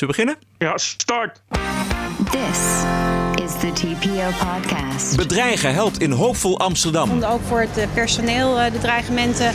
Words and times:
we 0.00 0.06
beginnen? 0.06 0.36
Ja, 0.58 0.78
start. 0.78 1.42
This 2.30 2.84
is 3.44 3.52
the 3.52 3.72
TPO 3.72 4.46
podcast. 4.46 5.16
Bedreigen 5.16 5.74
helpt 5.74 6.00
in 6.00 6.10
hoopvol 6.10 6.58
Amsterdam. 6.58 7.08
vonden 7.08 7.28
ook 7.28 7.40
voor 7.46 7.60
het 7.60 7.76
eh, 7.76 7.86
personeel 7.94 8.58
eh, 8.58 8.72
de 8.72 8.78
dreigementen 8.78 9.52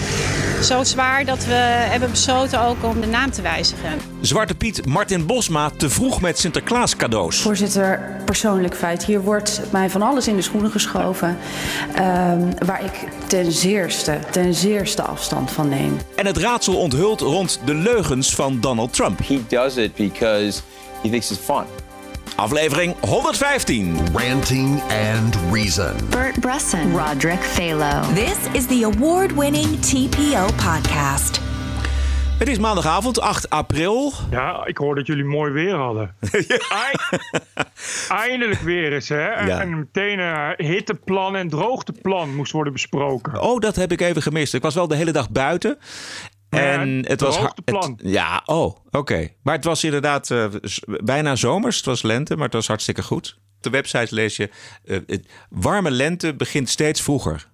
zo 0.61 0.83
zwaar 0.83 1.25
dat 1.25 1.45
we 1.45 1.53
hebben 1.53 2.09
besloten 2.09 2.61
ook 2.61 2.83
om 2.83 3.01
de 3.01 3.07
naam 3.07 3.31
te 3.31 3.41
wijzigen. 3.41 3.99
Zwarte 4.21 4.55
Piet 4.55 4.85
Martin 4.85 5.25
Bosma 5.25 5.69
te 5.77 5.89
vroeg 5.89 6.21
met 6.21 6.39
Sinterklaas 6.39 6.95
cadeaus. 6.95 7.41
Voorzitter, 7.41 8.21
persoonlijk 8.25 8.75
feit. 8.75 9.05
Hier 9.05 9.21
wordt 9.21 9.61
mij 9.71 9.89
van 9.89 10.01
alles 10.01 10.27
in 10.27 10.35
de 10.35 10.41
schoenen 10.41 10.71
geschoven. 10.71 11.37
ehm, 11.95 12.51
waar 12.65 12.85
ik 12.85 13.07
ten 13.27 13.51
zeerste, 13.51 14.19
ten 14.31 14.53
zeerste 14.53 15.01
afstand 15.01 15.51
van 15.51 15.69
neem. 15.69 15.97
En 16.15 16.25
het 16.25 16.37
raadsel 16.37 16.75
onthult 16.75 17.21
rond 17.21 17.59
de 17.65 17.73
leugens 17.73 18.35
van 18.35 18.59
Donald 18.59 18.93
Trump. 18.93 19.19
He 19.27 19.41
does 19.47 19.75
it 19.75 19.95
because 19.95 20.61
he 21.01 21.09
thinks 21.09 21.31
it's 21.31 21.39
fun. 21.39 21.82
Aflevering 22.35 22.95
115. 23.01 23.97
Ranting 24.13 24.81
and 24.81 25.35
Reason. 25.51 25.95
Bert 26.09 26.39
Bresson, 26.39 26.95
Roderick 26.97 27.39
Phalo. 27.39 28.13
This 28.13 28.37
is 28.53 28.65
the 28.67 28.83
award 28.83 29.31
winning 29.31 29.79
TPO 29.79 30.45
podcast. 30.45 31.39
Het 32.39 32.47
is 32.47 32.57
maandagavond 32.59 33.19
8 33.21 33.49
april. 33.49 34.13
Ja, 34.31 34.65
ik 34.65 34.77
hoor 34.77 34.95
dat 34.95 35.07
jullie 35.07 35.23
mooi 35.23 35.51
weer 35.51 35.75
hadden. 35.75 36.15
Ei- 36.29 37.21
Eindelijk 38.09 38.59
weer 38.61 38.93
eens, 38.93 39.09
hè? 39.09 39.25
En, 39.27 39.47
Ja. 39.47 39.59
en 39.61 39.77
meteen 39.79 40.19
een 40.19 40.55
hitteplan 40.65 41.35
en 41.35 41.49
droogteplan 41.49 42.35
moest 42.35 42.51
worden 42.51 42.73
besproken. 42.73 43.41
Oh, 43.41 43.59
dat 43.59 43.75
heb 43.75 43.91
ik 43.91 44.01
even 44.01 44.21
gemist. 44.21 44.53
Ik 44.53 44.61
was 44.61 44.75
wel 44.75 44.87
de 44.87 44.95
hele 44.95 45.11
dag 45.11 45.29
buiten. 45.29 45.77
En 46.53 46.89
Ja, 46.89 47.01
het 47.07 47.21
was 47.21 47.37
het- 47.39 47.93
Ja, 47.97 48.41
oh, 48.45 48.75
oké. 48.91 49.27
Maar 49.43 49.55
het 49.55 49.63
was 49.63 49.83
inderdaad 49.83 50.31
eh, 50.31 50.45
bijna 50.85 51.35
zomers. 51.35 51.75
Het 51.77 51.85
was 51.85 52.01
lente, 52.01 52.35
maar 52.35 52.45
het 52.45 52.53
was 52.53 52.67
hartstikke 52.67 53.03
goed. 53.03 53.37
Op 53.57 53.63
de 53.63 53.69
website 53.69 54.15
lees 54.15 54.35
je: 54.35 54.49
eh, 54.85 54.97
het 55.07 55.27
warme 55.49 55.91
lente 55.91 56.35
begint 56.35 56.69
steeds 56.69 57.01
vroeger. 57.01 57.51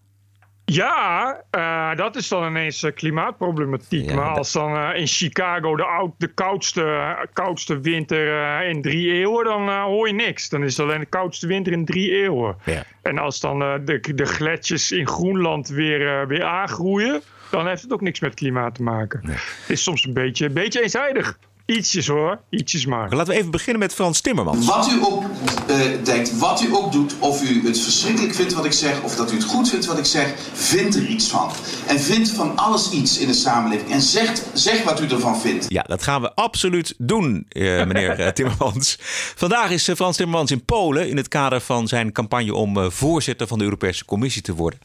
Ja, 0.65 1.41
eh, 1.51 1.95
dat 1.95 2.15
is 2.15 2.27
dan 2.27 2.47
ineens 2.47 2.85
klimaatproblematiek. 2.95 4.09
Ja, 4.09 4.15
maar 4.15 4.37
als 4.37 4.51
dan 4.51 4.93
in 4.95 5.07
Chicago 5.07 5.75
de, 5.75 5.83
oud, 5.83 6.11
de 6.17 6.27
koudste, 6.33 7.15
koudste 7.33 7.79
winter 7.79 8.61
in 8.65 8.81
drie 8.81 9.11
eeuwen, 9.11 9.43
dan 9.45 9.69
hoor 9.81 10.07
je 10.07 10.13
niks. 10.13 10.49
Dan 10.49 10.63
is 10.63 10.77
het 10.77 10.85
alleen 10.87 10.99
de 10.99 11.05
koudste 11.05 11.47
winter 11.47 11.73
in 11.73 11.85
drie 11.85 12.11
eeuwen. 12.11 12.55
Ja. 12.65 12.83
En 13.01 13.17
als 13.17 13.39
dan 13.39 13.59
de, 13.59 13.99
de 14.15 14.25
gletsjers 14.25 14.91
in 14.91 15.07
Groenland 15.07 15.67
weer, 15.67 16.27
weer 16.27 16.43
aangroeien, 16.43 17.21
dan 17.49 17.67
heeft 17.67 17.81
het 17.81 17.93
ook 17.93 18.01
niks 18.01 18.19
met 18.19 18.33
klimaat 18.33 18.75
te 18.75 18.83
maken. 18.83 19.21
Het 19.25 19.39
is 19.67 19.83
soms 19.83 20.05
een 20.05 20.13
beetje, 20.13 20.45
een 20.45 20.53
beetje 20.53 20.81
eenzijdig. 20.81 21.37
Ietsjes 21.69 22.07
hoor, 22.07 22.39
ietsjes 22.49 22.85
maar. 22.85 23.15
Laten 23.15 23.33
we 23.33 23.39
even 23.39 23.51
beginnen 23.51 23.79
met 23.79 23.93
Frans 23.93 24.21
Timmermans. 24.21 24.65
Wat 24.65 24.91
u 24.91 25.03
ook 25.03 25.23
eh, 25.67 25.77
denkt, 26.03 26.37
wat 26.37 26.61
u 26.61 26.75
ook 26.75 26.91
doet, 26.91 27.15
of 27.19 27.43
u 27.43 27.67
het 27.67 27.79
verschrikkelijk 27.79 28.35
vindt 28.35 28.53
wat 28.53 28.65
ik 28.65 28.71
zeg, 28.71 29.01
of 29.01 29.15
dat 29.15 29.31
u 29.31 29.35
het 29.35 29.43
goed 29.43 29.69
vindt 29.69 29.85
wat 29.85 29.97
ik 29.97 30.05
zeg, 30.05 30.33
vind 30.53 30.95
er 30.95 31.05
iets 31.05 31.27
van. 31.27 31.51
En 31.87 31.99
vind 31.99 32.31
van 32.31 32.57
alles 32.57 32.91
iets 32.91 33.19
in 33.19 33.27
de 33.27 33.33
samenleving. 33.33 33.91
En 33.91 34.01
zegt, 34.01 34.49
zeg 34.53 34.83
wat 34.83 35.01
u 35.01 35.07
ervan 35.07 35.39
vindt. 35.39 35.65
Ja, 35.67 35.81
dat 35.81 36.03
gaan 36.03 36.21
we 36.21 36.33
absoluut 36.33 36.93
doen, 36.97 37.45
eh, 37.49 37.61
meneer 37.63 38.19
eh, 38.19 38.27
Timmermans. 38.31 38.97
Vandaag 39.35 39.71
is 39.71 39.91
Frans 39.95 40.17
Timmermans 40.17 40.51
in 40.51 40.65
Polen 40.65 41.09
in 41.09 41.17
het 41.17 41.27
kader 41.27 41.61
van 41.61 41.87
zijn 41.87 42.11
campagne 42.11 42.53
om 42.53 42.77
eh, 42.77 42.89
voorzitter 42.89 43.47
van 43.47 43.57
de 43.57 43.63
Europese 43.63 44.05
Commissie 44.05 44.41
te 44.41 44.55
worden. 44.55 44.79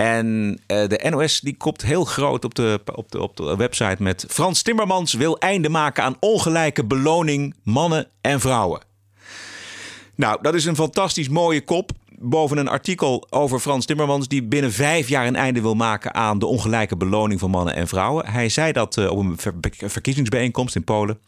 En 0.00 0.58
eh, 0.66 0.88
de 0.88 1.06
NOS 1.10 1.40
die 1.40 1.56
kopt 1.56 1.82
heel 1.82 2.04
groot 2.04 2.44
op 2.44 2.54
de, 2.54 2.80
op, 2.94 3.10
de, 3.12 3.20
op 3.20 3.36
de 3.36 3.56
website 3.56 4.02
met 4.02 4.24
Frans 4.28 4.62
Timmermans 4.62 5.12
wil 5.12 5.38
einde 5.38 5.68
maken 5.68 6.02
aan 6.02 6.16
ongelijke 6.20 6.84
beloning 6.84 7.54
mannen 7.62 8.06
en 8.20 8.40
vrouwen. 8.40 8.80
Nou, 10.14 10.38
dat 10.42 10.54
is 10.54 10.64
een 10.64 10.76
fantastisch 10.76 11.28
mooie 11.28 11.60
kop. 11.64 11.90
Boven 12.18 12.58
een 12.58 12.68
artikel 12.68 13.26
over 13.30 13.58
Frans 13.58 13.86
Timmermans, 13.86 14.28
die 14.28 14.42
binnen 14.42 14.72
vijf 14.72 15.08
jaar 15.08 15.26
een 15.26 15.36
einde 15.36 15.60
wil 15.60 15.74
maken 15.74 16.14
aan 16.14 16.38
de 16.38 16.46
ongelijke 16.46 16.96
beloning 16.96 17.40
van 17.40 17.50
mannen 17.50 17.74
en 17.74 17.88
vrouwen. 17.88 18.26
Hij 18.26 18.48
zei 18.48 18.72
dat 18.72 18.96
eh, 18.96 19.10
op 19.10 19.18
een 19.18 19.38
ver- 19.38 19.54
verkiezingsbijeenkomst 19.90 20.76
in 20.76 20.84
Polen. 20.84 21.18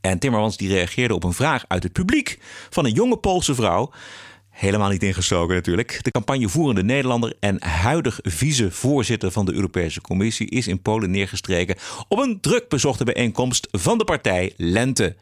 En 0.00 0.18
Timmermans 0.18 0.56
die 0.56 0.68
reageerde 0.68 1.14
op 1.14 1.24
een 1.24 1.32
vraag 1.32 1.64
uit 1.68 1.82
het 1.82 1.92
publiek 1.92 2.38
van 2.70 2.84
een 2.84 2.92
jonge 2.92 3.16
Poolse 3.16 3.54
vrouw. 3.54 3.90
Helemaal 4.56 4.88
niet 4.88 5.02
ingestoken 5.02 5.54
natuurlijk. 5.54 5.98
De 6.02 6.10
campagnevoerende 6.10 6.82
Nederlander 6.82 7.34
en 7.40 7.64
huidig 7.64 8.18
vicevoorzitter 8.22 9.30
van 9.30 9.44
de 9.44 9.52
Europese 9.52 10.00
Commissie 10.00 10.50
is 10.50 10.66
in 10.66 10.82
Polen 10.82 11.10
neergestreken 11.10 11.76
op 12.08 12.18
een 12.18 12.40
druk 12.40 12.68
bezochte 12.68 13.04
bijeenkomst 13.04 13.68
van 13.70 13.98
de 13.98 14.04
partij 14.04 14.52
Lente. 14.56 15.16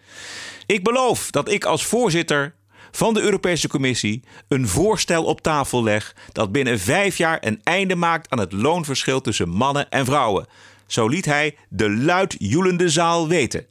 Ik 0.67 0.84
beloof 0.84 1.31
dat 1.31 1.50
ik 1.50 1.65
als 1.65 1.84
voorzitter 1.84 2.55
van 2.91 3.15
de 3.15 3.21
Europese 3.21 3.69
Commissie 3.69 4.22
een 4.49 4.69
voorstel 4.69 5.25
op 5.25 5.41
tafel 5.41 5.83
leg 5.83 6.16
dat 6.33 6.53
binnen 6.53 6.81
vijf 6.81 7.16
jaar 7.16 7.39
een 7.41 7.61
einde 7.62 7.95
maakt 7.97 8.31
aan 8.31 8.39
het 8.39 8.53
loonverschil 8.53 9.21
tussen 9.21 9.49
mannen 9.49 9.91
en 9.91 10.05
vrouwen. 10.05 10.47
Zo 10.87 11.09
liet 11.09 11.25
hij 11.25 11.56
de 11.69 11.91
luid 11.91 12.34
joelende 12.39 12.89
zaal 12.89 13.28
weten. 13.28 13.66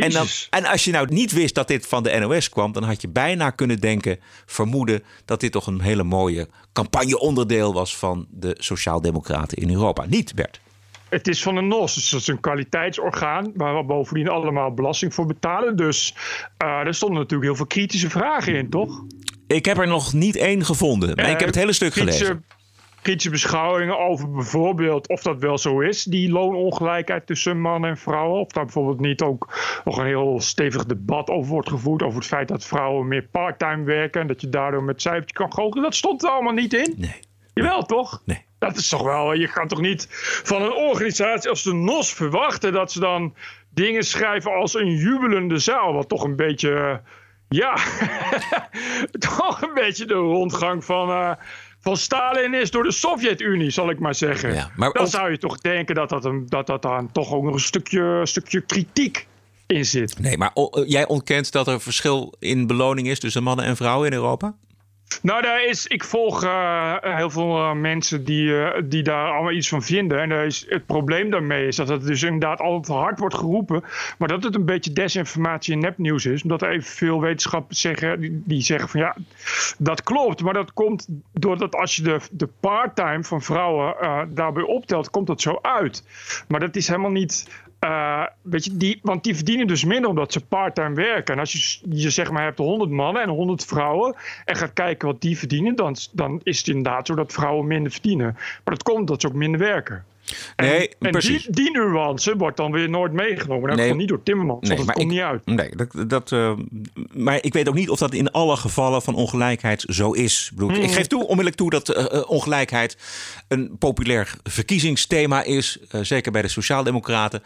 En, 0.00 0.10
dan, 0.10 0.26
en 0.50 0.64
als 0.64 0.84
je 0.84 0.90
nou 0.90 1.06
niet 1.10 1.32
wist 1.32 1.54
dat 1.54 1.68
dit 1.68 1.86
van 1.86 2.02
de 2.02 2.18
NOS 2.18 2.48
kwam, 2.48 2.72
dan 2.72 2.82
had 2.82 3.00
je 3.00 3.08
bijna 3.08 3.50
kunnen 3.50 3.80
denken, 3.80 4.18
vermoeden 4.46 5.02
dat 5.24 5.40
dit 5.40 5.52
toch 5.52 5.66
een 5.66 5.80
hele 5.80 6.02
mooie 6.02 6.48
campagneonderdeel 6.72 7.72
was 7.72 7.96
van 7.96 8.26
de 8.30 8.56
Sociaaldemocraten 8.58 9.58
in 9.58 9.70
Europa. 9.70 10.04
Niet, 10.06 10.34
Bert? 10.34 10.60
Het 11.08 11.28
is 11.28 11.42
van 11.42 11.56
een 11.56 11.68
NOS, 11.68 11.94
dus 11.94 12.10
dat 12.10 12.20
is 12.20 12.26
een 12.26 12.40
kwaliteitsorgaan 12.40 13.52
waar 13.54 13.76
we 13.76 13.84
bovendien 13.84 14.28
allemaal 14.28 14.74
belasting 14.74 15.14
voor 15.14 15.26
betalen. 15.26 15.76
Dus 15.76 16.14
eh 16.56 16.68
er 16.68 16.94
stonden 16.94 17.18
natuurlijk 17.18 17.44
heel 17.48 17.56
veel 17.56 17.66
kritische 17.66 18.10
vragen 18.10 18.54
in, 18.54 18.70
toch? 18.70 19.04
Ik 19.46 19.64
heb 19.64 19.78
er 19.78 19.86
nog 19.86 20.12
niet 20.12 20.36
één 20.36 20.64
gevonden, 20.64 21.16
maar 21.16 21.30
ik 21.30 21.38
heb 21.38 21.48
het 21.48 21.54
hele 21.54 21.72
stuk 21.72 21.90
kritische, 21.90 22.24
gelezen. 22.24 22.44
Kritische 23.02 23.30
beschouwingen 23.30 23.98
over 23.98 24.30
bijvoorbeeld 24.30 25.08
of 25.08 25.22
dat 25.22 25.38
wel 25.38 25.58
zo 25.58 25.80
is, 25.80 26.04
die 26.04 26.30
loonongelijkheid 26.30 27.26
tussen 27.26 27.60
mannen 27.60 27.90
en 27.90 27.96
vrouwen. 27.96 28.40
Of 28.40 28.48
daar 28.48 28.64
bijvoorbeeld 28.64 29.00
niet 29.00 29.22
ook 29.22 29.58
nog 29.84 29.98
een 29.98 30.06
heel 30.06 30.40
stevig 30.40 30.86
debat 30.86 31.30
over 31.30 31.50
wordt 31.50 31.68
gevoerd. 31.68 32.02
Over 32.02 32.18
het 32.18 32.26
feit 32.26 32.48
dat 32.48 32.64
vrouwen 32.64 33.08
meer 33.08 33.28
parttime 33.30 33.84
werken 33.84 34.20
en 34.20 34.26
dat 34.26 34.40
je 34.40 34.48
daardoor 34.48 34.82
met 34.82 35.02
cijfertjes 35.02 35.38
kan 35.38 35.52
goochelen. 35.52 35.82
Dat 35.82 35.94
stond 35.94 36.22
er 36.22 36.30
allemaal 36.30 36.52
niet 36.52 36.74
in. 36.74 36.94
Nee. 36.96 37.20
Jawel, 37.54 37.82
toch? 37.82 38.22
Nee. 38.24 38.44
Dat 38.58 38.76
is 38.76 38.88
toch 38.88 39.02
wel, 39.02 39.32
je 39.32 39.48
kan 39.48 39.68
toch 39.68 39.80
niet 39.80 40.06
van 40.44 40.62
een 40.62 40.72
organisatie 40.72 41.50
als 41.50 41.62
de 41.62 41.74
NOS 41.74 42.12
verwachten 42.12 42.72
dat 42.72 42.92
ze 42.92 43.00
dan 43.00 43.34
dingen 43.70 44.02
schrijven 44.02 44.52
als 44.52 44.74
een 44.74 44.90
jubelende 44.90 45.58
zaal. 45.58 45.92
Wat 45.92 46.08
toch 46.08 46.24
een 46.24 46.36
beetje, 46.36 46.74
eh, 46.74 46.96
ja, 47.48 47.74
toch 49.38 49.62
een 49.62 49.74
beetje 49.74 50.04
de 50.04 50.14
rondgang 50.14 50.84
van, 50.84 51.10
eh, 51.10 51.32
van 51.80 51.96
Stalin 51.96 52.54
is 52.54 52.70
door 52.70 52.82
de 52.82 52.92
Sovjet-Unie, 52.92 53.70
zal 53.70 53.90
ik 53.90 53.98
maar 53.98 54.14
zeggen. 54.14 54.54
Ja, 54.54 54.70
maar 54.76 54.92
dan 54.92 55.08
zou 55.08 55.30
je 55.30 55.38
toch 55.38 55.58
denken 55.58 55.94
dat, 55.94 56.08
dat, 56.08 56.24
een, 56.24 56.46
dat, 56.48 56.66
dat 56.66 56.82
daar 56.82 57.12
toch 57.12 57.32
ook 57.32 57.42
nog 57.42 57.54
een 57.54 57.60
stukje, 57.60 58.20
stukje 58.24 58.60
kritiek 58.60 59.26
in 59.66 59.84
zit. 59.84 60.18
Nee, 60.18 60.38
maar 60.38 60.52
jij 60.86 61.06
ontkent 61.06 61.52
dat 61.52 61.68
er 61.68 61.80
verschil 61.80 62.34
in 62.38 62.66
beloning 62.66 63.08
is 63.08 63.20
tussen 63.20 63.42
mannen 63.42 63.64
en 63.64 63.76
vrouwen 63.76 64.06
in 64.06 64.12
Europa? 64.12 64.54
Nou, 65.22 65.42
daar 65.42 65.64
is, 65.64 65.86
ik 65.86 66.04
volg 66.04 66.44
eh, 66.44 66.94
heel 67.00 67.30
veel 67.30 67.56
eh, 67.56 67.72
mensen 67.72 68.24
die, 68.24 68.62
eh, 68.62 68.82
die 68.84 69.02
daar 69.02 69.32
allemaal 69.32 69.52
iets 69.52 69.68
van 69.68 69.82
vinden. 69.82 70.20
En 70.20 70.28
daar 70.28 70.46
is, 70.46 70.66
het 70.68 70.86
probleem 70.86 71.30
daarmee 71.30 71.66
is 71.66 71.76
dat 71.76 71.88
het 71.88 72.06
dus 72.06 72.22
inderdaad 72.22 72.60
altijd 72.60 72.98
hard 72.98 73.18
wordt 73.18 73.34
geroepen. 73.34 73.84
Maar 74.18 74.28
dat 74.28 74.42
het 74.44 74.54
een 74.54 74.64
beetje 74.64 74.92
desinformatie 74.92 75.74
en 75.74 75.80
nepnieuws 75.80 76.26
is. 76.26 76.42
Omdat 76.42 76.62
er 76.62 76.70
even 76.70 76.90
veel 76.90 77.20
wetenschappers 77.20 77.80
zeggen, 77.80 78.42
die, 78.46 78.62
zeggen 78.62 78.88
van 78.88 79.00
ja, 79.00 79.16
dat 79.78 80.02
klopt. 80.02 80.42
Maar 80.42 80.54
dat 80.54 80.72
komt 80.72 81.06
doordat 81.32 81.74
als 81.74 81.96
je 81.96 82.02
de, 82.02 82.18
de 82.30 82.48
part-time 82.60 83.24
van 83.24 83.42
vrouwen 83.42 83.94
daarbij 84.34 84.62
optelt, 84.62 85.10
komt 85.10 85.26
dat 85.26 85.40
zo 85.40 85.58
uit. 85.62 86.04
Maar 86.48 86.60
dat 86.60 86.76
is 86.76 86.88
helemaal 86.88 87.10
niet... 87.10 87.48
eh, 87.80 88.26
weet 88.42 88.64
je, 88.64 88.76
die, 88.76 88.98
want 89.02 89.24
die 89.24 89.34
verdienen 89.34 89.66
dus 89.66 89.84
minder 89.84 90.10
omdat 90.10 90.32
ze 90.32 90.44
part-time 90.44 90.94
werken. 90.94 91.34
En 91.34 91.40
als 91.40 91.52
je, 91.52 91.80
je 91.88 92.10
zeg 92.10 92.30
maar 92.30 92.42
hebt 92.42 92.58
100 92.58 92.90
mannen 92.90 93.22
en 93.22 93.28
100 93.28 93.64
vrouwen 93.64 94.16
en 94.44 94.56
gaat 94.56 94.72
kijken 94.72 95.08
wat 95.08 95.20
die 95.20 95.38
verdienen, 95.38 95.76
dan, 95.76 95.96
dan 96.12 96.40
is 96.42 96.58
het 96.58 96.68
inderdaad 96.68 97.06
zo 97.06 97.14
dat 97.14 97.32
vrouwen 97.32 97.66
minder 97.66 97.92
verdienen. 97.92 98.32
Maar 98.34 98.74
dat 98.74 98.82
komt 98.82 98.98
omdat 98.98 99.20
ze 99.20 99.26
ook 99.26 99.34
minder 99.34 99.60
werken. 99.60 100.04
Nee, 100.56 100.90
en, 100.98 101.12
die, 101.18 101.46
die 101.50 101.70
nuance 101.70 102.36
wordt 102.36 102.56
dan 102.56 102.72
weer 102.72 102.88
nooit 102.90 103.12
meegenomen. 103.12 103.68
Dat 103.68 103.78
Nee. 103.78 103.86
komt 103.88 103.98
niet 104.00 104.08
door 104.08 104.22
Timmermans, 104.22 104.68
want 104.68 104.86
dat 104.86 104.92
komt 104.94 105.06
ik, 105.06 105.12
niet 105.12 105.22
uit. 105.24 105.46
Nee, 105.46 105.70
dat, 105.76 106.08
dat, 106.10 106.32
eh, 106.32 106.52
maar 107.12 107.38
ik 107.44 107.52
weet 107.52 107.68
ook 107.68 107.74
niet 107.74 107.90
of 107.90 107.98
dat 107.98 108.14
in 108.14 108.30
alle 108.30 108.56
gevallen 108.56 109.02
van 109.02 109.14
ongelijkheid 109.14 109.84
zo 109.88 110.12
is. 110.12 110.50
Ik, 110.54 110.58
Hmm. 110.60 110.70
ik 110.74 110.90
geef 110.92 111.06
toe, 111.06 111.20
onmiddellijk 111.22 111.56
toe 111.56 111.70
dat 111.70 111.88
eh, 111.88 112.04
eh, 112.18 112.30
ongelijkheid 112.30 112.96
een 113.48 113.76
populair 113.78 114.34
verkiezingsthema 114.42 115.42
is. 115.42 115.78
zeker 116.02 116.32
bij 116.32 116.42
de 116.42 116.48
Sociaaldemocraten. 116.48 117.42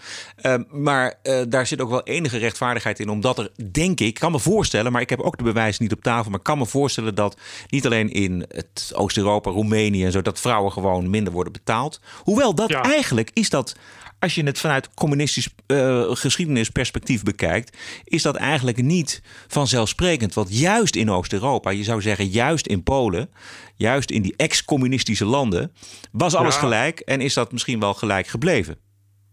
Maar 0.70 1.14
daar 1.48 1.66
zit 1.66 1.80
ook 1.80 1.90
wel 1.90 2.02
enige 2.02 2.38
rechtvaardigheid 2.38 3.00
in. 3.00 3.08
Omdat 3.08 3.38
er, 3.38 3.50
denk 3.72 4.00
ik, 4.00 4.06
ik 4.06 4.14
kan 4.14 4.32
me 4.32 4.38
voorstellen, 4.38 4.92
maar 4.92 5.00
ik 5.00 5.10
heb 5.10 5.20
ook 5.20 5.36
de 5.38 5.44
bewijzen 5.44 5.82
niet 5.82 5.92
op 5.92 6.02
tafel. 6.02 6.30
Maar 6.30 6.38
ik 6.38 6.44
kan 6.44 6.58
me 6.58 6.66
voorstellen 6.66 7.14
dat 7.14 7.36
niet 7.68 7.86
alleen 7.86 8.10
in 8.12 8.44
het 8.48 8.92
Oost-Europa, 8.94 9.50
Roemenië 9.50 10.04
en 10.04 10.12
zo, 10.12 10.22
dat 10.22 10.40
vrouwen 10.40 10.72
gewoon 10.72 11.10
minder 11.10 11.32
worden 11.32 11.52
betaald. 11.52 12.00
Hoewel 12.22 12.54
dat 12.54 12.68
Ja. 12.74 12.82
eigenlijk 12.82 13.30
is 13.32 13.50
dat, 13.50 13.76
als 14.18 14.34
je 14.34 14.42
het 14.44 14.58
vanuit 14.58 14.94
communistisch 14.94 15.48
eh, 15.66 16.02
geschiedenisperspectief 16.10 17.22
bekijkt, 17.22 17.76
is 18.04 18.22
dat 18.22 18.36
eigenlijk 18.36 18.82
niet 18.82 19.22
vanzelfsprekend. 19.48 20.34
Want 20.34 20.58
juist 20.58 20.96
in 20.96 21.10
Oost-Europa, 21.10 21.70
je 21.70 21.84
zou 21.84 22.00
zeggen 22.02 22.26
juist 22.26 22.66
in 22.66 22.82
Polen, 22.82 23.30
juist 23.76 24.10
in 24.10 24.22
die 24.22 24.34
ex-communistische 24.36 25.24
landen, 25.24 25.72
was 26.12 26.34
alles 26.34 26.54
Ja. 26.54 26.60
gelijk 26.60 27.00
en 27.00 27.20
is 27.20 27.34
dat 27.34 27.52
misschien 27.52 27.80
wel 27.80 27.94
gelijk 27.94 28.26
gebleven. 28.26 28.78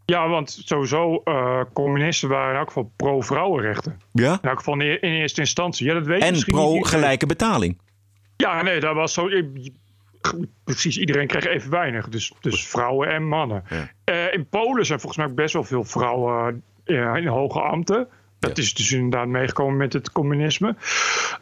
Ja, 0.06 0.28
want 0.30 0.62
sowieso, 0.66 1.22
eh, 1.24 1.62
communisten 1.74 2.30
waren 2.30 2.52
in 2.54 2.58
elk 2.60 2.68
geval 2.68 2.92
pro-vrouwenrechten. 2.96 4.00
Ja? 4.14 4.32
In 4.42 4.50
elk 4.50 4.58
geval 4.58 4.74
in, 4.80 5.02
in 5.02 5.12
eerste 5.12 5.42
instantie. 5.42 5.86
Ja, 5.88 5.94
dat 5.94 6.06
weet 6.06 6.22
En 6.22 6.44
pro-gelijke 6.44 7.26
betaling. 7.26 7.80
Ja, 8.38 8.62
nee, 8.62 8.80
dat 8.80 8.96
was 8.96 9.14
zo. 9.14 9.28
Precies, 10.64 10.98
iedereen 10.98 11.28
kreeg 11.28 11.46
even 11.46 11.72
weinig. 11.72 12.10
Dus, 12.10 12.34
dus 12.40 12.68
vrouwen 12.68 13.10
en 13.10 13.28
mannen. 13.28 13.64
Eh, 14.04 14.34
in 14.34 14.48
Polen 14.50 14.86
zijn 14.86 15.00
volgens 15.00 15.26
mij 15.26 15.34
best 15.34 15.54
wel 15.54 15.64
veel 15.64 15.84
vrouwen 15.84 16.64
eh, 16.84 17.16
in 17.16 17.28
hoge 17.28 17.62
ambten. 17.62 18.08
Dat 18.40 18.58
is 18.58 18.74
dus 18.74 18.92
inderdaad 18.92 19.28
meegekomen 19.28 19.78
met 19.78 19.94
het 19.94 20.12
communisme. 20.12 20.76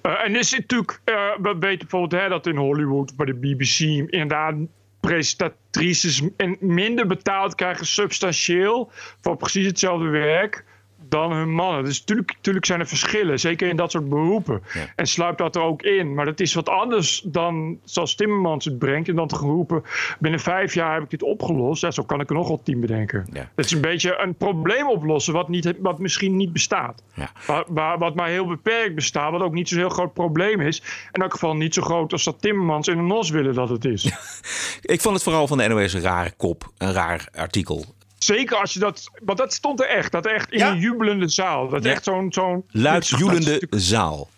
Eh, 0.02 0.24
en 0.24 0.36
is 0.36 0.52
het 0.52 0.60
natuurlijk, 0.60 1.02
we 1.42 1.56
weten 1.60 1.88
bijvoorbeeld 1.88 2.22
hè, 2.22 2.30
dat 2.30 2.48
in 2.48 2.56
Hollywood 2.56 3.16
bij 3.16 3.26
de 3.26 3.34
BBC 3.34 3.80
inderdaad 4.12 4.56
presentatrices 5.00 6.22
en 6.38 6.58
minder 6.60 7.08
betaald 7.08 7.56
krijgen 7.56 7.86
substantieel 7.86 8.92
voor 9.22 9.38
precies 9.38 9.66
hetzelfde 9.66 10.08
werk 10.08 10.66
dan 11.10 11.32
hun 11.32 11.54
mannen. 11.54 11.84
Dus 11.84 12.00
natuurlijk, 12.00 12.34
natuurlijk 12.36 12.66
zijn 12.66 12.80
er 12.80 12.88
verschillen, 12.88 13.40
zeker 13.40 13.68
in 13.70 13.76
dat 13.76 13.92
soort 13.92 14.10
beroepen. 14.10 14.62
En 14.96 15.08
sluipt 15.08 15.38
dat 15.38 15.56
er 15.56 15.62
ook 15.62 15.82
in. 15.82 16.14
Maar 16.14 16.26
dat 16.26 16.40
is 16.40 16.54
wat 16.54 16.70
anders 16.70 17.22
dan 17.26 17.80
zoals 17.84 18.16
Timmermans 18.16 18.66
het 18.66 18.80
brengt. 18.80 19.10
En 19.10 19.16
dan 19.16 19.28
te 19.28 19.36
geroepen, 19.36 19.84
binnen 20.20 20.40
vijf 20.40 20.74
jaar 20.74 20.94
heb 20.94 21.04
ik 21.04 21.10
dit 21.10 21.24
opgelost. 21.24 21.82
Ja, 21.82 21.92
zo 21.92 22.04
kan 22.04 22.20
ik 22.20 22.30
er 22.30 22.36
nog 22.36 22.48
wel 22.48 22.62
tien 22.64 22.80
bedenken. 22.80 23.28
Ja. 23.34 23.50
Dat 23.56 23.66
is 23.66 23.72
een 23.72 23.82
beetje 23.82 24.18
een 24.18 24.36
probleem 24.36 24.88
oplossen 24.88 25.34
wat, 25.34 25.50
niet, 25.50 25.74
wat 25.80 26.00
misschien 26.00 26.36
niet 26.38 26.54
bestaat. 26.54 27.04
Ja. 27.14 27.32
Waar, 27.48 27.64
waar- 27.68 27.98
wat 27.98 28.16
maar 28.16 28.28
heel 28.30 28.46
beperkt 28.48 28.96
bestaat, 28.96 29.32
wat 29.32 29.42
ook 29.42 29.54
niet 29.54 29.70
zo'n 29.70 29.78
heel 29.78 29.90
groot 29.90 30.14
probleem 30.14 30.62
is. 30.62 30.82
In 31.12 31.22
elk 31.22 31.32
geval 31.32 31.56
niet 31.56 31.74
zo 31.74 31.82
groot 31.82 32.12
als 32.12 32.24
dat 32.24 32.42
Timmermans 32.42 32.88
en 32.88 32.96
de 32.96 33.02
NOS 33.04 33.30
willen 33.30 33.54
dat 33.54 33.70
het 33.70 33.86
is. 33.86 34.04
Ik 34.82 35.02
vond 35.02 35.16
het 35.16 35.24
vooral 35.24 35.48
van 35.48 35.58
de 35.58 35.68
NOS 35.68 35.94
een 35.94 36.02
rare 36.02 36.32
kop, 36.38 36.72
een 36.78 36.94
raar 36.94 37.28
artikel. 37.36 37.86
Zeker 38.20 38.58
als 38.58 38.74
je 38.74 38.80
dat. 38.80 39.10
Want 39.24 39.38
dat 39.38 39.54
stond 39.54 39.80
er 39.82 39.88
echt. 39.88 40.12
Dat 40.12 40.26
echt 40.26 40.52
in 40.52 40.60
Ja. 40.60 40.72
een 40.72 40.80
jubelende 40.80 41.28
zaal. 41.28 41.70
Dat 41.70 41.84
Ja. 41.84 41.92
echt 41.92 42.04
zo'n. 42.04 42.34
zo'n 42.34 42.66
Luid 42.72 42.94
dat 42.94 43.04
is 43.04 43.10
joelende 43.10 43.52
natuurlijk- 43.52 43.74
zaal. 43.82 44.30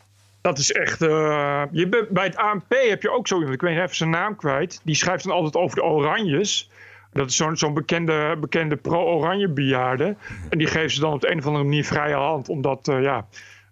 Dat 0.41 0.57
is 0.57 0.71
echt. 0.71 1.01
eh, 1.01 1.63
je 1.71 1.87
bent, 1.87 2.09
bij 2.09 2.23
het 2.25 2.35
ANP 2.35 2.73
heb 2.89 3.01
je 3.01 3.11
ook 3.11 3.27
zo 3.27 3.35
iemand. 3.35 3.53
Ik 3.53 3.61
weet 3.61 3.77
even 3.77 3.95
zijn 3.95 4.09
naam 4.09 4.35
kwijt. 4.35 4.81
Die 4.83 4.95
schrijft 4.95 5.23
dan 5.23 5.33
altijd 5.33 5.55
over 5.55 5.75
de 5.75 5.83
Oranjes. 5.83 6.69
Dat 7.13 7.29
is 7.29 7.35
zo'n 7.35 7.57
zo'n 7.57 7.73
bekende, 7.73 8.37
bekende 8.39 8.75
pro-oranje 8.75 9.47
bejaarde. 9.49 10.15
En 10.49 10.57
die 10.57 10.67
geven 10.67 10.91
ze 10.91 10.99
dan 10.99 11.13
op 11.13 11.21
de 11.21 11.31
een 11.31 11.37
of 11.37 11.45
andere 11.45 11.63
manier 11.63 11.85
vrije 11.85 12.13
hand. 12.15 12.49
Omdat, 12.49 12.87
eh, 12.87 13.01
ja. 13.01 13.25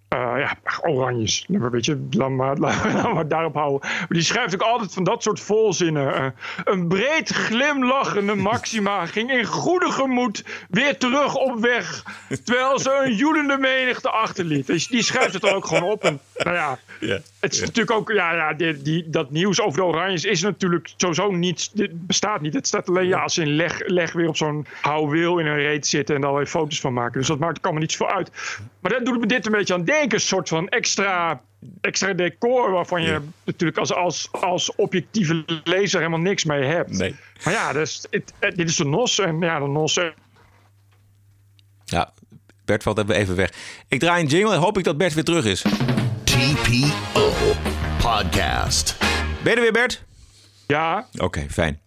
Eh, 0.09 0.35
ja, 0.37 0.57
oranjes. 0.81 1.45
Nou, 1.47 1.61
maar 1.61 1.71
Weet 1.71 1.85
je, 1.85 2.07
laat 2.09 2.29
maar, 2.29 2.59
maar 3.13 3.27
daarop 3.27 3.53
houden. 3.53 3.89
Maar 3.89 4.07
die 4.09 4.21
schrijft 4.21 4.53
ook 4.53 4.61
altijd 4.61 4.93
van 4.93 5.03
dat 5.03 5.23
soort 5.23 5.39
volzinnen. 5.39 6.13
eh, 6.13 6.25
een 6.63 6.87
breed 6.87 7.29
glimlachende 7.29 8.35
Maxima 8.35 9.05
ging 9.15 9.31
in 9.31 9.45
goede 9.45 9.91
gemoed 9.91 10.43
weer 10.69 10.97
terug 10.97 11.35
op 11.35 11.59
weg. 11.59 12.03
Terwijl 12.43 12.79
ze 12.79 13.01
een 13.05 13.15
joelende 13.15 13.57
menigte 13.57 14.09
achterliet. 14.09 14.67
Dus 14.67 14.87
die 14.87 15.03
schrijft 15.03 15.33
het 15.33 15.41
dan 15.41 15.53
ook 15.53 15.65
gewoon 15.65 15.83
op. 15.91 16.03
En, 16.03 16.19
nou 16.37 16.55
ja, 16.55 16.77
het 17.39 17.53
is 17.53 17.59
natuurlijk 17.59 17.91
ook, 17.91 18.11
ja, 18.11 18.33
ja 18.33 18.53
die, 18.53 18.81
die, 18.81 19.09
dat 19.09 19.31
nieuws 19.31 19.61
over 19.61 19.79
de 19.79 19.85
Oranjes 19.85 20.25
is 20.25 20.41
natuurlijk 20.41 20.93
sowieso 20.97 21.31
niet, 21.31 21.69
dit 21.73 22.07
bestaat 22.07 22.41
niet. 22.41 22.53
Het 22.53 22.67
staat 22.67 22.89
alleen 22.89 23.07
ja, 23.07 23.19
als 23.21 23.33
ze 23.33 23.41
in 23.41 23.55
leg, 23.55 23.87
leg 23.87 24.11
weer 24.13 24.27
op 24.27 24.37
zo'n 24.37 24.65
houweel 24.81 25.37
in 25.39 25.45
een 25.45 25.55
reet 25.55 25.87
zitten 25.87 26.15
en 26.15 26.21
daar 26.21 26.33
weer 26.35 26.45
foto's 26.45 26.79
van 26.79 26.93
maken. 26.93 27.19
Dus 27.19 27.27
dat 27.27 27.39
maakt 27.39 27.59
kan 27.59 27.73
me 27.73 27.79
niet 27.79 27.91
zoveel 27.91 28.15
uit. 28.15 28.31
Maar 28.79 28.91
dat 28.91 29.05
doet 29.05 29.19
me 29.19 29.25
dit 29.25 29.45
een 29.45 29.51
beetje 29.51 29.73
aan 29.73 29.83
denken. 29.85 30.13
Een 30.13 30.19
soort 30.19 30.49
van 30.49 30.67
extra, 30.69 31.41
extra 31.81 32.13
decor 32.13 32.71
waarvan 32.71 33.01
je 33.01 33.19
natuurlijk 33.43 33.79
als, 33.79 33.93
als, 33.93 34.27
als 34.31 34.75
objectieve 34.75 35.43
lezer 35.63 35.97
helemaal 35.99 36.19
niks 36.19 36.43
mee 36.43 36.63
hebt. 36.63 36.97
Nee. 36.97 37.15
Maar 37.43 37.53
ja, 37.53 37.73
dus, 37.73 38.05
het, 38.09 38.33
het- 38.39 38.55
dit 38.57 38.69
is 38.69 38.75
de 38.75 38.85
NOS 38.85 39.19
en 39.19 39.39
ja, 39.39 39.59
de 39.59 39.67
NOS... 39.67 39.99
Ja, 41.85 42.13
Bert 42.65 42.83
valt 42.83 42.97
even 42.97 43.15
even 43.15 43.35
weg. 43.35 43.51
Ik 43.87 43.99
draai 43.99 44.21
een 44.23 44.29
jingle 44.29 44.53
en 44.53 44.59
hoop 44.59 44.77
ik 44.77 44.83
dat 44.83 44.97
Bert 44.97 45.13
weer 45.13 45.23
terug 45.23 45.45
is. 45.45 45.61
TPO 46.23 47.08
Podcast. 48.23 48.95
Ben 49.43 49.51
je 49.51 49.57
er 49.57 49.61
weer, 49.61 49.71
Bert? 49.71 50.03
Ja, 50.67 51.07
Oké, 51.17 51.45
fijn. 51.49 51.81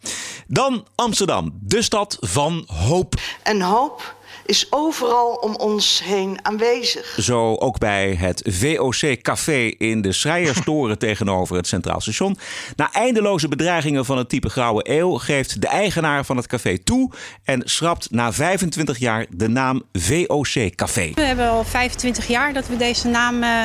Dan 0.47 0.87
Amsterdam, 0.95 1.59
de 1.61 1.83
stad 1.83 2.17
van 2.21 2.65
hoop. 2.67 3.15
En 3.43 3.61
hoop 3.61 4.15
is 4.47 4.67
overal 4.71 5.35
om 5.35 5.55
ons 5.55 6.03
heen 6.05 6.39
aanwezig. 6.43 7.17
Zo 7.21 7.55
ook 7.55 7.79
bij 7.79 8.15
het 8.19 8.43
VOC 8.47 9.23
Café 9.23 9.73
in 9.79 10.03
de 10.03 10.13
Schreierstoren 10.13 10.99
tegenover 11.09 11.57
het 11.57 11.67
Centraal 11.67 12.01
Station. 12.01 12.39
Na 12.77 12.93
eindeloze 12.93 13.49
bedreigingen 13.49 14.05
van 14.05 14.19
het 14.19 14.29
type 14.29 14.49
Grauwe 14.49 14.91
Eeuw 14.91 15.19
geeft 15.19 15.61
de 15.61 15.69
eigenaar 15.69 16.25
van 16.25 16.37
het 16.37 16.47
café 16.47 16.79
toe 16.79 17.11
en 17.45 17.63
schrapt 17.65 18.11
na 18.11 18.33
25 18.33 18.99
jaar 18.99 19.27
de 19.31 19.49
naam 19.49 19.83
VOC 19.93 20.75
Café. 20.75 21.11
We 21.15 21.23
hebben 21.23 21.49
al 21.49 21.65
25 21.65 22.27
jaar 22.27 22.53
dat 22.53 22.67
we 22.67 22.77
deze 22.77 23.09
naam 23.09 23.43
eh, 23.43 23.65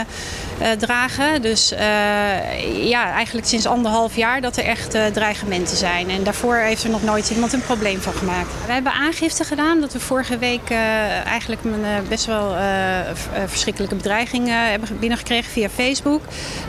eh, 0.60 0.72
dragen. 0.72 1.42
Dus 1.42 1.72
eh, 1.72 2.90
ja, 2.90 3.12
eigenlijk 3.12 3.48
sinds 3.48 3.66
anderhalf 3.66 4.16
jaar 4.16 4.42
dat 4.42 4.58
er 4.58 4.64
echt 4.64 4.94
eh, 4.94 5.06
dreigementen 5.06 5.78
zijn. 5.78 6.10
En 6.10 6.24
daarvoor 6.24 6.56
heeft 6.56 6.84
er 6.84 6.90
nog 6.90 7.04
nooit 7.04 7.30
iemand 7.30 7.54
een 7.54 7.62
probleem 7.62 8.00
van 8.00 8.14
gemaakt. 8.14 8.50
We 8.66 8.72
hebben 8.72 8.92
aangifte 8.92 9.44
gedaan 9.44 9.82
dat 9.82 9.94
we 9.94 10.00
vorige 10.00 10.38
week 10.38 10.67
eh, 10.70 11.26
eigenlijk 11.26 11.64
een 11.64 11.86
eh, 11.86 12.10
best 12.10 12.26
wel 12.26 12.56
eh, 12.56 13.00
verschrikkelijke 13.46 13.96
bedreiging 13.96 14.48
eh, 14.48 14.54
hebben 14.56 15.00
binnengekregen 15.00 15.52
via 15.52 15.70
Facebook. 15.70 16.22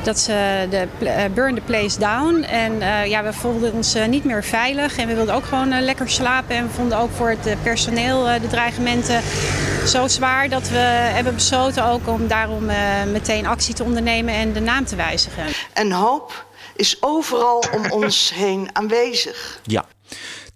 Dat 0.03 0.19
ze 0.19 0.67
de 0.71 0.89
burn 1.35 1.55
the 1.55 1.61
place 1.61 1.99
down. 1.99 2.43
En 2.43 2.83
eh, 2.83 3.07
ja, 3.07 3.23
we 3.23 3.33
voelden 3.33 3.73
ons 3.73 3.95
eh, 3.95 4.07
niet 4.07 4.25
meer 4.25 4.45
veilig. 4.45 4.97
En 4.97 5.07
we 5.07 5.15
wilden 5.15 5.35
ook 5.35 5.45
gewoon 5.45 5.81
lekker 5.81 6.11
slapen. 6.11 6.57
En 6.57 6.67
we 6.67 6.73
vonden 6.73 6.99
ook 6.99 7.11
voor 7.11 7.29
het 7.29 7.63
personeel 7.63 8.25
de 8.25 8.49
dreigementen 8.49 9.23
zo 9.87 10.09
zwaar 10.09 10.49
dat 10.49 10.69
we 10.69 10.79
hebben 10.79 11.35
besloten 11.35 11.85
ook 11.85 12.09
om 12.09 12.27
daarom 12.27 12.69
eh, 12.69 12.77
meteen 13.13 13.47
actie 13.47 13.75
te 13.75 13.85
ondernemen 13.85 14.35
en 14.35 14.53
de 14.53 14.61
naam 14.61 14.85
te 14.85 14.97
wijzigen. 14.97 15.45
En 15.73 15.93
hoop 15.93 16.47
is 16.77 16.97
overal 17.01 17.65
om 17.75 17.91
ons 17.91 18.33
heen 18.35 18.69
aanwezig. 18.73 19.61
Ja. 19.63 19.85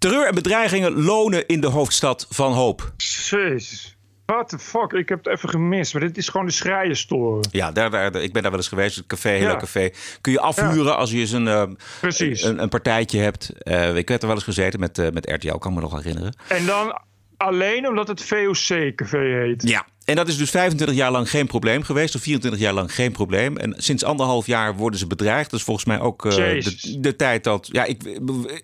Terreur 0.02 0.26
en 0.26 0.34
bedreigingen 0.34 1.02
lonen 1.02 1.46
in 1.46 1.60
de 1.60 1.66
hoofdstad 1.66 2.26
van 2.31 2.52
hoop. 2.52 2.93
jezus. 2.96 3.96
What 4.26 4.49
the 4.49 4.58
fuck, 4.58 4.93
ik 4.93 5.08
heb 5.08 5.25
het 5.25 5.34
even 5.34 5.49
gemist. 5.49 5.93
Maar 5.93 6.02
dit 6.02 6.16
is 6.16 6.28
gewoon 6.28 6.46
de 6.46 6.52
schrijenstoren. 6.52 7.49
Ja, 7.50 7.72
daar, 7.72 7.90
daar, 7.90 8.14
ik 8.14 8.32
ben 8.32 8.43
daar 8.43 8.50
wel 8.50 8.60
eens 8.60 8.68
geweest. 8.68 8.97
Het 8.97 9.06
café, 9.06 9.28
heel 9.28 9.49
Ja. 9.49 9.56
café. 9.56 9.90
Kun 10.21 10.32
je 10.32 10.40
afhuren 10.40 10.97
als 10.97 11.11
je 11.11 11.18
eens 11.18 11.32
een, 11.32 11.49
eh, 11.49 11.62
Precies. 12.00 12.42
een, 12.42 12.62
een 12.62 12.68
partijtje 12.68 13.18
hebt. 13.21 13.52
Eh, 13.62 13.97
ik 13.97 14.09
werd 14.09 14.21
er 14.21 14.26
wel 14.26 14.37
eens 14.37 14.44
gezeten 14.44 14.80
met, 14.80 14.99
eh, 14.99 15.11
met 15.11 15.30
RTL, 15.30 15.56
kan 15.56 15.75
me 15.75 15.80
nog 15.80 15.92
herinneren. 16.02 16.37
En 16.49 16.66
dan 16.66 17.00
alleen 17.37 17.88
omdat 17.88 18.09
het 18.09 18.23
VOC-café 18.23 19.18
heet. 19.18 19.68
Ja. 19.68 19.87
En 20.12 20.19
dat 20.19 20.28
is 20.28 20.37
dus 20.37 20.50
25 20.50 20.97
jaar 20.97 21.11
lang 21.11 21.31
geen 21.31 21.47
probleem 21.47 21.83
geweest. 21.83 22.14
Of 22.14 22.23
24 22.23 22.61
jaar 22.61 22.73
lang 22.73 22.95
geen 22.95 23.12
probleem. 23.12 23.57
En 23.57 23.75
sinds 23.76 24.04
anderhalf 24.04 24.47
jaar 24.47 24.76
worden 24.76 24.99
ze 24.99 25.07
bedreigd. 25.07 25.50
Dat 25.50 25.59
is 25.59 25.64
volgens 25.64 25.87
mij 25.87 26.00
ook 26.00 26.26
eh, 26.26 26.35
de, 26.35 26.97
de 27.00 27.16
tijd 27.16 27.45
dat... 27.45 27.69
Ja, 27.73 27.85
ik, 27.85 28.02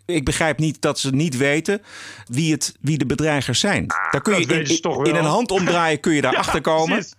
ik 0.07 0.25
begrijp 0.25 0.59
niet 0.59 0.81
dat 0.81 0.99
ze 0.99 1.11
niet 1.11 1.37
weten 1.37 1.83
wie, 2.27 2.53
het, 2.53 2.77
wie 2.81 2.99
de 2.99 3.07
bedreigers 3.07 3.61
zijn. 3.61 3.87
Daar 4.11 4.23
kun 4.23 4.39
je 4.41 4.47
in, 5.03 5.15
een 5.15 5.25
hand 5.25 5.51
omdraaien 5.51 6.01
kun 6.01 6.15
je 6.15 6.21
daar 6.27 6.33
Ja, 6.33 6.39
achter 6.39 6.61
komen. 6.61 6.97
precies. 6.97 7.15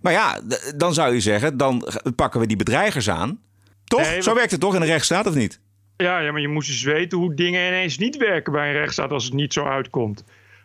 Maar 0.00 0.12
ja, 0.12 0.40
dan 0.76 0.94
zou 0.94 1.14
je 1.14 1.20
zeggen, 1.20 1.56
dan 1.56 1.88
pakken 2.16 2.40
we 2.40 2.46
die 2.46 2.56
bedreigers 2.56 3.10
aan. 3.10 3.38
Toch? 3.84 4.00
Nee, 4.00 4.22
Zo 4.22 4.34
werkt 4.34 4.50
het 4.50 4.60
toch 4.60 4.74
in 4.74 4.80
een 4.80 4.86
rechtsstaat, 4.86 5.26
of 5.26 5.34
niet? 5.34 5.60
Ja, 5.96 6.18
ja, 6.18 6.32
maar 6.32 6.40
je 6.40 6.48
moest 6.48 6.68
dus 6.68 6.82
weten 6.82 7.18
hoe 7.18 7.34
dingen 7.34 7.66
ineens 7.66 7.98
niet 7.98 8.16
werken 8.16 8.52
bij 8.52 8.66
een 8.66 8.72
rechtsstaat 8.76 9.10
als 9.10 9.24
het 9.24 9.32
niet 9.34 9.52
zo 9.52 9.64
uitkomt. 9.64 10.24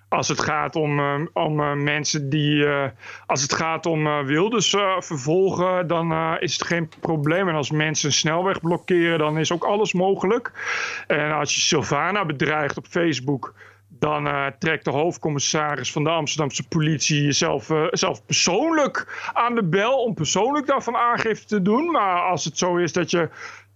Als 0.10 0.28
het 0.28 0.42
gaat 0.42 0.76
om, 0.76 1.00
eh, 1.00 1.22
om 1.34 1.60
eh, 1.60 1.74
mensen 1.74 2.30
die. 2.30 2.66
eh, 2.66 2.90
als 3.26 3.42
het 3.42 3.54
gaat 3.54 3.86
om 3.86 4.08
eh, 4.08 4.20
Wilders 4.20 4.70
vervolgen, 5.00 5.88
dan 5.88 6.38
is 6.40 6.54
het 6.54 6.64
geen 6.64 6.90
probleem. 7.00 7.48
En 7.48 7.56
als 7.56 7.72
mensen 7.72 8.08
een 8.08 8.14
snelweg 8.14 8.60
blokkeren, 8.62 9.20
dan 9.20 9.38
is 9.38 9.52
ook 9.52 9.64
alles 9.64 9.94
mogelijk. 9.94 10.52
En 11.08 11.32
als 11.32 11.56
je 11.56 11.62
Sylvana 11.62 12.26
bedreigt 12.26 12.78
op 12.78 12.86
Facebook. 12.86 13.54
Dan 13.92 14.54
trekt 14.60 14.86
de 14.86 14.92
hoofdcommissaris 14.92 15.92
van 15.92 16.04
de 16.04 16.10
Amsterdamse 16.10 16.68
politie 16.68 17.24
jezelf 17.24 17.72
zelf 17.92 18.26
persoonlijk 18.26 19.30
aan 19.34 19.56
de 19.56 19.64
bel 19.64 20.04
om 20.04 20.14
persoonlijk 20.14 20.68
daarvan 20.68 20.96
aangifte 20.96 21.46
te 21.48 21.62
doen. 21.62 21.92
Maar 21.92 22.22
als 22.22 22.46
het 22.46 22.58
zo 22.58 22.76
is 22.78 22.94
dat 22.94 23.12
je. 23.12 23.30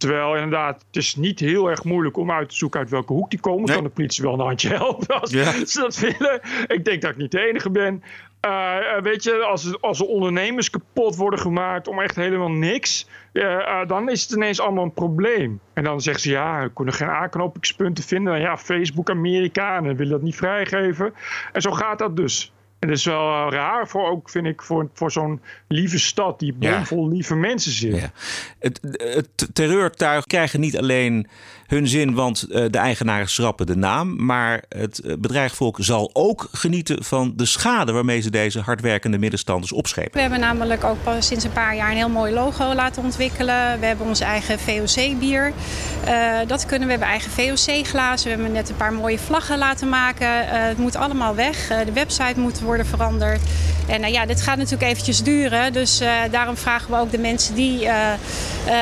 Terwijl 0.03 0.35
inderdaad, 0.35 0.83
het 0.87 0.95
is 0.95 1.15
niet 1.15 1.39
heel 1.39 1.69
erg 1.69 1.83
moeilijk 1.83 2.17
om 2.17 2.31
uit 2.31 2.49
te 2.49 2.55
zoeken 2.55 2.79
uit 2.79 2.89
welke 2.89 3.13
hoek 3.13 3.29
die 3.29 3.39
komen. 3.39 3.65
Nee. 3.65 3.75
Kan 3.75 3.83
de 3.83 3.89
politie 3.89 4.23
wel 4.23 4.33
een 4.33 4.39
handje 4.39 4.69
helpen 4.69 5.21
als 5.21 5.31
Ja. 5.31 5.51
ze 5.65 5.79
dat 5.79 5.99
willen. 5.99 6.41
Ik 6.67 6.85
denk 6.85 7.01
dat 7.01 7.11
ik 7.11 7.17
niet 7.17 7.31
de 7.31 7.47
enige 7.47 7.69
ben. 7.69 8.03
Uh, 8.45 9.01
weet 9.01 9.23
je, 9.23 9.43
als, 9.43 9.81
als 9.81 9.97
de 9.97 10.07
ondernemers 10.07 10.69
kapot 10.69 11.15
worden 11.15 11.39
gemaakt 11.39 11.87
om 11.87 12.01
echt 12.01 12.15
helemaal 12.15 12.51
niks, 12.51 13.07
uh, 13.33 13.43
uh, 13.43 13.87
dan 13.87 14.09
is 14.09 14.21
het 14.21 14.31
ineens 14.31 14.59
allemaal 14.59 14.83
een 14.83 14.93
probleem. 14.93 15.59
En 15.73 15.83
dan 15.83 16.01
zeggen 16.01 16.23
ze 16.23 16.29
ja, 16.29 16.63
we 16.63 16.73
kunnen 16.73 16.93
geen 16.93 17.09
aanknopingspunten 17.09 18.03
vinden. 18.03 18.39
Ja, 18.39 18.57
Facebook 18.57 19.09
Amerika 19.09 19.77
en 19.77 19.83
dan 19.83 19.95
willen 19.95 20.11
dat 20.11 20.21
niet 20.21 20.35
vrijgeven. 20.35 21.13
En 21.53 21.61
zo 21.61 21.71
gaat 21.71 21.99
dat 21.99 22.15
dus. 22.17 22.52
En 22.83 22.89
dat 22.89 22.97
is 22.97 23.05
wel 23.05 23.51
raar 23.51 23.87
voor 23.87 24.09
ook, 24.09 24.29
vind 24.29 24.45
ik, 24.45 24.61
voor, 24.61 24.89
voor 24.93 25.11
zo'n 25.11 25.41
lieve 25.67 25.99
stad 25.99 26.39
die 26.39 26.53
bomvol 26.53 27.05
ja. 27.05 27.13
lieve 27.13 27.35
mensen 27.35 27.71
zit. 27.71 27.95
Ja. 27.95 28.11
Het, 28.59 28.79
het 28.91 29.49
terreurtuig 29.53 30.25
krijgen 30.25 30.59
niet 30.59 30.77
alleen 30.77 31.27
hun 31.67 31.87
zin, 31.87 32.13
want 32.13 32.45
uh, 32.49 32.65
de 32.69 32.77
eigenaren 32.77 33.29
schrappen 33.29 33.65
de 33.65 33.75
naam. 33.75 34.25
Maar 34.25 34.63
het 34.69 35.01
bedreigvolk 35.19 35.77
zal 35.79 36.09
ook 36.13 36.47
genieten 36.51 37.03
van 37.03 37.33
de 37.35 37.45
schade 37.45 37.91
waarmee 37.91 38.21
ze 38.21 38.29
deze 38.29 38.59
hardwerkende 38.59 39.17
middenstanders 39.17 39.71
opschepen. 39.71 40.11
We 40.13 40.21
hebben 40.21 40.39
namelijk 40.39 40.83
ook 40.83 41.03
pas 41.03 41.27
sinds 41.27 41.43
een 41.43 41.51
paar 41.51 41.75
jaar 41.75 41.89
een 41.89 41.97
heel 41.97 42.09
mooi 42.09 42.33
logo 42.33 42.73
laten 42.73 43.03
ontwikkelen. 43.03 43.79
We 43.79 43.85
hebben 43.85 44.07
ons 44.07 44.19
eigen 44.19 44.59
VOC-bier. 44.59 45.53
Uh, 46.07 46.39
dat 46.47 46.65
kunnen 46.65 46.87
we. 46.87 46.91
hebben 46.93 47.09
eigen 47.09 47.31
VOC-glazen. 47.31 48.23
We 48.29 48.35
hebben 48.35 48.51
net 48.51 48.69
een 48.69 48.75
paar 48.75 48.93
mooie 48.93 49.19
vlaggen 49.19 49.57
laten 49.57 49.89
maken. 49.89 50.27
Uh, 50.27 50.47
het 50.49 50.77
moet 50.77 50.95
allemaal 50.95 51.35
weg. 51.35 51.67
de 51.67 51.93
website 51.93 52.39
moet 52.39 52.59
worden 52.59 52.72
veranderd. 52.81 53.41
En 53.87 54.11
ja, 54.11 54.25
dit 54.25 54.41
gaat 54.41 54.57
natuurlijk 54.57 54.91
eventjes 54.91 55.23
duren. 55.23 55.73
Dus 55.73 56.01
daarom 56.31 56.57
vragen 56.57 56.91
we 56.91 56.99
ook 56.99 57.11
de 57.11 57.17
mensen 57.17 57.55
die 57.55 57.87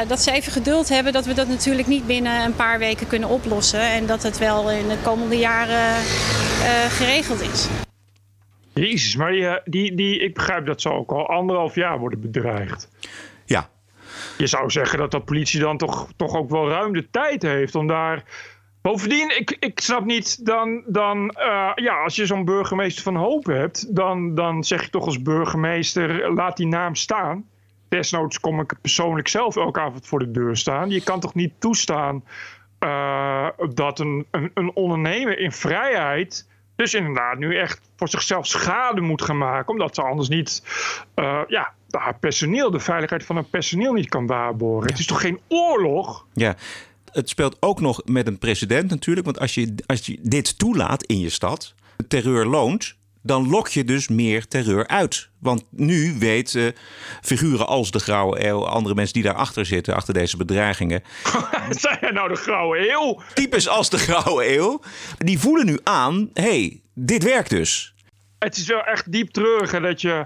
dat 0.08 0.22
ze 0.22 0.32
even 0.32 0.52
geduld 0.52 0.90
hebben. 0.90 1.14
Dat 1.14 1.26
we 1.26 1.34
dat 1.34 1.48
natuurlijk 1.48 1.88
niet 1.88 2.08
binnen 2.08 2.44
een 2.44 2.56
paar 2.56 2.80
weken 2.80 3.08
kunnen 3.08 3.30
oplossen. 3.30 3.82
En 3.82 4.06
dat 4.06 4.24
het 4.24 4.38
wel 4.38 4.72
in 4.72 4.88
de 4.88 4.98
komende 5.04 5.38
jaren 5.38 5.96
uh, 5.96 6.86
geregeld 6.90 7.42
is. 7.42 7.68
Jezus, 8.74 9.16
maar 9.16 9.32
die, 9.32 9.60
die, 9.66 9.96
die, 9.96 10.20
ik 10.20 10.34
begrijp 10.34 10.66
dat 10.66 10.82
ze 10.82 10.92
ook 10.92 11.12
al 11.12 11.28
anderhalf 11.28 11.76
jaar 11.76 12.00
worden 12.00 12.22
bedreigd. 12.22 12.90
Ja. 13.46 13.70
Je 14.38 14.48
zou 14.48 14.70
zeggen 14.70 15.00
dat 15.00 15.12
de 15.12 15.20
politie 15.20 15.60
dan 15.60 15.78
toch, 15.78 16.08
toch 16.16 16.36
ook 16.36 16.50
wel 16.50 16.70
ruim 16.70 16.94
de 16.94 17.08
tijd 17.12 17.42
heeft 17.42 17.76
om 17.76 17.88
daar... 17.88 18.24
Bovendien, 18.82 19.38
ik, 19.38 19.58
ik 19.60 19.80
snap 19.80 20.06
niet, 20.06 20.46
dan, 20.46 20.84
dan 20.88 21.36
uh, 21.38 21.72
ja, 21.76 22.04
als 22.04 22.16
je 22.16 22.26
zo'n 22.26 22.46
burgemeester 22.46 23.04
van 23.04 23.16
hoop 23.16 23.46
hebt, 23.46 23.96
dan, 23.96 24.36
dan 24.36 24.64
zeg 24.64 24.84
je 24.84 24.90
toch 24.90 25.06
als 25.06 25.22
burgemeester, 25.22 26.34
laat 26.34 26.58
die 26.58 26.68
naam 26.68 26.96
staan. 26.96 27.46
Desnoods 27.90 28.40
kom 28.40 28.60
ik 28.60 28.74
persoonlijk 28.82 29.28
zelf 29.28 29.56
elke 29.56 29.80
avond 29.80 30.08
voor 30.08 30.20
de 30.20 30.32
deur 30.32 30.58
staan. 30.58 30.90
Je 30.90 31.04
kan 31.04 31.20
toch 31.20 31.34
niet 31.34 31.54
toestaan 31.60 32.24
uh, 32.80 33.48
dat 33.74 34.00
een, 34.00 34.26
een, 34.32 34.52
een, 34.54 34.72
ondernemer 34.74 35.40
in 35.40 35.52
vrijheid 35.52 36.50
dus 36.76 36.94
inderdaad 36.94 37.38
nu 37.38 37.58
echt 37.58 37.82
voor 37.96 38.10
zichzelf 38.10 38.48
schade 38.48 39.02
moet 39.02 39.22
gaan 39.22 39.38
maken, 39.38 39.70
omdat 39.70 39.96
ze 39.96 40.02
anders 40.02 40.30
niet 40.30 40.64
uh, 41.16 41.42
ja, 41.48 41.74
haar 41.90 42.18
personeel, 42.20 42.72
de 42.72 42.80
veiligheid 42.80 43.26
van 43.26 43.36
haar 43.36 43.46
personeel 43.46 43.94
niet 43.94 44.10
kan 44.10 44.28
waarborgen. 44.28 44.86
Ja. 44.86 44.92
Het 44.92 45.00
is 45.00 45.06
toch 45.06 45.22
geen 45.22 45.40
oorlog? 45.48 46.26
Ja. 46.34 46.56
Het 47.12 47.30
speelt 47.30 47.58
ook 47.60 47.82
nog 47.82 48.02
met 48.06 48.28
een 48.28 48.38
president 48.38 48.90
natuurlijk. 48.90 49.26
Want 49.26 49.40
als 49.40 49.54
je, 49.54 49.76
als 49.86 50.06
je 50.06 50.18
dit 50.22 50.58
toelaat 50.58 51.04
in 51.04 51.20
je 51.20 51.30
stad, 51.30 51.76
terreur 52.08 52.46
loont, 52.46 52.96
dan 53.24 53.50
lok 53.50 53.68
je 53.68 53.84
dus 53.84 54.08
meer 54.08 54.48
terreur 54.48 54.88
uit. 54.88 55.30
Want 55.40 55.64
nu 55.70 56.16
weten 56.20 56.74
figuren 57.22 57.68
als 57.68 57.92
de 57.92 58.00
Grauwe 58.00 58.46
Eeuw, 58.46 58.66
andere 58.66 58.96
mensen 58.96 59.14
die 59.14 59.24
daarachter 59.24 59.66
zitten, 59.66 59.96
achter 59.96 60.14
deze 60.14 60.38
bedreigingen. 60.38 61.04
Zijn 61.70 61.98
jij 62.02 62.12
nou 62.12 62.30
de 62.30 62.36
Grauwe 62.36 62.92
Eeuw? 62.92 63.22
Types 63.34 63.68
als 63.68 63.90
de 63.90 63.98
Grauwe 63.98 64.56
Eeuw, 64.58 64.82
die 65.18 65.40
voelen 65.40 65.66
nu 65.66 65.80
aan: 65.84 66.30
hé, 66.34 66.44
hey, 66.44 66.82
dit 66.94 67.24
werkt 67.24 67.50
dus. 67.50 67.94
Het 68.40 68.58
is 68.58 68.68
wel 68.68 68.84
echt 68.84 69.12
diep 69.12 69.30
treurig 69.30 69.82
dat 69.82 70.02
je. 70.02 70.26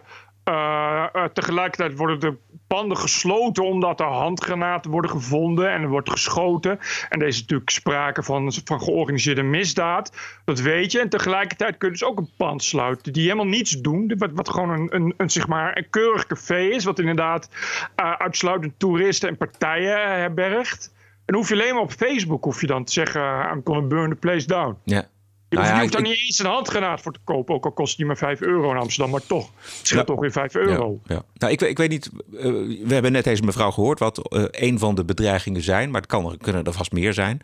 Uh, 0.49 1.05
uh, 1.13 1.23
tegelijkertijd 1.23 1.97
worden 1.97 2.19
de 2.19 2.37
panden 2.67 2.97
gesloten 2.97 3.65
omdat 3.65 3.99
er 3.99 4.05
handgranaten 4.05 4.91
worden 4.91 5.11
gevonden 5.11 5.71
en 5.71 5.81
er 5.81 5.89
wordt 5.89 6.09
geschoten. 6.09 6.79
En 7.09 7.21
er 7.21 7.27
is 7.27 7.39
natuurlijk 7.39 7.69
sprake 7.69 8.23
van, 8.23 8.53
van 8.63 8.81
georganiseerde 8.81 9.43
misdaad. 9.43 10.11
Dat 10.45 10.59
weet 10.59 10.91
je. 10.91 10.99
En 10.99 11.09
tegelijkertijd 11.09 11.77
kun 11.77 11.87
je 11.87 11.93
dus 11.93 12.07
ook 12.07 12.17
een 12.17 12.29
pand 12.37 12.63
sluiten 12.63 13.13
die 13.13 13.23
helemaal 13.23 13.45
niets 13.45 13.71
doen. 13.71 14.13
Wat, 14.17 14.31
wat 14.33 14.49
gewoon 14.49 14.69
een, 14.69 14.95
een, 14.95 15.13
een, 15.17 15.29
zeg 15.29 15.47
maar, 15.47 15.77
een 15.77 15.89
keurig 15.89 16.25
café 16.25 16.59
is. 16.59 16.83
Wat 16.83 16.99
inderdaad 16.99 17.49
uh, 17.95 18.11
uitsluitend 18.11 18.79
toeristen 18.79 19.29
en 19.29 19.37
partijen 19.37 20.11
herbergt. 20.11 20.93
En 21.25 21.35
hoef 21.35 21.49
je 21.49 21.53
alleen 21.53 21.73
maar 21.73 21.83
op 21.83 21.91
Facebook 21.91 22.43
hoef 22.43 22.61
je 22.61 22.67
dan 22.67 22.83
te 22.83 22.91
zeggen: 22.91 23.21
I'm 23.21 23.61
gonna 23.63 23.87
burn 23.87 24.09
the 24.09 24.15
place 24.15 24.47
down. 24.47 24.77
Ja. 24.83 25.07
Je 25.55 25.61
hoeft, 25.61 25.73
nou 25.73 25.75
ja, 25.75 25.97
hoeft 25.97 26.05
daar 26.05 26.13
niet 26.13 26.25
eens 26.25 26.39
een 26.39 26.45
handgranaat 26.45 27.01
voor 27.01 27.13
te 27.13 27.19
kopen. 27.23 27.55
Ook 27.55 27.65
al 27.65 27.71
kost 27.71 27.97
die 27.97 28.05
maar 28.05 28.17
5 28.17 28.41
euro 28.41 28.71
in 28.71 28.77
Amsterdam. 28.77 29.11
Maar 29.11 29.25
toch, 29.27 29.49
het 29.55 29.87
scheelt 29.87 30.07
ja. 30.07 30.13
toch 30.13 30.19
weer 30.19 30.31
5 30.31 30.55
euro. 30.55 30.99
Ja. 31.05 31.23
Nou, 31.33 31.51
ik, 31.53 31.61
ik 31.61 31.77
weet 31.77 31.89
niet. 31.89 32.09
Uh, 32.31 32.41
we 32.87 32.93
hebben 32.93 33.11
net 33.11 33.23
deze 33.23 33.43
mevrouw 33.43 33.71
gehoord 33.71 33.99
wat 33.99 34.33
uh, 34.33 34.43
een 34.51 34.79
van 34.79 34.95
de 34.95 35.05
bedreigingen 35.05 35.61
zijn. 35.61 35.91
Maar 35.91 36.01
het 36.01 36.09
kan, 36.09 36.37
kunnen 36.37 36.63
er 36.63 36.73
vast 36.73 36.91
meer 36.91 37.13
zijn. 37.13 37.41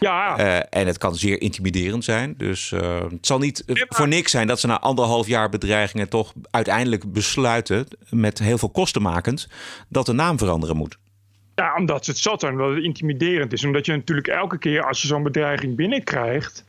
Ja. 0.00 0.38
Uh, 0.38 0.56
en 0.70 0.86
het 0.86 0.98
kan 0.98 1.14
zeer 1.14 1.40
intimiderend 1.40 2.04
zijn. 2.04 2.34
Dus 2.36 2.70
het 2.70 3.26
zal 3.26 3.38
niet 3.38 3.62
maar... 3.66 3.86
voor 3.88 4.08
niks 4.08 4.30
zijn 4.30 4.46
dat 4.46 4.60
ze 4.60 4.66
na 4.66 4.80
anderhalf 4.80 5.26
jaar 5.26 5.48
bedreigingen 5.48 6.08
toch 6.08 6.32
uiteindelijk 6.50 7.12
besluiten. 7.12 7.86
Met 8.10 8.38
heel 8.38 8.58
veel 8.58 8.70
kosten 8.70 9.02
makend. 9.02 9.48
Dat 9.88 10.06
de 10.06 10.12
naam 10.12 10.38
veranderen 10.38 10.76
moet. 10.76 10.98
Ja, 11.54 11.74
omdat 11.76 12.04
ze 12.04 12.10
het 12.10 12.20
zat 12.20 12.40
zijn. 12.40 12.52
Omdat 12.52 12.74
het 12.74 12.84
intimiderend 12.84 13.52
is. 13.52 13.64
Omdat 13.64 13.86
je 13.86 13.92
natuurlijk 13.92 14.28
elke 14.28 14.58
keer 14.58 14.86
als 14.86 15.02
je 15.02 15.06
zo'n 15.06 15.22
bedreiging 15.22 15.76
binnenkrijgt 15.76 16.64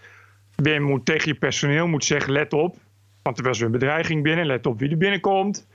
je 0.64 0.80
moet 0.80 1.06
tegen 1.06 1.28
je 1.28 1.36
personeel 1.36 1.88
moet 1.88 2.06
zeggen: 2.06 2.32
let 2.32 2.54
op. 2.54 2.78
Want 3.22 3.38
er 3.38 3.44
was 3.44 3.60
een 3.60 3.72
bedreiging 3.72 4.24
binnen. 4.24 4.46
Let 4.46 4.66
op 4.66 4.80
wie 4.80 4.90
er 4.90 4.98
binnenkomt. 4.98 5.68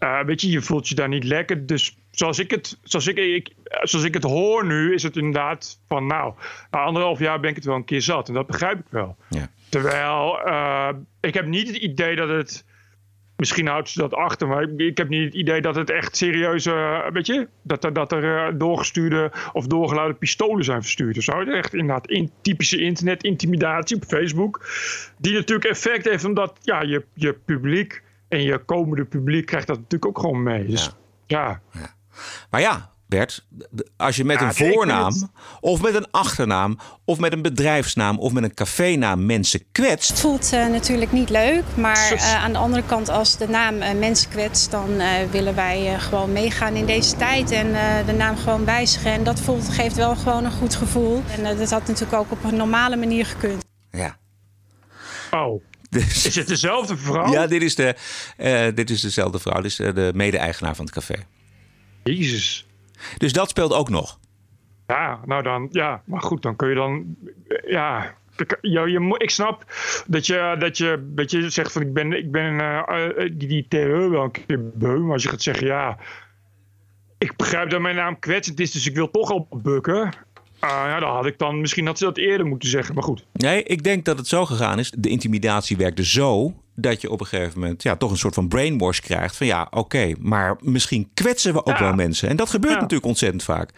Uh, 0.00 0.20
weet 0.20 0.40
je, 0.40 0.50
je 0.50 0.60
voelt 0.60 0.88
je 0.88 0.94
daar 0.94 1.08
niet 1.08 1.24
lekker. 1.24 1.66
Dus 1.66 1.96
zoals 2.10 2.38
ik 2.38 2.50
het, 2.50 2.78
zoals 2.82 3.06
ik, 3.06 3.16
ik, 3.16 3.50
zoals 3.82 4.04
ik 4.04 4.14
het 4.14 4.22
hoor 4.22 4.66
nu, 4.66 4.94
is 4.94 5.02
het 5.02 5.16
inderdaad 5.16 5.80
van: 5.88 6.06
nou, 6.06 6.34
na 6.70 6.78
anderhalf 6.78 7.18
jaar 7.18 7.40
ben 7.40 7.50
ik 7.50 7.56
het 7.56 7.64
wel 7.64 7.76
een 7.76 7.84
keer 7.84 8.02
zat. 8.02 8.28
En 8.28 8.34
dat 8.34 8.46
begrijp 8.46 8.78
ik 8.78 8.86
wel. 8.90 9.16
Ja. 9.28 9.50
Terwijl 9.68 10.40
uh, 10.46 10.88
ik 11.20 11.34
heb 11.34 11.46
niet 11.46 11.66
het 11.66 11.76
idee 11.76 12.16
dat 12.16 12.28
het. 12.28 12.64
Misschien 13.42 13.66
houdt 13.66 13.88
ze 13.88 13.98
dat 13.98 14.14
achter, 14.14 14.48
maar 14.48 14.62
ik, 14.62 14.70
ik 14.76 14.98
heb 14.98 15.08
niet 15.08 15.24
het 15.24 15.34
idee 15.34 15.60
dat 15.60 15.74
het 15.74 15.90
echt 15.90 16.16
serieus, 16.16 16.66
uh, 16.66 17.06
weet 17.12 17.26
je, 17.26 17.48
dat 17.62 17.84
er, 17.84 17.92
dat 17.92 18.12
er 18.12 18.58
doorgestuurde 18.58 19.32
of 19.52 19.66
doorgeluide 19.66 20.14
pistolen 20.14 20.64
zijn 20.64 20.82
verstuurd 20.82 21.16
of 21.16 21.22
zo. 21.22 21.38
Het 21.38 21.48
is 21.48 21.54
echt 21.54 21.74
inderdaad 21.74 22.06
in, 22.06 22.30
typische 22.42 22.80
internet-intimidatie 22.80 23.96
op 23.96 24.04
Facebook, 24.04 24.66
die 25.18 25.34
natuurlijk 25.34 25.70
effect 25.70 26.04
heeft 26.04 26.24
omdat 26.24 26.58
ja, 26.60 26.82
je, 26.82 27.04
je 27.14 27.32
publiek 27.32 28.02
en 28.28 28.42
je 28.42 28.58
komende 28.58 29.04
publiek 29.04 29.46
krijgt 29.46 29.66
dat 29.66 29.76
natuurlijk 29.76 30.06
ook 30.06 30.18
gewoon 30.18 30.42
mee. 30.42 30.66
Dus, 30.66 30.90
ja. 31.26 31.60
ja. 31.72 31.80
ja. 31.80 31.94
Maar 32.50 32.60
ja, 32.60 32.91
Bert, 33.12 33.44
als 33.96 34.16
je 34.16 34.24
met 34.24 34.40
ja, 34.40 34.46
een 34.46 34.54
voornaam 34.54 35.30
of 35.60 35.82
met 35.82 35.94
een 35.94 36.06
achternaam 36.10 36.78
of 37.04 37.18
met 37.18 37.32
een 37.32 37.42
bedrijfsnaam 37.42 38.18
of 38.18 38.32
met 38.32 38.42
een 38.42 38.54
cafénaam 38.54 39.26
mensen 39.26 39.64
kwetst. 39.72 40.08
Het 40.08 40.20
voelt 40.20 40.52
uh, 40.52 40.66
natuurlijk 40.66 41.12
niet 41.12 41.30
leuk, 41.30 41.62
maar 41.76 42.12
uh, 42.12 42.44
aan 42.44 42.52
de 42.52 42.58
andere 42.58 42.82
kant 42.84 43.08
als 43.08 43.36
de 43.36 43.48
naam 43.48 43.76
uh, 43.76 43.92
mensen 43.92 44.30
kwetst, 44.30 44.70
dan 44.70 45.00
willen 45.30 45.54
wij 45.54 45.98
gewoon 45.98 46.32
meegaan 46.32 46.74
in 46.74 46.86
deze 46.86 47.16
tijd 47.16 47.50
en 47.50 47.72
de 48.06 48.12
naam 48.12 48.36
gewoon 48.36 48.64
wijzigen. 48.64 49.12
En 49.12 49.24
dat 49.24 49.40
voelt, 49.40 49.68
geeft 49.68 49.96
wel 49.96 50.16
gewoon 50.16 50.44
een 50.44 50.52
goed 50.52 50.74
gevoel. 50.74 51.22
En 51.36 51.56
dat 51.56 51.70
had 51.70 51.86
natuurlijk 51.86 52.18
ook 52.18 52.30
op 52.30 52.44
een 52.44 52.56
normale 52.56 52.96
manier 52.96 53.26
gekund. 53.26 53.64
Ja. 53.90 54.16
Oh. 55.30 55.62
Dus, 55.90 56.26
is 56.26 56.34
het 56.34 56.48
dezelfde 56.48 56.96
vrouw? 56.96 57.32
Ja, 57.32 57.46
dit 57.46 57.62
is, 57.62 57.74
de, 57.74 57.94
dit 58.74 58.90
is 58.90 59.00
dezelfde 59.00 59.38
vrouw. 59.38 59.60
Dit 59.60 59.70
is 59.70 59.76
de 59.76 60.10
mede-eigenaar 60.14 60.76
van 60.76 60.84
het 60.84 60.94
café. 60.94 61.14
Jezus. 62.04 62.66
Dus 63.16 63.32
dat 63.32 63.48
speelt 63.48 63.72
ook 63.72 63.88
nog. 63.88 64.18
Ja, 64.86 65.20
nou 65.24 65.42
dan, 65.42 65.68
ja, 65.70 66.02
maar 66.04 66.20
goed, 66.20 66.42
dan 66.42 66.56
kun 66.56 66.68
je 66.68 66.74
dan, 66.74 67.16
ja, 67.66 68.14
je, 68.60 69.14
ik 69.18 69.30
snap 69.30 69.64
dat 70.06 70.26
je, 70.26 70.56
dat 70.58 70.76
je, 70.76 71.10
dat 71.14 71.30
je 71.30 71.50
zegt 71.50 71.72
van 71.72 71.82
ik 71.82 71.92
ben, 71.92 72.12
ik 72.12 72.30
ben 72.30 72.54
uh, 72.54 73.14
die, 73.16 73.48
die 73.48 73.66
terreur 73.68 74.10
wel 74.10 74.22
een 74.22 74.30
keer 74.30 74.70
beu. 74.74 74.98
Maar 74.98 75.12
als 75.12 75.22
je 75.22 75.28
gaat 75.28 75.42
zeggen, 75.42 75.66
ja, 75.66 75.98
ik 77.18 77.36
begrijp 77.36 77.70
dat 77.70 77.80
mijn 77.80 77.96
naam 77.96 78.18
kwetsend 78.18 78.60
is, 78.60 78.70
dus 78.70 78.86
ik 78.86 78.94
wil 78.94 79.10
toch 79.10 79.30
al 79.30 79.48
bukken. 79.50 80.12
Uh, 80.64 80.70
ja, 80.70 81.00
dan 81.00 81.14
had 81.14 81.26
ik 81.26 81.38
dan, 81.38 81.60
misschien 81.60 81.86
had 81.86 81.98
ze 81.98 82.04
dat 82.04 82.16
eerder 82.16 82.46
moeten 82.46 82.68
zeggen, 82.68 82.94
maar 82.94 83.04
goed. 83.04 83.24
Nee, 83.32 83.62
ik 83.62 83.82
denk 83.82 84.04
dat 84.04 84.18
het 84.18 84.26
zo 84.28 84.46
gegaan 84.46 84.78
is. 84.78 84.92
De 84.96 85.08
intimidatie 85.08 85.76
werkte 85.76 86.04
zo 86.04 86.54
dat 86.74 87.00
je 87.00 87.10
op 87.10 87.20
een 87.20 87.26
gegeven 87.26 87.60
moment 87.60 87.82
ja, 87.82 87.96
toch 87.96 88.10
een 88.10 88.16
soort 88.16 88.34
van 88.34 88.48
brainwash 88.48 88.98
krijgt. 88.98 89.36
Van 89.36 89.46
ja, 89.46 89.62
oké, 89.62 89.78
okay, 89.78 90.16
maar 90.20 90.56
misschien 90.60 91.10
kwetsen 91.14 91.52
we 91.52 91.64
ook 91.64 91.78
ja. 91.78 91.80
wel 91.80 91.92
mensen. 91.92 92.28
En 92.28 92.36
dat 92.36 92.50
gebeurt 92.50 92.74
ja. 92.74 92.80
natuurlijk 92.80 93.08
ontzettend 93.08 93.42
vaak. 93.42 93.72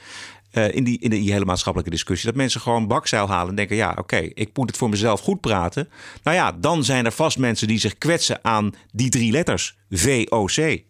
Uh, 0.52 0.74
in, 0.74 0.84
die, 0.84 0.98
in 0.98 1.10
die 1.10 1.32
hele 1.32 1.44
maatschappelijke 1.44 1.94
discussie. 1.94 2.28
Dat 2.28 2.36
mensen 2.36 2.60
gewoon 2.60 2.86
bakzeil 2.86 3.28
halen 3.28 3.48
en 3.48 3.54
denken: 3.54 3.76
ja, 3.76 3.90
oké, 3.90 4.00
okay, 4.00 4.30
ik 4.34 4.50
moet 4.54 4.68
het 4.68 4.76
voor 4.76 4.88
mezelf 4.88 5.20
goed 5.20 5.40
praten. 5.40 5.88
Nou 6.22 6.36
ja, 6.36 6.52
dan 6.52 6.84
zijn 6.84 7.04
er 7.04 7.12
vast 7.12 7.38
mensen 7.38 7.68
die 7.68 7.78
zich 7.78 7.98
kwetsen 7.98 8.38
aan 8.42 8.74
die 8.92 9.10
drie 9.10 9.32
letters: 9.32 9.76
VOC. 9.90 10.82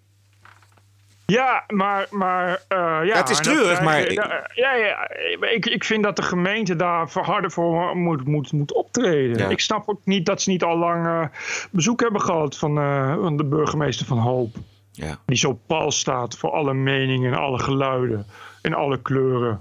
Ja, 1.26 1.64
maar. 1.66 2.07
maar 2.11 2.49
uh, 2.49 3.00
ja, 3.04 3.16
het 3.16 3.28
is 3.28 3.38
treurig, 3.38 3.83
maar. 3.83 4.12
Ja, 4.12 4.75
ja, 4.75 5.11
ik, 5.40 5.66
ik 5.66 5.85
vind 5.85 6.02
dat 6.02 6.16
de 6.16 6.23
gemeente 6.23 6.76
daar 6.76 7.09
harder 7.12 7.50
voor 7.50 7.97
moet, 7.97 8.26
moet, 8.26 8.52
moet 8.52 8.73
optreden. 8.73 9.50
Ik 9.50 9.61
snap 9.61 9.88
ook 9.88 10.00
niet 10.04 10.26
dat 10.26 10.43
ze 10.43 10.50
niet 10.50 10.62
al 10.62 10.76
lang 10.76 11.07
uh, 11.07 11.25
bezoek 11.71 12.00
hebben 12.00 12.21
gehad 12.21 12.59
van, 12.59 12.78
uh, 12.78 13.14
van 13.14 13.37
de 13.37 13.45
burgemeester 13.45 14.07
van 14.07 14.19
Hoop. 14.19 14.57
Ja. 14.93 15.19
Die 15.26 15.37
zo 15.37 15.61
pal 15.66 15.90
staat 15.90 16.38
voor 16.38 16.50
alle 16.50 16.75
meningen 16.75 17.33
en 17.33 17.38
alle 17.38 17.59
geluiden 17.59 18.26
en 18.62 18.75
alle 18.75 19.02
kleuren. 19.02 19.61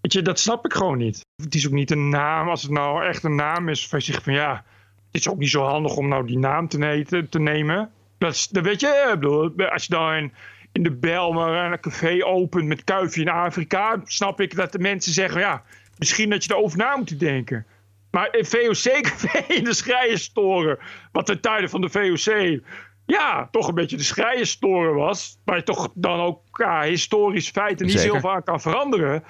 Weet 0.00 0.12
je, 0.12 0.22
dat 0.22 0.38
snap 0.38 0.64
ik 0.64 0.72
gewoon 0.72 0.98
niet. 0.98 1.26
Het 1.42 1.54
is 1.54 1.66
ook 1.66 1.72
niet 1.72 1.90
een 1.90 2.08
naam, 2.08 2.48
als 2.48 2.62
het 2.62 2.70
nou 2.70 3.04
echt 3.04 3.24
een 3.24 3.34
naam 3.34 3.68
is, 3.68 3.88
van 3.88 4.00
zich 4.00 4.22
van 4.22 4.32
ja, 4.32 4.64
het 5.12 5.20
is 5.20 5.28
ook 5.28 5.38
niet 5.38 5.50
zo 5.50 5.62
handig 5.62 5.96
om 5.96 6.08
nou 6.08 6.26
die 6.26 6.38
naam 6.38 6.68
te, 6.68 7.26
te 7.30 7.40
nemen. 7.40 7.90
Dat, 8.18 8.34
is, 8.34 8.48
dat 8.48 8.64
weet 8.64 8.80
je, 8.80 9.10
ik 9.12 9.20
bedoel, 9.20 9.52
als 9.70 9.86
je 9.86 9.94
dan 9.94 10.12
in, 10.12 10.32
in 10.72 10.82
de 10.82 10.96
Belmer 10.96 11.72
een 11.72 11.80
café 11.80 12.24
opent 12.24 12.66
met 12.66 12.84
kuifje 12.84 13.20
in 13.20 13.28
Afrika, 13.28 14.00
snap 14.04 14.40
ik 14.40 14.56
dat 14.56 14.72
de 14.72 14.78
mensen 14.78 15.12
zeggen, 15.12 15.40
ja, 15.40 15.62
misschien 15.98 16.30
dat 16.30 16.44
je 16.44 16.52
erover 16.52 16.78
na 16.78 16.96
moet 16.96 17.18
denken. 17.18 17.66
Maar 18.10 18.36
in 18.36 18.44
VOC-café 18.44 19.38
in 19.58 19.64
de 19.64 19.74
Schrijenstoren, 19.74 20.78
wat 21.12 21.26
ten 21.26 21.40
tijde 21.40 21.68
van 21.68 21.80
de 21.80 21.88
VOC 21.88 22.60
ja, 23.06 23.48
toch 23.50 23.68
een 23.68 23.74
beetje 23.74 23.96
de 23.96 24.02
Schrijenstoren 24.02 24.94
was, 24.94 25.38
waar 25.44 25.56
je 25.56 25.62
toch 25.62 25.90
dan 25.94 26.20
ook 26.20 26.40
ja, 26.52 26.82
historisch 26.82 27.50
feiten 27.50 27.86
niet 27.86 28.00
zoveel 28.00 28.32
aan 28.32 28.44
kan 28.44 28.60
veranderen 28.60 29.24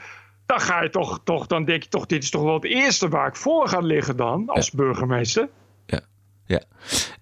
dan 0.52 0.60
ga 0.60 0.82
je 0.82 0.90
toch, 0.90 1.20
toch, 1.24 1.46
dan 1.46 1.64
denk 1.64 1.82
je 1.82 1.88
toch, 1.88 2.06
dit 2.06 2.22
is 2.22 2.30
toch 2.30 2.42
wel 2.42 2.54
het 2.54 2.64
eerste 2.64 3.08
waar 3.08 3.26
ik 3.26 3.36
voor 3.36 3.68
ga 3.68 3.78
liggen 3.78 4.16
dan, 4.16 4.48
als 4.48 4.70
burgemeester. 4.70 5.48
Ja, 5.86 6.00
ja. 6.46 6.62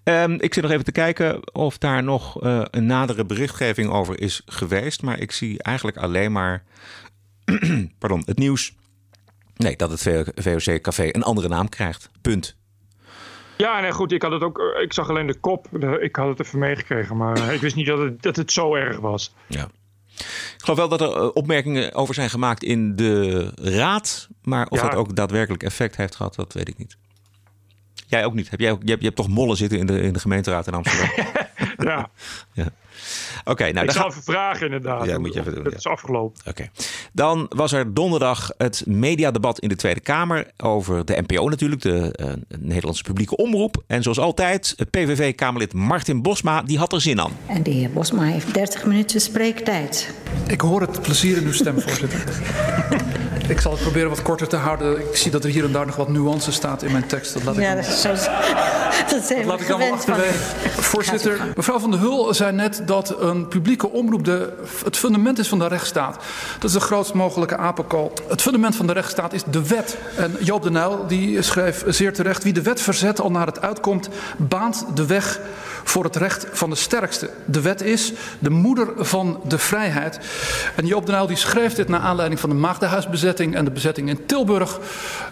Um, 0.03 0.33
ik 0.39 0.53
zit 0.53 0.63
nog 0.63 0.71
even 0.71 0.85
te 0.85 0.91
kijken 0.91 1.53
of 1.55 1.77
daar 1.77 2.03
nog 2.03 2.43
uh, 2.43 2.61
een 2.71 2.85
nadere 2.85 3.25
berichtgeving 3.25 3.89
over 3.91 4.19
is 4.21 4.41
geweest. 4.45 5.01
Maar 5.01 5.19
ik 5.19 5.31
zie 5.31 5.63
eigenlijk 5.63 5.97
alleen 5.97 6.31
maar 6.31 6.63
pardon, 7.99 8.23
het 8.25 8.37
nieuws. 8.37 8.75
Nee, 9.55 9.75
dat 9.75 9.91
het 9.91 10.01
VOC-café 10.35 11.15
een 11.15 11.23
andere 11.23 11.47
naam 11.47 11.69
krijgt. 11.69 12.09
Punt. 12.21 12.55
Ja, 13.57 13.79
nee, 13.81 13.91
goed. 13.91 14.11
Ik 14.11 14.21
had 14.21 14.31
het 14.31 14.41
ook. 14.43 14.59
eh, 14.59 14.83
Ik 14.83 14.93
zag 14.93 15.09
alleen 15.09 15.27
de 15.27 15.39
kop. 15.39 15.67
Ik 16.01 16.15
had 16.15 16.27
het 16.27 16.39
even 16.47 16.59
meegekregen, 16.59 17.17
maar 17.17 17.37
eh, 17.37 17.53
ik 17.55 17.61
wist 17.61 17.75
niet 17.75 17.87
dat 17.87 17.99
het, 17.99 18.21
dat 18.21 18.35
het 18.35 18.51
zo 18.51 18.75
erg 18.75 18.99
was. 18.99 19.33
Ja. 19.47 19.67
Ik 20.17 20.57
geloof 20.67 20.77
wel 20.77 20.89
dat 20.89 21.01
er 21.01 21.11
eh, 21.15 21.29
opmerkingen 21.33 21.93
over 21.93 22.13
zijn 22.13 22.29
gemaakt 22.29 22.63
in 22.63 22.95
de 22.95 23.51
raad. 23.55 24.27
Maar 24.43 24.67
of 24.67 24.81
Ja. 24.81 24.87
dat 24.89 24.97
ook 24.97 25.15
daadwerkelijk 25.15 25.63
effect 25.63 25.95
heeft 25.95 26.15
gehad, 26.15 26.35
dat 26.35 26.53
weet 26.53 26.67
ik 26.69 26.77
niet. 26.77 26.97
Jij 28.11 28.25
ook 28.25 28.33
niet. 28.33 28.49
Heb 28.49 28.59
jij 28.59 28.71
ook, 28.71 28.81
je, 28.83 28.89
hebt, 28.89 28.99
je 28.99 29.05
hebt 29.05 29.19
toch 29.19 29.27
mollen 29.27 29.57
zitten 29.57 29.79
in 29.79 29.85
de, 29.85 30.01
in 30.01 30.13
de 30.13 30.19
gemeenteraad 30.19 30.67
in 30.67 30.73
Amsterdam? 30.73 31.09
Ja, 31.77 32.09
ja. 32.53 32.67
Oké, 33.43 33.71
nou 33.71 33.85
ik 33.85 33.91
zal 33.91 34.07
even 34.07 34.23
vragen 34.23 34.65
inderdaad. 34.65 35.05
Ja, 35.05 35.17
moet 35.17 35.33
je 35.33 35.39
even 35.39 35.53
doen, 35.53 35.63
Dat 35.63 35.71
ja. 35.71 35.77
is 35.77 35.87
afgelopen. 35.87 36.41
Oké. 36.45 36.69
Dan 37.13 37.45
was 37.55 37.71
er 37.71 37.93
donderdag 37.93 38.51
het 38.57 38.83
mediadebat 38.85 39.59
in 39.59 39.69
de 39.69 39.75
Tweede 39.75 39.99
Kamer 39.99 40.51
over 40.57 41.05
de 41.05 41.23
NPO 41.27 41.49
natuurlijk, 41.49 41.81
de 41.81 42.11
eh, 42.11 42.59
Nederlandse 42.59 43.03
publieke 43.03 43.35
omroep. 43.35 43.83
En 43.87 44.03
zoals 44.03 44.19
altijd, 44.19 44.75
PVV-Kamerlid 44.89 45.73
Martin 45.73 46.21
Bosma, 46.21 46.61
die 46.61 46.77
had 46.77 46.93
er 46.93 47.01
zin 47.01 47.21
aan. 47.21 47.31
En 47.47 47.63
de 47.63 47.71
heer 47.71 47.91
Bosma 47.91 48.23
heeft 48.23 48.53
30 48.53 48.85
minuten 48.85 49.21
spreektijd. 49.21 50.13
Ik 50.47 50.61
hoor 50.61 50.81
het 50.81 51.01
plezier 51.01 51.37
in 51.37 51.43
uw 51.43 51.53
stem, 51.53 51.79
voorzitter. 51.79 52.23
ik 53.51 53.61
zal 53.61 53.71
het 53.71 53.81
proberen 53.81 54.09
wat 54.09 54.21
korter 54.21 54.47
te 54.47 54.55
houden. 54.55 54.99
Ik 54.99 55.15
zie 55.15 55.31
dat 55.31 55.43
er 55.43 55.49
hier 55.49 55.63
en 55.63 55.71
daar 55.71 55.85
nog 55.85 55.95
wat 55.95 56.09
nuance 56.09 56.51
staat 56.51 56.83
in 56.83 56.91
mijn 56.91 57.07
tekst. 57.07 57.33
Dat 57.33 57.43
laat 57.43 57.57
ik 57.57 57.63
Ja, 57.63 57.75
dat, 57.75 57.85
is 57.85 58.01
zo, 58.01 58.09
dat 59.15 59.23
zijn 59.23 59.45
Laat 59.45 59.61
ik 59.61 59.67
dan 59.67 59.77
wel 59.79 59.87
gewend 59.87 60.03
van. 60.03 60.13
achterwege. 60.13 60.81
Voorzitter, 60.81 61.39
mevrouw 61.55 61.79
Van 61.79 61.91
der 61.91 61.99
Hul 61.99 62.33
zei 62.33 62.51
net 62.51 62.81
dat 62.85 63.15
een 63.19 63.47
publieke 63.47 63.89
omroep 63.89 64.25
de, 64.25 64.53
het 64.83 64.97
fundament 64.97 65.39
is 65.39 65.47
van 65.47 65.59
de 65.59 65.67
rechtsstaat. 65.67 66.17
Dat 66.59 66.69
is 66.69 66.71
de 66.71 66.79
grootst 66.79 67.13
mogelijke 67.13 67.57
apenkool. 67.57 68.13
Het 68.27 68.41
fundament 68.41 68.75
van 68.75 68.87
de 68.87 68.93
rechtsstaat 68.93 69.33
is 69.33 69.43
de 69.43 69.67
wet. 69.67 69.97
En 70.15 70.35
Joop 70.39 70.63
de 70.63 70.71
Nijl 70.71 71.07
die 71.07 71.41
schreef 71.41 71.83
zeer 71.87 72.13
terecht... 72.13 72.43
wie 72.43 72.53
de 72.53 72.61
wet 72.61 72.81
verzet 72.81 73.21
al 73.21 73.31
naar 73.31 73.45
het 73.45 73.61
uitkomt... 73.61 74.09
baant 74.37 74.85
de 74.93 75.05
weg 75.05 75.39
voor 75.83 76.03
het 76.03 76.15
recht 76.15 76.47
van 76.51 76.69
de 76.69 76.75
sterkste. 76.75 77.29
De 77.45 77.61
wet 77.61 77.81
is 77.81 78.13
de 78.39 78.49
moeder 78.49 78.87
van 78.97 79.41
de 79.47 79.57
vrijheid. 79.57 80.19
En 80.75 80.85
Joop 80.85 81.05
de 81.05 81.11
Nijl 81.11 81.27
die 81.27 81.37
schreef 81.37 81.73
dit 81.73 81.87
naar 81.87 81.99
aanleiding 81.99 82.39
van 82.39 82.49
de 82.49 82.55
Maagdenhuisbezetting... 82.55 83.39
en 83.41 83.65
de 83.65 83.71
bezetting 83.71 84.09
in 84.09 84.25
Tilburg. 84.25 84.79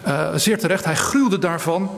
Eh, 0.02 0.28
zeer 0.34 0.58
terecht, 0.58 0.84
hij 0.84 0.96
gruwde 0.96 1.38
daarvan. 1.38 1.90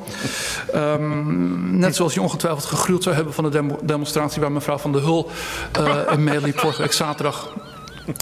Ehm, 0.73 1.79
net 1.79 1.97
zoals 1.97 2.15
je 2.15 2.23
ongetwijfeld 2.23 2.65
gegruwd 2.65 3.03
zou 3.03 3.15
hebben 3.15 3.35
van 3.35 3.45
de 3.45 3.51
demo- 3.51 3.79
demonstratie... 3.83 4.41
waar 4.41 4.53
mevrouw 4.53 4.79
Van 4.79 4.93
der 4.93 5.03
Hul 5.03 5.31
eh 5.73 5.97
in 6.13 6.25
meeliep 6.25 6.59
vorige 6.59 6.83
week 6.83 6.93
zaterdag. 6.93 7.49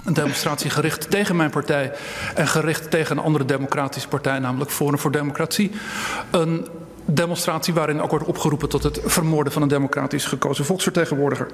Een 0.05 0.15
demonstratie 0.15 0.71
gericht 0.71 1.11
tegen 1.11 1.37
mijn 1.37 1.51
partij 1.51 1.93
en 2.35 2.49
gericht 2.49 2.91
tegen 2.91 3.17
een 3.17 3.25
andere 3.25 3.45
democratische 3.45 4.09
partij, 4.09 4.39
namelijk 4.39 4.71
Forum 4.71 4.99
voor 4.99 5.11
Democratie. 5.11 5.71
Een 6.31 6.67
demonstratie 7.05 7.75
waarin 7.75 8.03
ook 8.03 8.11
wordt 8.11 8.27
opgeroepen 8.27 8.69
tot 8.69 8.83
het 8.83 9.01
vermoorden 9.05 9.53
van 9.53 9.63
een 9.63 9.69
democratisch 9.69 10.25
gekozen 10.25 10.65
volksvertegenwoordiger. 10.65 11.49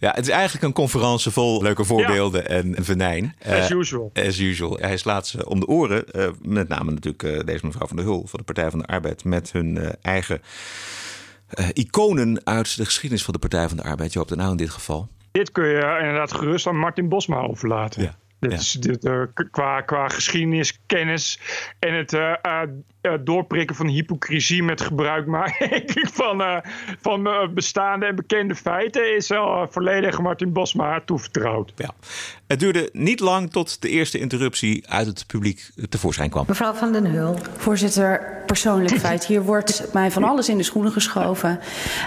Ja, 0.00 0.10
het 0.14 0.26
is 0.26 0.32
eigenlijk 0.32 0.64
een 0.64 0.72
conferentie 0.72 1.30
vol 1.30 1.62
leuke 1.62 1.84
voorbeelden 1.84 2.48
en 2.48 2.74
venijn. 2.84 3.34
As 3.44 3.70
Eh, 3.70 3.70
usual. 3.70 4.10
As 4.14 4.38
usual. 4.38 4.76
Hij 4.80 4.96
slaat 4.96 5.26
ze 5.26 5.48
om 5.48 5.60
de 5.60 5.66
oren. 5.66 6.08
eh, 6.12 6.28
met 6.42 6.68
name 6.68 6.90
natuurlijk 6.90 7.22
eh, 7.22 7.40
deze 7.44 7.66
mevrouw 7.66 7.86
van 7.86 7.96
der 7.96 8.04
Hul 8.04 8.26
van 8.26 8.38
de 8.38 8.44
Partij 8.44 8.70
van 8.70 8.78
de 8.78 8.86
Arbeid. 8.86 9.24
Met 9.24 9.52
hun 9.52 9.78
eh, 9.78 9.88
eigen 10.02 10.42
eh, 11.48 11.68
iconen 11.72 12.40
uit 12.44 12.76
de 12.76 12.84
geschiedenis 12.84 13.24
van 13.24 13.32
de 13.34 13.38
Partij 13.40 13.68
van 13.68 13.76
de 13.76 13.82
Arbeid. 13.82 14.12
Joop 14.12 14.28
de 14.28 14.36
Nou 14.36 14.50
in 14.50 14.56
dit 14.56 14.70
geval. 14.70 15.08
Dit 15.32 15.52
kun 15.52 15.66
je 15.68 15.96
inderdaad 16.00 16.32
gerust 16.32 16.66
aan 16.66 16.78
Martin 16.78 17.08
Bosma 17.08 17.40
overlaten. 17.40 18.02
Ja. 18.02 18.18
Dit 18.38 18.50
Ja. 18.52 18.58
is 18.58 18.72
dit, 18.72 19.04
eh, 19.04 19.22
qua, 19.50 19.80
qua 19.80 20.08
geschiedenis, 20.08 20.80
kennis 20.86 21.40
en 21.78 21.94
het 21.94 22.12
eh, 23.00 23.12
doorprikken 23.20 23.76
van 23.76 23.86
hypocrisie 23.86 24.62
met 24.62 24.80
gebruik 24.80 25.26
maken 25.26 25.82
van, 26.20 26.42
eh, 26.42 26.56
van 27.00 27.26
eh, 27.26 27.48
bestaande 27.48 28.06
en 28.06 28.14
bekende 28.16 28.54
feiten 28.54 29.16
is 29.16 29.30
al 29.30 29.62
eh, 29.62 29.68
volledig 29.70 30.20
Martin 30.20 30.52
Bosma 30.52 31.00
toevertrouwd. 31.04 31.72
Ja. 31.76 31.90
Het 32.46 32.60
duurde 32.60 32.88
niet 32.92 33.20
lang 33.20 33.50
tot 33.50 33.82
de 33.82 33.88
eerste 33.88 34.18
interruptie 34.18 34.88
uit 34.88 35.06
het 35.06 35.24
publiek 35.26 35.70
tevoorschijn 35.88 36.30
kwam. 36.30 36.44
Mevrouw 36.48 36.72
Van 36.72 36.92
den 36.92 37.04
Hul. 37.06 37.36
Voorzitter, 37.56 38.42
persoonlijk 38.46 38.98
feit. 38.98 39.26
Hier 39.26 39.42
wordt 39.42 39.92
mij 39.92 40.10
van 40.10 40.24
alles 40.24 40.48
in 40.48 40.56
de 40.56 40.62
schoenen 40.62 40.92
geschoven. 40.92 41.60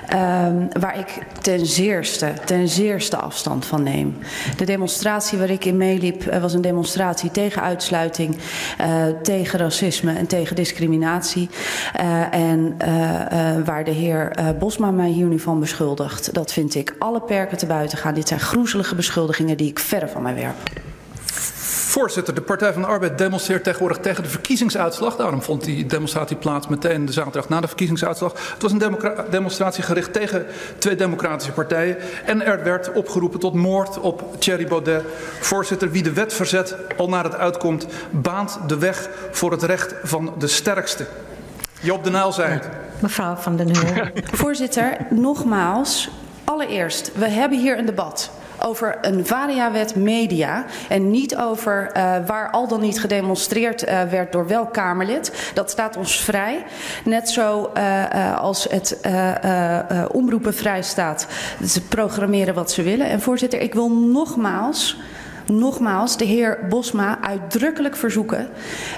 ehm, 0.07 0.67
waar 0.79 0.99
ik 0.99 1.19
ten 1.41 1.65
zeerste, 1.65 2.33
ten 2.45 2.67
zeerste 2.67 3.17
afstand 3.17 3.65
van 3.65 3.83
neem. 3.83 4.17
De 4.57 4.65
demonstratie 4.65 5.37
waar 5.37 5.49
ik 5.49 5.65
in 5.65 5.77
meeliep 5.77 6.23
was 6.23 6.53
een 6.53 6.61
demonstratie 6.61 7.31
tegen 7.31 7.61
uitsluiting, 7.61 8.37
eh, 8.77 9.05
tegen 9.21 9.59
racisme 9.59 10.13
en 10.13 10.27
tegen 10.27 10.55
discriminatie. 10.55 10.82
Eh, 11.93 12.33
en 12.33 12.75
eh, 12.77 13.55
eh, 13.55 13.65
waar 13.65 13.83
de 13.83 13.91
heer 13.91 14.31
Bosma 14.59 14.91
mij 14.91 15.09
hier 15.09 15.25
nu 15.25 15.39
van 15.39 15.59
beschuldigt, 15.59 16.33
dat 16.33 16.53
vind 16.53 16.75
ik 16.75 16.95
alle 16.99 17.21
perken 17.21 17.57
te 17.57 17.65
buiten 17.65 17.97
gaan. 17.97 18.13
Dit 18.13 18.27
zijn 18.27 18.39
groezelige 18.39 18.95
beschuldigingen 18.95 19.57
die 19.57 19.69
ik 19.69 19.79
verre 19.79 20.07
van 20.07 20.21
mij 20.21 20.35
werp. 20.35 20.92
Voorzitter, 21.93 22.33
de 22.33 22.41
Partij 22.41 22.73
van 22.73 22.81
de 22.81 22.87
Arbeid 22.87 23.17
demonstreert 23.17 23.63
tegenwoordig 23.63 23.97
tegen 23.97 24.23
de 24.23 24.29
verkiezingsuitslag. 24.29 25.15
Daarom 25.15 25.41
vond 25.41 25.63
die 25.63 25.85
demonstratie 25.85 26.35
plaats 26.35 26.67
meteen 26.67 27.05
de 27.05 27.11
zaterdag 27.11 27.49
na 27.49 27.61
de 27.61 27.67
verkiezingsuitslag. 27.67 28.51
Het 28.53 28.61
was 28.61 28.71
een 28.71 28.77
democra- 28.77 29.25
demonstratie 29.29 29.83
gericht 29.83 30.13
tegen 30.13 30.45
twee 30.77 30.95
democratische 30.95 31.51
partijen. 31.51 31.97
En 32.25 32.45
er 32.45 32.63
werd 32.63 32.91
opgeroepen 32.91 33.39
tot 33.39 33.53
moord 33.53 33.99
op 33.99 34.35
Thierry 34.39 34.67
Baudet. 34.67 35.03
Voorzitter, 35.39 35.91
wie 35.91 36.03
de 36.03 36.13
wet 36.13 36.33
verzet 36.33 36.75
al 36.97 37.09
naar 37.09 37.23
het 37.23 37.35
uitkomt, 37.35 37.87
baant 38.11 38.59
de 38.67 38.77
weg 38.77 39.09
voor 39.31 39.51
het 39.51 39.63
recht 39.63 39.95
van 40.03 40.33
de 40.37 40.47
sterkste. 40.47 41.05
Joop 41.81 42.03
de 42.03 42.09
Nijl 42.09 42.31
zei 42.31 42.51
het. 42.51 42.69
Mevrouw 42.99 43.35
Van 43.35 43.55
den 43.55 43.75
Hul. 43.75 44.07
Voorzitter, 44.41 44.97
nogmaals, 45.09 46.09
allereerst, 46.43 47.11
we 47.15 47.29
hebben 47.29 47.59
hier 47.59 47.77
een 47.77 47.85
debat 47.85 48.31
over 48.59 48.97
een 49.01 49.25
variawet 49.25 49.95
media 49.95 50.65
en 50.89 51.11
niet 51.11 51.35
over 51.35 51.89
eh, 51.91 52.15
waar 52.25 52.51
al 52.51 52.67
dan 52.67 52.81
niet 52.81 52.99
gedemonstreerd 52.99 53.83
eh, 53.83 54.01
werd 54.01 54.31
door 54.31 54.47
welk 54.47 54.73
Kamerlid. 54.73 55.51
Dat 55.53 55.69
staat 55.69 55.97
ons 55.97 56.23
vrij. 56.23 56.65
Net 57.03 57.29
zo 57.29 57.71
eh, 57.73 58.37
als 58.37 58.67
het 58.69 58.99
omroepen 60.11 60.53
vrij 60.53 60.81
staat. 60.81 61.27
Ze 61.65 61.81
programmeren 61.81 62.53
wat 62.53 62.71
ze 62.71 62.81
willen. 62.81 63.07
En 63.07 63.21
voorzitter, 63.21 63.61
ik 63.61 63.73
wil 63.73 63.91
nogmaals 63.91 64.97
nogmaals 65.45 66.17
de 66.17 66.25
heer 66.25 66.59
Bosma 66.69 67.21
uitdrukkelijk 67.21 67.95
verzoeken 67.95 68.47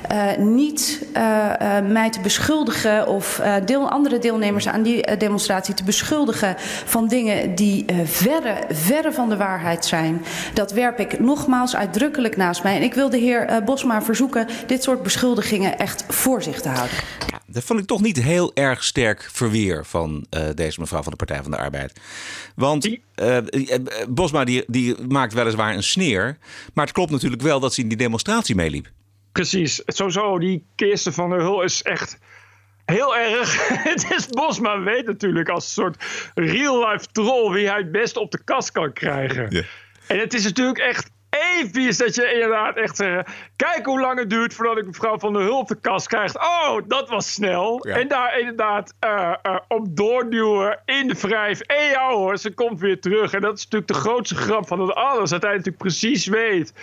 eh, 0.08 0.38
niet 0.38 1.06
eh, 1.14 1.78
eh, 1.78 1.86
mij 1.86 2.10
te 2.10 2.20
beschuldigen 2.20 3.08
of 3.08 3.42
deel, 3.66 3.90
andere 3.90 4.20
deelnemers 4.20 4.68
aan 4.68 4.82
die 4.82 5.18
demonstratie 5.18 5.74
te 5.74 5.84
beschuldigen 5.84 6.56
van 6.86 7.08
dingen 7.08 7.56
die 7.56 7.86
verre, 8.04 8.56
verre 8.70 9.12
van 9.12 9.30
de 9.30 9.38
waarheid 9.38 9.86
zijn. 9.86 10.22
Dat 10.54 10.72
werp 10.72 11.00
ik 11.00 11.20
nogmaals 11.20 11.76
uitdrukkelijk 11.76 12.38
naast 12.38 12.64
mij. 12.64 12.76
En 12.76 12.84
ik 12.84 12.94
wil 12.94 13.10
de 13.10 13.18
heer 13.18 13.62
Bosma 13.66 14.02
verzoeken 14.02 14.48
dit 14.68 14.84
soort 14.84 15.04
beschuldigingen 15.04 15.78
echt 15.78 16.06
voor 16.08 16.42
zich 16.42 16.62
te 16.62 16.70
houden. 16.70 16.98
Dat 17.56 17.64
vond 17.64 17.80
ik 17.80 17.86
toch 17.86 18.02
niet 18.02 18.22
heel 18.22 18.52
erg 18.54 18.84
sterk 18.84 19.30
verweer 19.32 19.86
van 19.86 20.26
eh, 20.30 20.48
deze 20.54 20.80
mevrouw 20.80 21.02
van 21.02 21.12
de 21.12 21.18
Partij 21.18 21.42
van 21.42 21.52
de 21.52 21.58
Arbeid. 21.58 22.00
Want 22.56 22.88
uh, 22.88 23.38
Bosma 24.10 24.44
die, 24.44 24.64
die 24.68 24.96
maakt 25.08 25.34
weliswaar 25.34 25.74
een 25.74 25.84
sneer. 25.84 26.38
Maar 26.74 26.86
het 26.86 26.94
klopt 26.94 27.12
natuurlijk 27.12 27.42
wel 27.42 27.60
dat 27.60 27.74
ze 27.74 27.82
in 27.82 27.88
die 27.88 27.98
demonstratie 27.98 28.56
meeliep. 28.56 28.92
Precies. 29.32 29.82
Sowieso, 29.86 30.40
die 30.40 30.66
Kirsten 30.76 31.14
van 31.14 31.30
der 31.30 31.40
Hul 31.40 31.62
is 31.62 31.82
echt 31.82 32.18
heel 32.86 33.18
erg. 33.18 33.68
het 33.92 34.12
is 34.12 34.28
Bosma 34.28 34.80
weet 34.80 35.06
natuurlijk 35.06 35.50
als 35.50 35.66
een 35.66 35.72
soort 35.72 36.04
real-life 36.34 37.06
troll 37.12 37.54
wie 37.54 37.68
hij 37.68 37.78
het 37.78 37.92
best 37.92 38.18
op 38.18 38.32
de 38.32 38.44
kast 38.44 38.72
kan 38.72 38.94
krijgen. 38.94 39.48
Ja. 39.50 39.64
En 40.08 40.20
het 40.20 40.34
is 40.34 40.44
natuurlijk 40.44 40.80
echt 40.80 41.10
episch 41.60 41.98
dat 41.98 42.16
je 42.16 42.34
inderdaad 42.34 42.76
echt 42.78 42.96
zegt... 42.96 43.30
kijk 43.56 43.86
hoe 43.86 44.00
lang 44.00 44.20
het 44.20 44.30
duurt 44.30 44.54
voordat 44.54 44.78
ik 44.78 44.86
mevrouw 44.86 45.20
van 45.20 45.34
der 45.34 45.42
Hulp 45.42 45.68
de 45.68 45.76
kast 45.76 46.08
krijg. 46.08 46.36
Oh, 46.36 46.78
dat 46.88 47.10
was 47.10 47.34
snel. 47.34 47.80
En 47.80 48.08
daar 48.08 48.40
inderdaad 48.40 48.94
uh, 49.06 49.34
uh, 49.44 49.58
op 49.68 49.96
doorduwen 49.96 50.80
in 50.86 51.08
de 51.08 51.16
wrijf. 51.22 51.60
En 51.60 51.86
ja 51.86 52.10
hoor, 52.10 52.38
ze 52.38 52.54
komt 52.54 52.80
weer 52.80 53.00
terug. 53.00 53.34
En 53.34 53.42
dat 53.42 53.58
is 53.58 53.64
natuurlijk 53.64 53.92
de 53.92 54.00
grootste 54.00 54.36
grap 54.36 54.68
van 54.68 54.80
het 54.80 54.96
alles. 54.96 55.30
Dat 55.30 55.42
hij 55.42 55.52
natuurlijk 55.52 55.78
precies 55.78 56.26
weet 56.26 56.74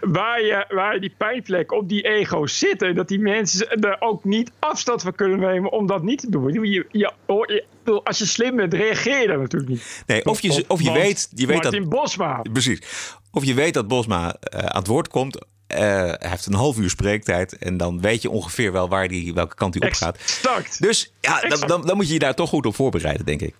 waar, 0.00 0.42
je, 0.42 0.64
waar 0.68 1.00
die 1.00 1.14
pijnvlek 1.16 1.72
op 1.72 1.88
die 1.88 2.02
ego 2.02 2.46
zitten. 2.46 2.94
Dat 2.94 3.08
die 3.08 3.20
mensen 3.20 3.80
er 3.80 3.96
ook 3.98 4.24
niet 4.24 4.52
afstand 4.58 5.02
van 5.02 5.14
kunnen 5.14 5.40
nemen 5.40 5.70
om 5.70 5.86
dat 5.86 6.02
niet 6.02 6.20
te 6.20 6.30
doen. 6.30 6.52
Je, 6.52 6.70
je, 6.70 6.86
je, 6.90 7.64
als 8.04 8.18
je 8.18 8.26
slim 8.26 8.56
bent, 8.56 8.74
reageer 8.74 9.20
je 9.20 9.26
daar 9.26 9.38
natuurlijk 9.38 9.70
niet. 9.70 10.02
Nee, 10.06 10.24
of 10.24 10.40
je, 10.40 10.64
of 10.68 10.82
je 10.82 10.92
weet, 10.92 11.28
je 11.34 11.46
weet 11.46 11.62
Martin 11.62 11.80
dat. 11.80 11.88
Bosma. 11.88 12.42
Precies. 12.52 12.82
Of 13.30 13.44
je 13.44 13.54
weet 13.54 13.74
dat 13.74 13.88
Bosma 13.88 14.36
uh, 14.54 14.60
aan 14.60 14.78
het 14.78 14.86
woord 14.86 15.08
komt. 15.08 15.36
Uh, 15.36 15.78
hij 15.78 16.16
heeft 16.18 16.46
een 16.46 16.54
half 16.54 16.78
uur 16.78 16.90
spreektijd. 16.90 17.58
En 17.58 17.76
dan 17.76 18.00
weet 18.00 18.22
je 18.22 18.30
ongeveer 18.30 18.72
wel 18.72 18.88
waar 18.88 19.08
die, 19.08 19.34
welke 19.34 19.54
kant 19.54 19.74
hij 19.78 19.88
op 19.88 19.94
gaat. 19.94 20.16
Exact. 20.16 20.82
Dus 20.82 21.12
ja, 21.20 21.40
dan, 21.40 21.60
dan, 21.60 21.86
dan, 21.86 21.96
moet 21.96 22.06
je 22.06 22.12
je 22.12 22.18
daar 22.18 22.34
toch 22.34 22.48
goed 22.48 22.66
op 22.66 22.74
voorbereiden, 22.74 23.26
denk 23.26 23.40
ik. 23.40 23.54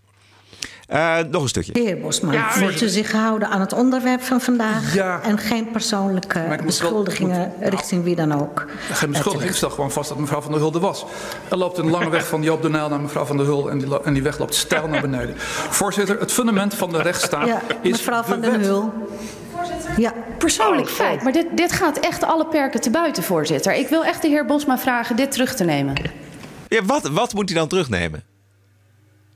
Uh, 0.91 1.19
nog 1.31 1.43
een 1.43 1.49
stukje. 1.49 1.73
De 1.73 1.81
heer 1.81 1.99
Bosma, 1.99 2.33
ja, 2.33 2.51
voelt 2.51 2.83
u 2.83 2.89
zich 2.89 3.11
gehouden 3.11 3.49
aan 3.49 3.61
het 3.61 3.73
onderwerp 3.73 4.23
van 4.23 4.41
vandaag? 4.41 4.95
Ja. 4.95 5.21
En 5.23 5.39
geen 5.39 5.71
persoonlijke 5.71 6.59
beschuldigingen 6.65 7.53
wel, 7.59 7.69
richting 7.69 8.05
wie 8.05 8.17
dan 8.17 8.41
ook? 8.41 8.67
Geen 8.93 9.11
beschuldiging. 9.11 9.51
Ik 9.51 9.57
stel 9.57 9.71
gewoon 9.71 9.91
vast 9.93 10.09
dat 10.09 10.19
mevrouw 10.19 10.41
van 10.41 10.51
der 10.53 10.61
Hulde 10.61 10.79
was. 10.79 11.05
Er 11.49 11.57
loopt 11.57 11.79
een 11.79 11.91
lange 11.91 12.11
weg 12.11 12.27
van 12.27 12.43
Joop 12.43 12.63
de 12.63 12.71
Nijl 12.71 12.89
naar 12.89 13.01
mevrouw 13.01 13.25
van 13.25 13.37
der 13.37 13.47
Hul... 13.47 13.71
en 13.71 13.79
die, 13.79 14.03
en 14.03 14.13
die 14.13 14.23
weg 14.23 14.39
loopt 14.39 14.55
stijl 14.55 14.89
naar 14.89 15.01
beneden. 15.01 15.35
Voorzitter, 15.71 16.21
het 16.21 16.33
fundament 16.33 16.75
van 16.75 16.93
de 16.93 17.03
rechtsstaat 17.03 17.47
ja, 17.47 17.63
is 17.81 17.91
mevrouw 17.91 18.23
van 18.23 18.41
der 18.41 18.61
Hul. 18.61 18.93
Ja, 19.97 20.13
persoonlijk 20.39 20.89
oh, 20.89 20.95
feit. 20.95 21.23
Maar 21.23 21.33
dit, 21.33 21.47
dit 21.55 21.73
gaat 21.73 21.99
echt 21.99 22.25
alle 22.25 22.47
perken 22.47 22.81
te 22.81 22.91
buiten, 22.91 23.23
voorzitter. 23.23 23.75
Ik 23.75 23.89
wil 23.89 24.05
echt 24.05 24.23
de 24.23 24.29
heer 24.29 24.47
Bosma 24.47 24.79
vragen 24.79 25.17
dit 25.17 25.33
terug 25.33 25.55
te 25.55 25.65
nemen. 25.65 25.95
Ja, 26.69 26.85
wat, 26.85 27.09
wat 27.09 27.35
moet 27.35 27.49
hij 27.49 27.59
dan 27.59 27.69
terugnemen? 27.69 28.32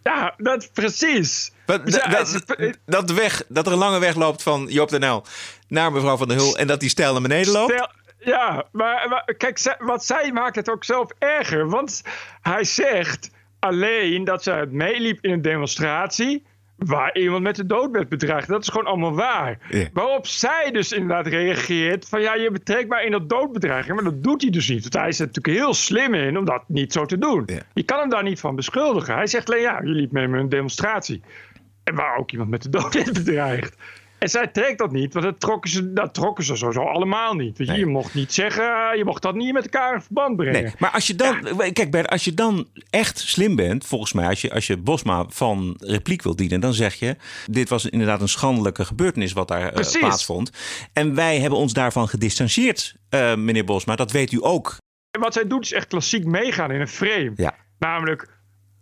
Ja, 0.07 0.35
dat 0.37 0.71
precies. 0.73 1.53
Dat, 1.65 1.91
dat, 1.91 2.45
dat, 2.87 3.11
weg, 3.11 3.43
dat 3.49 3.67
er 3.67 3.73
een 3.73 3.79
lange 3.79 3.99
weg 3.99 4.15
loopt 4.15 4.43
van 4.43 4.67
Joop 4.69 4.89
de 4.89 5.23
naar 5.69 5.93
mevrouw 5.93 6.17
van 6.17 6.29
der 6.29 6.37
Hul... 6.37 6.57
en 6.57 6.67
dat 6.67 6.81
die 6.81 6.89
stijl 6.89 7.13
naar 7.13 7.23
beneden 7.23 7.53
loopt? 7.53 7.73
Stel, 7.73 7.91
ja, 8.19 8.65
maar, 8.73 9.09
maar 9.09 9.35
kijk, 9.37 9.77
wat 9.79 10.05
zij 10.05 10.33
maakt 10.33 10.57
het 10.57 10.71
ook 10.71 10.85
zelf 10.85 11.11
erger. 11.19 11.69
Want 11.69 12.03
hij 12.41 12.65
zegt 12.65 13.31
alleen 13.59 14.25
dat 14.25 14.43
ze 14.43 14.51
het 14.51 14.73
meeliep 14.73 15.25
in 15.25 15.33
een 15.33 15.43
demonstratie 15.43 16.47
waar 16.77 17.17
iemand 17.17 17.43
met 17.43 17.57
de 17.57 17.67
dood 17.67 17.91
werd 17.91 18.09
bedreigd. 18.09 18.49
Dat 18.49 18.63
is 18.63 18.69
gewoon 18.69 18.87
allemaal 18.87 19.15
waar. 19.15 19.59
Yeah. 19.71 19.87
Waarop 19.93 20.27
zij 20.27 20.71
dus 20.71 20.93
inderdaad 20.93 21.27
reageert 21.27 22.09
van 22.09 22.21
ja, 22.21 22.35
je 22.35 22.51
betrekt 22.51 22.89
mij 22.89 23.05
in 23.05 23.11
dat 23.11 23.29
doodbedreiging. 23.29 23.95
Maar 23.95 24.05
dat 24.05 24.23
doet 24.23 24.43
hij 24.43 24.51
dus 24.51 24.69
niet. 24.69 24.83
Want 24.83 24.95
hij 24.95 25.09
is 25.09 25.21
er 25.21 25.27
natuurlijk 25.27 25.57
heel 25.57 25.75
slim 25.75 26.15
in 26.15 26.39
om 26.39 26.45
dat 26.45 26.63
niet 26.67 26.93
zo 26.93 27.05
te 27.05 27.19
doen. 27.19 27.43
Yeah. 27.47 27.61
Je 27.75 27.83
kan 27.83 27.99
hem 27.99 28.09
daar 28.09 28.23
niet 28.23 28.41
van 28.41 28.57
beschuldigen. 28.57 29.15
Hij 29.15 29.27
zegt 29.27 29.51
alleen 29.51 29.63
ja, 29.63 29.81
je 29.83 29.89
liep 29.89 30.13
met 30.13 30.31
me 30.31 30.39
een 30.39 30.49
demonstratie. 30.49 31.23
En 31.85 31.95
waar 31.95 32.17
ook 32.17 32.33
iemand 32.33 32.51
met 32.51 32.63
de 32.63 32.71
dood 32.71 32.95
werd 32.95 33.13
bedreigd. 33.13 33.77
En 34.19 34.29
zij 34.29 34.47
trekt 34.47 34.79
dat 34.79 34.93
niet, 34.93 35.13
want 35.13 35.25
dat 35.25 35.41
trokken 35.41 35.71
ze, 35.71 35.93
dat 35.93 36.15
trokken 36.15 36.45
ze 36.45 36.57
sowieso 36.57 36.83
allemaal 36.83 37.35
niet. 37.35 37.59
Nee. 37.59 37.79
Je 37.79 37.87
mocht 37.87 38.15
niet 38.15 38.33
zeggen, 38.33 38.99
je 38.99 39.05
mocht 39.05 39.23
dat 39.23 39.35
niet 39.35 39.53
met 39.53 39.63
elkaar 39.63 39.95
in 39.95 40.01
verband 40.01 40.37
brengen. 40.37 40.63
Nee, 40.63 40.73
maar 40.79 40.91
als 40.91 41.07
je 41.07 41.15
dan, 41.15 41.39
ja. 41.59 41.73
kijk 41.73 41.91
Bert, 41.91 42.09
als 42.09 42.25
je 42.25 42.35
dan 42.35 42.69
echt 42.91 43.19
slim 43.19 43.57
bent, 43.57 43.87
volgens 43.87 44.13
mij, 44.13 44.29
als 44.29 44.41
je, 44.41 44.53
als 44.53 44.67
je 44.67 44.77
Bosma 44.77 45.25
van 45.29 45.77
repliek 45.79 46.23
wil 46.23 46.37
dienen, 46.37 46.61
dan 46.61 46.75
zeg 46.75 46.95
je: 46.95 47.17
Dit 47.47 47.69
was 47.69 47.87
inderdaad 47.87 48.21
een 48.21 48.29
schandelijke 48.29 48.85
gebeurtenis 48.85 49.33
wat 49.33 49.49
daar 49.49 49.79
uh, 49.79 50.01
plaatsvond. 50.01 50.51
En 50.93 51.15
wij 51.15 51.41
hebben 51.41 51.59
ons 51.59 51.73
daarvan 51.73 52.09
gedistanceerd, 52.09 52.97
uh, 53.11 53.35
meneer 53.35 53.65
Bosma, 53.65 53.97
dat 53.97 54.13
weet 54.13 54.33
u 54.33 54.39
ook. 54.41 54.77
En 55.11 55.21
wat 55.21 55.33
zij 55.33 55.47
doet 55.47 55.65
is 55.65 55.73
echt 55.73 55.87
klassiek 55.87 56.25
meegaan 56.25 56.71
in 56.71 56.81
een 56.81 56.89
frame. 56.89 57.33
Ja. 57.37 57.55
Namelijk, 57.79 58.29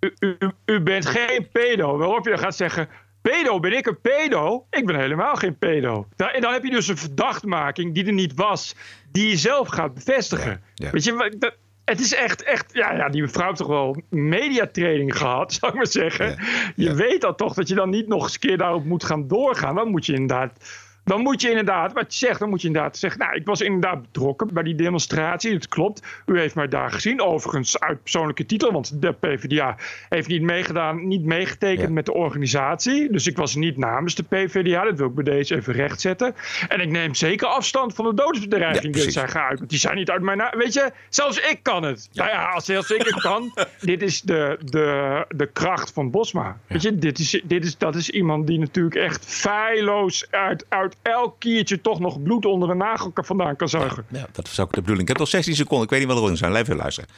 u, 0.00 0.14
u, 0.18 0.36
u 0.64 0.80
bent 0.80 1.06
geen 1.06 1.48
pedo. 1.52 1.96
Waarop 1.96 2.24
je 2.24 2.30
dan 2.30 2.38
gaat 2.38 2.56
zeggen. 2.56 2.88
Pedo, 3.30 3.60
ben 3.60 3.72
ik 3.72 3.86
een 3.86 4.00
pedo? 4.00 4.66
Ik 4.70 4.86
ben 4.86 4.96
helemaal 4.96 5.34
geen 5.34 5.58
pedo. 5.58 6.06
En 6.16 6.40
dan 6.40 6.52
heb 6.52 6.64
je 6.64 6.70
dus 6.70 6.88
een 6.88 6.96
verdachtmaking 6.96 7.94
die 7.94 8.06
er 8.06 8.12
niet 8.12 8.34
was, 8.34 8.74
die 9.12 9.28
je 9.28 9.36
zelf 9.36 9.68
gaat 9.68 9.94
bevestigen. 9.94 10.50
Ja, 10.50 10.60
ja. 10.74 10.90
Weet 10.90 11.04
je, 11.04 11.34
dat, 11.38 11.54
het 11.84 12.00
is 12.00 12.14
echt, 12.14 12.42
echt, 12.42 12.74
ja, 12.74 12.92
ja, 12.92 13.08
die 13.08 13.22
mevrouw 13.22 13.46
heeft 13.46 13.58
toch 13.58 13.66
wel 13.66 14.02
mediatraining 14.08 15.16
gehad, 15.16 15.52
zou 15.54 15.72
ik 15.72 15.78
maar 15.78 15.86
zeggen. 15.86 16.26
Ja, 16.26 16.36
je 16.76 16.94
weet 16.94 17.20
dat 17.20 17.38
toch, 17.38 17.54
dat 17.54 17.68
je 17.68 17.74
dan 17.74 17.90
niet 17.90 18.08
nog 18.08 18.22
eens 18.22 18.34
een 18.34 18.40
keer 18.40 18.58
daarop 18.58 18.84
moet 18.84 19.04
gaan 19.04 19.28
doorgaan. 19.28 19.74
Dan 19.74 19.90
moet 19.90 20.06
je 20.06 20.12
inderdaad 20.12 20.83
dan 21.04 21.20
moet 21.20 21.40
je 21.40 21.48
inderdaad, 21.48 21.92
wat 21.92 22.18
je 22.18 22.26
zegt, 22.26 22.38
dan 22.38 22.48
moet 22.48 22.60
je 22.60 22.66
inderdaad 22.66 22.96
zeggen... 22.96 23.20
nou, 23.20 23.34
ik 23.34 23.46
was 23.46 23.60
inderdaad 23.60 24.02
betrokken 24.02 24.54
bij 24.54 24.62
die 24.62 24.74
demonstratie, 24.74 25.52
het 25.52 25.68
klopt. 25.68 26.02
U 26.26 26.38
heeft 26.38 26.54
mij 26.54 26.68
daar 26.68 26.90
gezien, 26.90 27.20
overigens 27.20 27.80
uit 27.80 28.02
persoonlijke 28.02 28.46
titel... 28.46 28.72
want 28.72 29.02
de 29.02 29.12
PvdA 29.12 29.76
heeft 30.08 30.28
niet 30.28 30.42
meegedaan, 30.42 31.08
niet 31.08 31.24
meegetekend 31.24 31.88
ja. 31.88 31.94
met 31.94 32.06
de 32.06 32.12
organisatie. 32.12 33.12
Dus 33.12 33.26
ik 33.26 33.36
was 33.36 33.54
niet 33.54 33.76
namens 33.76 34.14
de 34.14 34.22
PvdA, 34.22 34.84
dat 34.84 34.98
wil 34.98 35.06
ik 35.06 35.14
bij 35.14 35.24
deze 35.24 35.56
even 35.56 35.72
rechtzetten. 35.72 36.34
En 36.68 36.80
ik 36.80 36.90
neem 36.90 37.14
zeker 37.14 37.46
afstand 37.46 37.94
van 37.94 38.04
de 38.04 38.14
doodsbedreiging 38.14 38.96
ja, 38.96 39.02
die 39.02 39.10
zij 39.10 39.28
geuit. 39.28 39.58
Want 39.58 39.70
die 39.70 39.78
zijn 39.78 39.96
niet 39.96 40.10
uit 40.10 40.22
mijn 40.22 40.38
naam. 40.38 40.58
Weet 40.58 40.72
je, 40.72 40.92
zelfs 41.08 41.38
ik 41.38 41.58
kan 41.62 41.82
het. 41.82 42.08
Ja. 42.10 42.24
Nou 42.24 42.36
ja, 42.36 42.50
als 42.50 42.64
zelfs 42.64 42.90
ik 42.90 43.02
het 43.02 43.20
kan. 43.20 43.52
dit 43.80 44.02
is 44.02 44.20
de, 44.20 44.58
de, 44.64 45.24
de 45.28 45.46
kracht 45.46 45.92
van 45.92 46.10
Bosma. 46.10 46.58
Weet 46.66 46.82
je, 46.82 46.98
dit 46.98 47.18
is, 47.18 47.42
dit 47.44 47.64
is, 47.64 47.78
dat 47.78 47.94
is 47.94 48.10
iemand 48.10 48.46
die 48.46 48.58
natuurlijk 48.58 48.94
echt 48.96 49.24
feilloos 49.26 50.26
uit... 50.30 50.66
uit 50.68 50.93
elk 51.02 51.34
kiertje 51.38 51.80
toch 51.80 52.00
nog 52.00 52.22
bloed 52.22 52.46
onder 52.46 52.68
de 52.68 52.74
nagel 52.74 53.10
vandaan 53.14 53.56
kan 53.56 53.68
zuigen. 53.68 54.04
Ja, 54.08 54.26
dat 54.32 54.46
is 54.46 54.60
ook 54.60 54.72
de 54.72 54.80
bedoeling. 54.80 55.02
Ik 55.02 55.08
heb 55.08 55.18
nog 55.18 55.28
16 55.28 55.54
seconden. 55.54 55.84
Ik 55.84 55.90
weet 55.90 56.06
niet 56.06 56.18
wat 56.18 56.30
er 56.30 56.36
zijn. 56.36 56.50
Blijf 56.50 56.64
even 56.68 56.80
luisteren. 56.80 57.10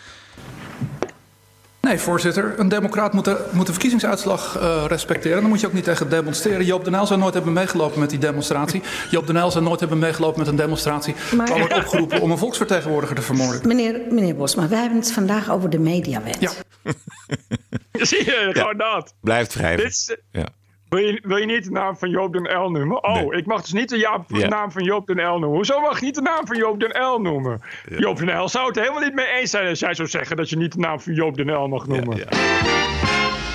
Nee, 1.86 1.98
voorzitter. 1.98 2.54
Een 2.56 2.68
democraat 2.68 3.12
moet 3.12 3.24
de, 3.24 3.46
moet 3.52 3.66
de 3.66 3.72
verkiezingsuitslag 3.72 4.58
uh, 4.60 4.84
respecteren. 4.86 5.40
Dan 5.40 5.50
moet 5.50 5.60
je 5.60 5.66
ook 5.66 5.72
niet 5.72 5.84
tegen 5.84 6.10
demonstreren. 6.10 6.64
Joop 6.64 6.84
de 6.84 6.90
Nijl 6.90 7.06
zou 7.06 7.20
nooit 7.20 7.34
hebben 7.34 7.52
meegelopen 7.52 8.00
met 8.00 8.10
die 8.10 8.18
demonstratie. 8.18 8.82
Joop 9.10 9.26
de 9.26 9.32
Nijl 9.32 9.50
zou 9.50 9.64
nooit 9.64 9.80
hebben 9.80 9.98
meegelopen 9.98 10.38
met 10.38 10.48
een 10.48 10.56
demonstratie... 10.56 11.14
Maar... 11.36 11.48
waar 11.48 11.58
wordt 11.58 11.76
opgeroepen 11.76 12.20
om 12.20 12.30
een 12.30 12.38
volksvertegenwoordiger 12.38 13.16
te 13.16 13.22
vermoorden. 13.22 13.68
Meneer, 13.68 14.00
meneer 14.10 14.36
Bosma, 14.36 14.68
wij 14.68 14.80
hebben 14.80 14.98
het 14.98 15.12
vandaag 15.12 15.50
over 15.50 15.70
de 15.70 15.78
mediawet. 15.78 16.36
Ja. 16.40 16.50
Zie 17.92 18.24
je, 18.24 18.50
gewoon 18.52 18.76
dat. 18.76 19.14
Blijft 19.20 19.52
vrij. 19.52 19.76
Dit, 19.76 20.18
ja. 20.30 20.46
Wil 20.96 21.04
je, 21.04 21.20
wil 21.22 21.36
je 21.36 21.46
niet 21.46 21.64
de 21.64 21.70
naam 21.70 21.96
van 21.96 22.10
Joop 22.10 22.32
den 22.32 22.42
L 22.42 22.70
noemen? 22.70 23.04
Oh, 23.04 23.14
nee. 23.14 23.38
ik 23.38 23.46
mag 23.46 23.60
dus 23.60 23.72
niet 23.72 23.88
de, 23.88 23.98
ja, 23.98 24.24
de 24.28 24.38
ja. 24.38 24.48
naam 24.48 24.72
van 24.72 24.82
Joop 24.82 25.06
den 25.06 25.16
L 25.16 25.38
noemen. 25.38 25.48
Hoezo 25.48 25.80
mag 25.80 26.00
niet 26.00 26.14
de 26.14 26.20
naam 26.20 26.46
van 26.46 26.56
Joop 26.56 26.80
den 26.80 27.02
L 27.02 27.18
noemen? 27.20 27.60
Ja. 27.88 27.98
Joop 27.98 28.18
den 28.18 28.42
L 28.42 28.48
zou 28.48 28.66
het 28.66 28.76
helemaal 28.76 29.00
niet 29.00 29.14
mee 29.14 29.26
eens 29.26 29.50
zijn 29.50 29.68
als 29.68 29.78
jij 29.78 29.94
zou 29.94 30.08
zeggen 30.08 30.36
dat 30.36 30.50
je 30.50 30.56
niet 30.56 30.72
de 30.72 30.78
naam 30.78 31.00
van 31.00 31.14
Joop 31.14 31.36
den 31.36 31.52
L 31.52 31.68
mag 31.68 31.86
noemen. 31.86 32.16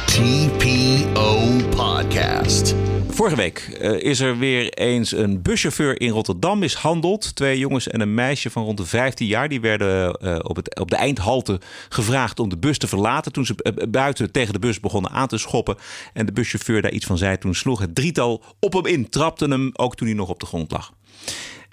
TPO 0.05 1.37
Podcast. 1.75 2.75
Vorige 3.13 3.35
week 3.35 3.77
uh, 3.81 3.99
is 3.99 4.19
er 4.19 4.37
weer 4.37 4.73
eens 4.73 5.11
een 5.11 5.41
buschauffeur 5.41 6.01
in 6.01 6.09
Rotterdam 6.09 6.59
mishandeld. 6.59 7.35
Twee 7.35 7.57
jongens 7.57 7.87
en 7.87 8.01
een 8.01 8.13
meisje 8.13 8.49
van 8.49 8.63
rond 8.63 8.77
de 8.77 8.85
15 8.85 9.27
jaar. 9.27 9.49
Die 9.49 9.61
werden 9.61 10.17
uh, 10.21 10.39
op, 10.41 10.55
het, 10.55 10.79
op 10.79 10.89
de 10.89 10.95
eindhalte 10.95 11.59
gevraagd 11.89 12.39
om 12.39 12.49
de 12.49 12.57
bus 12.57 12.77
te 12.77 12.87
verlaten. 12.87 13.31
Toen 13.31 13.45
ze 13.45 13.55
uh, 13.57 13.89
buiten 13.89 14.31
tegen 14.31 14.53
de 14.53 14.59
bus 14.59 14.79
begonnen 14.79 15.11
aan 15.11 15.27
te 15.27 15.37
schoppen. 15.37 15.77
En 16.13 16.25
de 16.25 16.31
buschauffeur 16.31 16.81
daar 16.81 16.91
iets 16.91 17.05
van 17.05 17.17
zei. 17.17 17.37
Toen 17.37 17.55
sloeg 17.55 17.79
het 17.79 17.95
drietal 17.95 18.43
op 18.59 18.73
hem 18.73 18.85
in. 18.85 19.09
Trapte 19.09 19.45
hem 19.45 19.69
ook 19.73 19.95
toen 19.95 20.07
hij 20.07 20.15
nog 20.15 20.29
op 20.29 20.39
de 20.39 20.45
grond 20.45 20.71
lag. 20.71 20.93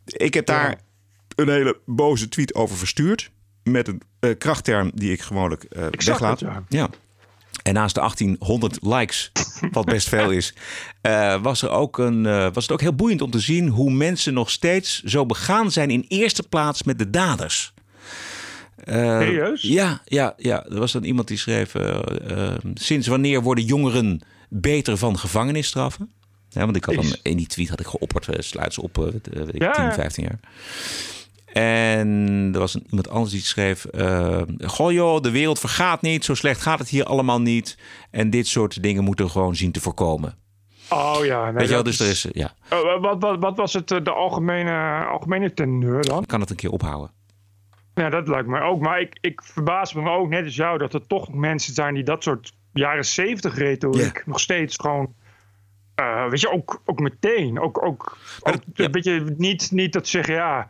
Ik 0.04 0.34
heb 0.34 0.46
daar 0.46 0.70
ja. 0.70 0.78
een 1.36 1.48
hele 1.48 1.78
boze 1.86 2.28
tweet 2.28 2.54
over 2.54 2.76
verstuurd. 2.76 3.30
Met 3.62 3.88
een 3.88 4.02
krachtterm 4.38 4.90
die 4.94 5.12
ik 5.12 5.20
gewoonlijk 5.20 5.66
weglaat. 6.04 6.40
Het, 6.40 6.48
ja. 6.48 6.64
ja. 6.68 6.88
En 7.68 7.74
naast 7.74 7.94
de 7.94 8.00
1800 8.00 8.78
likes, 8.82 9.32
wat 9.70 9.84
best 9.84 10.08
veel 10.14 10.30
is, 10.30 10.54
uh, 11.02 11.42
was, 11.42 11.62
er 11.62 11.70
ook 11.70 11.98
een, 11.98 12.24
uh, 12.24 12.48
was 12.52 12.62
het 12.62 12.72
ook 12.72 12.80
heel 12.80 12.94
boeiend 12.94 13.22
om 13.22 13.30
te 13.30 13.38
zien 13.38 13.68
hoe 13.68 13.90
mensen 13.90 14.34
nog 14.34 14.50
steeds 14.50 15.02
zo 15.02 15.26
begaan 15.26 15.70
zijn 15.70 15.90
in 15.90 16.04
eerste 16.08 16.42
plaats 16.42 16.82
met 16.82 16.98
de 16.98 17.10
daders. 17.10 17.72
Uh, 18.84 18.94
Serieus? 18.94 19.62
Ja, 19.62 20.00
ja, 20.04 20.34
ja, 20.36 20.64
er 20.64 20.78
was 20.78 20.92
dan 20.92 21.04
iemand 21.04 21.28
die 21.28 21.38
schreef: 21.38 21.74
Sinds 22.74 23.06
wanneer 23.06 23.42
worden 23.42 23.64
jongeren 23.64 24.20
beter 24.48 24.96
van 24.96 25.18
gevangenisstraffen? 25.18 26.10
Ja, 26.48 26.64
want 26.64 26.76
ik 26.76 26.84
had 26.84 26.94
dan 26.94 27.16
in 27.22 27.36
die 27.36 27.46
tweet 27.46 27.68
had 27.68 27.80
ik 27.80 27.86
geopperd, 27.86 28.44
sluit 28.44 28.74
ze 28.74 28.82
op, 28.82 28.96
weet 28.96 29.54
ik, 29.54 29.62
ja, 29.62 29.72
10, 29.72 29.92
15 29.92 30.24
jaar. 30.24 30.40
En 31.52 32.50
er 32.52 32.58
was 32.58 32.74
een, 32.74 32.86
iemand 32.88 33.08
anders 33.08 33.30
die 33.30 33.40
schreef: 33.40 33.86
uh, 33.94 34.40
Goh, 34.58 34.92
joh, 34.92 35.20
de 35.20 35.30
wereld 35.30 35.58
vergaat 35.58 36.02
niet. 36.02 36.24
Zo 36.24 36.34
slecht 36.34 36.60
gaat 36.60 36.78
het 36.78 36.88
hier 36.88 37.04
allemaal 37.04 37.40
niet. 37.40 37.78
En 38.10 38.30
dit 38.30 38.46
soort 38.46 38.82
dingen 38.82 39.04
moeten 39.04 39.24
we 39.24 39.30
gewoon 39.30 39.56
zien 39.56 39.72
te 39.72 39.80
voorkomen. 39.80 40.34
Oh 40.88 41.24
ja, 41.24 41.44
nee, 41.44 41.52
Weet 41.52 41.68
je 41.68 41.74
wel, 41.74 41.82
dus 41.82 42.00
er 42.00 42.08
is. 42.08 42.26
Ja. 42.32 42.52
Uh, 42.72 43.00
wat, 43.00 43.22
wat, 43.22 43.38
wat 43.38 43.56
was 43.56 43.72
het, 43.72 43.88
de 43.88 44.10
algemene, 44.10 45.04
algemene 45.04 45.54
teneur 45.54 46.02
dan? 46.02 46.26
Kan 46.26 46.40
het 46.40 46.50
een 46.50 46.56
keer 46.56 46.70
ophouden? 46.70 47.10
Ja, 47.94 48.10
dat 48.10 48.28
lijkt 48.28 48.48
me 48.48 48.60
ook. 48.60 48.80
Maar 48.80 49.00
ik, 49.00 49.18
ik 49.20 49.42
verbaas 49.42 49.92
me 49.92 50.10
ook, 50.10 50.28
net 50.28 50.44
als 50.44 50.56
jou, 50.56 50.78
dat 50.78 50.94
er 50.94 51.06
toch 51.06 51.32
mensen 51.32 51.74
zijn 51.74 51.94
die 51.94 52.04
dat 52.04 52.22
soort 52.22 52.52
jaren 52.72 53.04
zeventig 53.04 53.56
retoriek 53.56 54.14
yeah. 54.14 54.26
nog 54.26 54.40
steeds 54.40 54.76
gewoon. 54.76 55.14
Uh, 56.00 56.28
weet 56.28 56.40
je, 56.40 56.50
ook, 56.50 56.82
ook 56.84 57.00
meteen. 57.00 57.60
Ook, 57.60 57.84
ook, 57.84 58.18
ook 58.40 58.54
ja. 58.74 58.90
weet 58.90 59.04
je, 59.04 59.34
niet, 59.36 59.70
niet 59.70 59.92
dat 59.92 60.08
zeggen, 60.08 60.34
ja 60.34 60.68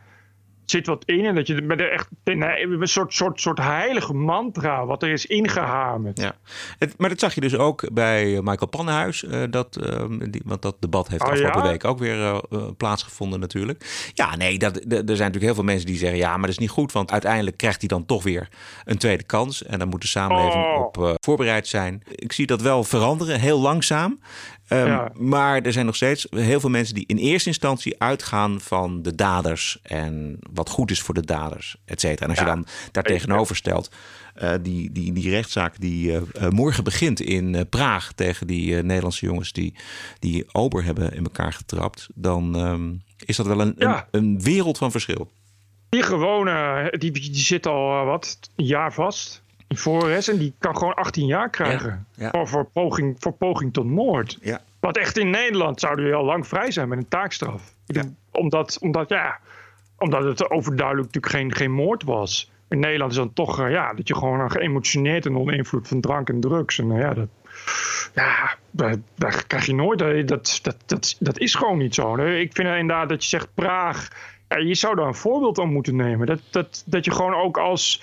zit 0.69 0.87
wat 0.87 1.03
in. 1.05 1.25
En 1.25 1.35
dat 1.35 1.47
je 1.47 1.61
met 1.61 1.81
echt 1.81 2.07
een 2.23 2.87
soort, 2.87 3.13
soort, 3.13 3.41
soort 3.41 3.57
heilige 3.57 4.13
mantra 4.13 4.85
wat 4.85 5.03
er 5.03 5.09
is 5.09 5.25
ingehamerd. 5.25 6.19
Ja. 6.19 6.35
Het, 6.77 6.97
maar 6.97 7.09
dat 7.09 7.19
zag 7.19 7.35
je 7.35 7.41
dus 7.41 7.55
ook 7.55 7.93
bij 7.93 8.25
Michael 8.41 8.67
Pannenhuis. 8.67 9.23
Uh, 9.23 9.43
dat, 9.49 9.79
uh, 9.81 10.29
die, 10.29 10.41
want 10.45 10.61
dat 10.61 10.75
debat 10.79 11.07
heeft 11.07 11.23
oh, 11.23 11.29
afgelopen 11.29 11.63
ja? 11.63 11.69
week 11.69 11.85
ook 11.85 11.99
weer 11.99 12.17
uh, 12.17 12.67
plaatsgevonden 12.77 13.39
natuurlijk. 13.39 14.09
Ja, 14.13 14.35
nee, 14.35 14.57
dat, 14.57 14.75
er 14.75 14.85
zijn 14.91 15.05
natuurlijk 15.05 15.43
heel 15.43 15.53
veel 15.53 15.63
mensen 15.63 15.85
die 15.85 15.97
zeggen... 15.97 16.17
ja, 16.17 16.31
maar 16.31 16.41
dat 16.41 16.49
is 16.49 16.57
niet 16.57 16.69
goed, 16.69 16.91
want 16.91 17.11
uiteindelijk 17.11 17.57
krijgt 17.57 17.79
hij 17.79 17.87
dan 17.87 18.05
toch 18.05 18.23
weer 18.23 18.49
een 18.85 18.97
tweede 18.97 19.23
kans. 19.23 19.63
En 19.63 19.79
dan 19.79 19.87
moet 19.87 20.01
de 20.01 20.07
samenleving 20.07 20.63
oh. 20.63 20.79
op 20.79 21.17
voorbereid 21.21 21.67
zijn. 21.67 22.03
Ik 22.15 22.31
zie 22.31 22.45
dat 22.45 22.61
wel 22.61 22.83
veranderen, 22.83 23.39
heel 23.39 23.59
langzaam. 23.59 24.19
Um, 24.71 24.85
Ja. 24.85 25.11
Maar 25.15 25.61
er 25.61 25.73
zijn 25.73 25.85
nog 25.85 25.95
steeds 25.95 26.27
heel 26.29 26.59
veel 26.59 26.69
mensen 26.69 26.95
die 26.95 27.03
in 27.07 27.17
eerste 27.17 27.49
instantie 27.49 28.01
uitgaan 28.01 28.61
van 28.61 29.01
de 29.01 29.15
daders 29.15 29.79
en 29.81 30.39
wat 30.53 30.69
goed 30.69 30.91
is 30.91 31.01
voor 31.01 31.13
de 31.13 31.25
daders, 31.25 31.77
et 31.85 31.99
cetera. 31.99 32.23
En 32.23 32.29
als 32.29 32.39
je 32.39 32.45
dan 32.45 32.65
daar 32.91 33.03
tegenover 33.03 33.55
stelt, 33.55 33.91
uh, 34.41 34.53
die, 34.61 34.91
die, 34.91 35.13
die 35.13 35.29
rechtszaak 35.29 35.79
die 35.79 36.11
uh, 36.11 36.21
uh, 36.41 36.49
morgen 36.49 36.83
begint 36.83 37.21
in 37.21 37.65
Praag 37.69 38.11
tegen 38.13 38.47
die 38.47 38.75
Nederlandse 38.75 39.25
jongens 39.25 39.51
die, 39.51 39.73
die 40.19 40.45
Ober 40.51 40.83
hebben 40.83 41.13
in 41.13 41.23
elkaar 41.23 41.53
getrapt, 41.53 42.07
dan 42.15 42.55
um, 42.59 43.03
is 43.25 43.35
dat 43.35 43.45
wel 43.45 43.61
een, 43.61 43.75
Ja. 43.77 44.07
een, 44.11 44.23
een 44.23 44.41
wereld 44.41 44.77
van 44.77 44.91
verschil. 44.91 45.31
Die 45.89 46.03
gewone, 46.03 46.93
die, 46.97 47.11
die 47.11 47.35
zit 47.35 47.67
al 47.67 48.05
wat, 48.05 48.39
een 48.55 48.65
jaar 48.65 48.93
vast. 48.93 49.41
In 49.69 49.77
Forres 49.77 50.27
en 50.27 50.37
die 50.37 50.53
kan 50.57 50.77
gewoon 50.77 50.93
18 50.93 51.25
jaar 51.25 51.49
krijgen. 51.49 52.05
Ja, 52.15 52.23
ja. 52.23 52.29
Voor, 52.31 52.47
voor, 52.47 52.65
poging, 52.65 53.15
voor 53.19 53.33
poging 53.33 53.73
tot 53.73 53.85
moord. 53.85 54.37
Ja. 54.41 54.61
Wat 54.79 54.97
echt 54.97 55.17
in 55.17 55.29
Nederland 55.29 55.79
zouden 55.79 56.05
we 56.05 56.13
al 56.13 56.23
lang 56.23 56.47
vrij 56.47 56.71
zijn 56.71 56.87
met 56.87 56.97
een 56.97 57.07
taakstraf. 57.07 57.73
Omdat, 58.31 58.77
omdat, 58.81 59.09
ja, 59.09 59.39
omdat 59.97 60.23
het 60.23 60.49
overduidelijk 60.49 61.13
natuurlijk 61.13 61.33
geen, 61.33 61.55
geen 61.55 61.71
moord 61.71 62.03
was. 62.03 62.51
In 62.69 62.79
Nederland 62.79 63.11
is 63.11 63.17
dan 63.17 63.33
toch 63.33 63.59
uh, 63.59 63.71
ja, 63.71 63.93
dat 63.93 64.07
je 64.07 64.15
gewoon 64.15 64.51
geëmotioneerd 64.51 65.25
en 65.25 65.35
onder 65.35 65.53
invloed 65.53 65.87
van 65.87 66.01
drank 66.01 66.29
en 66.29 66.39
drugs. 66.39 66.79
En 66.79 66.89
uh, 66.91 66.99
ja, 66.99 67.13
dat, 67.13 67.27
ja 68.13 68.55
daar, 68.71 68.95
daar 69.15 69.43
krijg 69.47 69.65
je 69.65 69.75
nooit. 69.75 69.99
Dat, 69.99 70.59
dat, 70.61 70.77
dat, 70.85 71.15
dat 71.19 71.39
is 71.39 71.55
gewoon 71.55 71.77
niet 71.77 71.95
zo. 71.95 72.15
Ik 72.15 72.53
vind 72.53 72.67
inderdaad 72.67 73.09
dat 73.09 73.23
je 73.23 73.29
zegt 73.29 73.53
Praag. 73.53 74.07
Je 74.57 74.75
zou 74.75 74.95
daar 74.95 75.07
een 75.07 75.15
voorbeeld 75.15 75.59
aan 75.59 75.73
moeten 75.73 75.95
nemen. 75.95 76.27
Dat, 76.27 76.39
dat, 76.49 76.83
dat 76.85 77.05
je 77.05 77.11
gewoon 77.11 77.33
ook 77.33 77.57
als, 77.57 78.01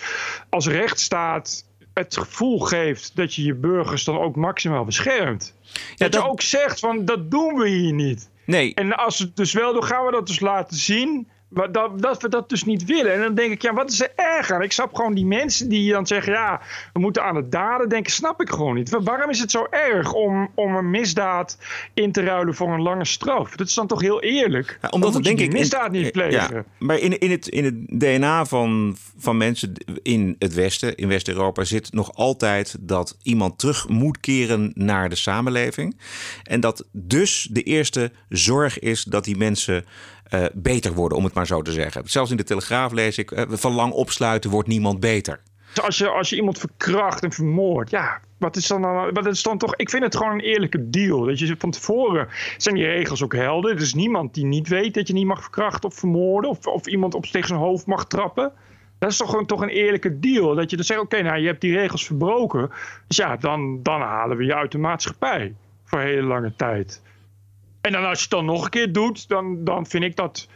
als 0.49 0.67
rechtsstaat 0.67 1.65
het 1.95 2.17
gevoel 2.17 2.59
geeft 2.59 3.17
dat 3.17 3.35
je 3.35 3.43
je 3.43 3.55
burgers 3.55 4.05
dan 4.05 4.19
ook 4.19 4.37
maximaal 4.37 4.85
beschermt. 4.85 5.55
Ja, 5.63 5.79
dat, 5.97 6.13
dat, 6.13 6.23
je 6.23 6.29
ook 6.29 6.41
zegt 6.41 6.81
van 6.81 7.05
dat 7.05 7.31
doen 7.31 7.55
we 7.55 7.69
hier 7.69 7.93
niet. 7.93 8.31
Nee. 8.45 8.75
En 8.75 8.97
als 8.97 9.19
het 9.19 9.37
dus 9.37 9.53
wel 9.53 9.73
doen, 9.73 9.85
gaan 9.85 10.05
we 10.05 10.11
dat 10.11 10.27
dus 10.27 10.41
laten 10.41 10.77
zien. 10.77 11.29
Dat, 11.49 12.03
dat 12.03 12.23
we 12.23 12.29
dat 12.29 12.49
dus 12.49 12.65
niet 12.65 12.85
willen. 12.85 13.13
En 13.13 13.21
dan 13.21 13.35
denk 13.35 13.53
ik, 13.53 13.63
ja, 13.63 13.75
wat 13.75 13.91
is 13.91 14.01
er 14.01 14.13
erg 14.17 14.51
aan? 14.51 14.63
Ik 14.63 14.73
snap 14.73 14.95
gewoon 14.95 15.15
die 15.15 15.27
mensen 15.27 15.69
die 15.69 15.93
dan 15.93 16.07
zeggen, 16.07 16.33
ja, 16.33 16.61
we 16.93 17.01
moeten 17.01 17.25
aan 17.25 17.37
het 17.37 17.53
daden 17.53 17.89
denken, 17.89 18.13
snap 18.13 18.41
ik 18.41 18.51
gewoon 18.51 18.75
niet. 18.75 18.97
Waarom 19.01 19.31
is 19.31 19.41
het 19.41 19.51
zo 19.51 19.67
erg 19.71 20.13
om, 20.13 20.51
om 20.55 20.77
een 20.77 20.91
misdaad 20.91 21.59
in 21.95 22.13
te 22.13 22.23
ruilen 22.23 22.55
voor 22.55 22.73
een 22.73 22.83
lange 22.83 23.05
straf? 23.05 23.57
Dat 23.57 23.67
is 23.67 23.75
dan 23.75 23.87
toch 23.87 24.01
heel 24.01 24.23
eerlijk? 24.23 24.79
Ja, 24.83 24.89
omdat 24.89 25.23
denk 25.23 25.41
ik 25.41 25.53
misdaad 25.53 25.91
niet 25.91 26.13
plegen. 26.13 26.55
Ja, 26.55 26.65
maar 26.79 26.99
in, 26.99 27.19
in, 27.19 27.31
het, 27.31 27.49
in 27.49 27.65
het 27.65 28.01
DNA 28.01 28.45
van, 28.45 28.97
van 29.17 29.37
mensen 29.37 29.73
in 30.03 30.37
het 30.39 30.55
Westen, 30.55 30.97
in 30.97 31.09
West-Europa, 31.09 31.65
zit 31.65 31.93
nog 31.93 32.15
altijd 32.15 32.77
dat 32.81 33.17
iemand 33.23 33.59
terug 33.59 33.89
moet 33.89 34.21
keren 34.21 34.73
naar 34.75 35.09
de 35.09 35.17
samenleving. 35.17 35.97
En 36.43 36.61
dat 36.61 36.85
dus 36.93 37.49
de 37.51 37.63
eerste 37.63 38.13
zorg 38.29 38.79
is 38.79 39.05
dat 39.05 39.25
die 39.25 39.37
mensen 39.37 39.85
beter 40.55 40.93
worden, 40.93 41.19
om 41.19 41.25
het 41.25 41.35
maar 41.35 41.47
zo 41.47 41.63
te 41.63 41.73
zeggen. 41.73 42.03
Zelfs 42.05 42.31
in 42.31 42.37
de 42.37 42.45
Telegraaf 42.45 42.93
lees 42.93 43.19
ik: 43.19 43.31
uh, 43.31 43.43
van 43.49 43.73
lang 43.73 43.93
opsluiten 43.93 44.51
wordt 44.51 44.69
niemand 44.69 45.01
beter. 45.01 45.41
Als 45.83 45.99
je, 45.99 46.09
als 46.09 46.31
je 46.31 46.37
iemand 46.37 46.59
verkracht 46.59 47.23
en 47.23 47.33
vermoordt, 47.33 47.91
ja, 47.91 48.21
wat 48.39 48.57
is 48.57 48.67
dan, 48.67 48.83
dan, 48.83 49.13
wat 49.13 49.27
is 49.27 49.43
dan 49.43 49.59
toch? 49.59 49.77
Ik 49.77 49.91
vind 49.91 50.03
het 50.03 50.17
gewoon 50.17 50.33
een 50.33 50.41
eerlijke 50.41 50.91
deal. 50.91 51.25
Dat 51.25 51.39
je 51.39 51.55
van 51.59 51.71
tevoren 51.71 52.29
zijn 52.57 52.75
die 52.75 52.85
regels 52.85 53.23
ook 53.23 53.35
helder. 53.35 53.71
Er 53.71 53.81
is 53.81 53.95
niemand 53.95 54.35
die 54.35 54.45
niet 54.45 54.69
weet 54.69 54.95
dat 54.95 55.09
je 55.09 55.15
niet 55.15 55.27
mag 55.27 55.43
verkrachten 55.43 55.89
of 55.89 55.95
vermoorden, 55.95 56.51
of, 56.51 56.67
of 56.67 56.87
iemand 56.87 57.15
op 57.15 57.25
tegen 57.25 57.49
zijn 57.49 57.61
hoofd 57.61 57.87
mag 57.87 58.07
trappen. 58.07 58.53
Dat 58.99 59.11
is 59.11 59.17
toch 59.17 59.31
gewoon 59.31 59.47
toch 59.47 59.61
een 59.61 59.69
eerlijke 59.69 60.19
deal. 60.19 60.55
Dat 60.55 60.71
je 60.71 60.77
dan 60.77 60.85
zegt: 60.85 61.01
oké, 61.01 61.23
nou, 61.23 61.39
je 61.39 61.47
hebt 61.47 61.61
die 61.61 61.77
regels 61.77 62.07
verbroken. 62.07 62.71
Dus 63.07 63.17
ja, 63.17 63.37
dan, 63.37 63.83
dan 63.83 64.01
halen 64.01 64.37
we 64.37 64.45
je 64.45 64.55
uit 64.55 64.73
de 64.73 64.79
maatschappij 64.79 65.55
voor 65.85 66.01
hele 66.01 66.27
lange 66.27 66.53
tijd. 66.57 67.03
En 67.87 67.93
dan 67.93 68.05
als 68.05 68.19
je 68.19 68.25
het 68.25 68.31
dan 68.31 68.45
nog 68.45 68.65
een 68.65 68.71
keer 68.71 68.93
doet, 68.93 69.29
dan, 69.29 69.65
dan 69.65 69.87
vind 69.87 70.05
ik 70.05 70.17
dat, 70.17 70.49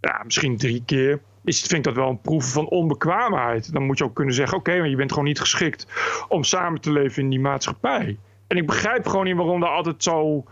ja, 0.00 0.22
misschien 0.24 0.56
drie 0.56 0.82
keer, 0.86 1.20
is, 1.44 1.60
vind 1.60 1.72
ik 1.72 1.84
dat 1.84 1.94
wel 1.94 2.08
een 2.08 2.20
proef 2.20 2.52
van 2.52 2.68
onbekwaamheid. 2.68 3.72
Dan 3.72 3.82
moet 3.82 3.98
je 3.98 4.04
ook 4.04 4.14
kunnen 4.14 4.34
zeggen, 4.34 4.58
oké, 4.58 4.68
okay, 4.68 4.80
maar 4.80 4.90
je 4.90 4.96
bent 4.96 5.10
gewoon 5.10 5.26
niet 5.26 5.40
geschikt 5.40 5.86
om 6.28 6.44
samen 6.44 6.80
te 6.80 6.92
leven 6.92 7.22
in 7.22 7.30
die 7.30 7.40
maatschappij. 7.40 8.18
En 8.46 8.56
ik 8.56 8.66
begrijp 8.66 9.06
gewoon 9.06 9.24
niet 9.24 9.36
waarom 9.36 9.62
er 9.62 9.68
altijd 9.68 10.02
zo, 10.02 10.44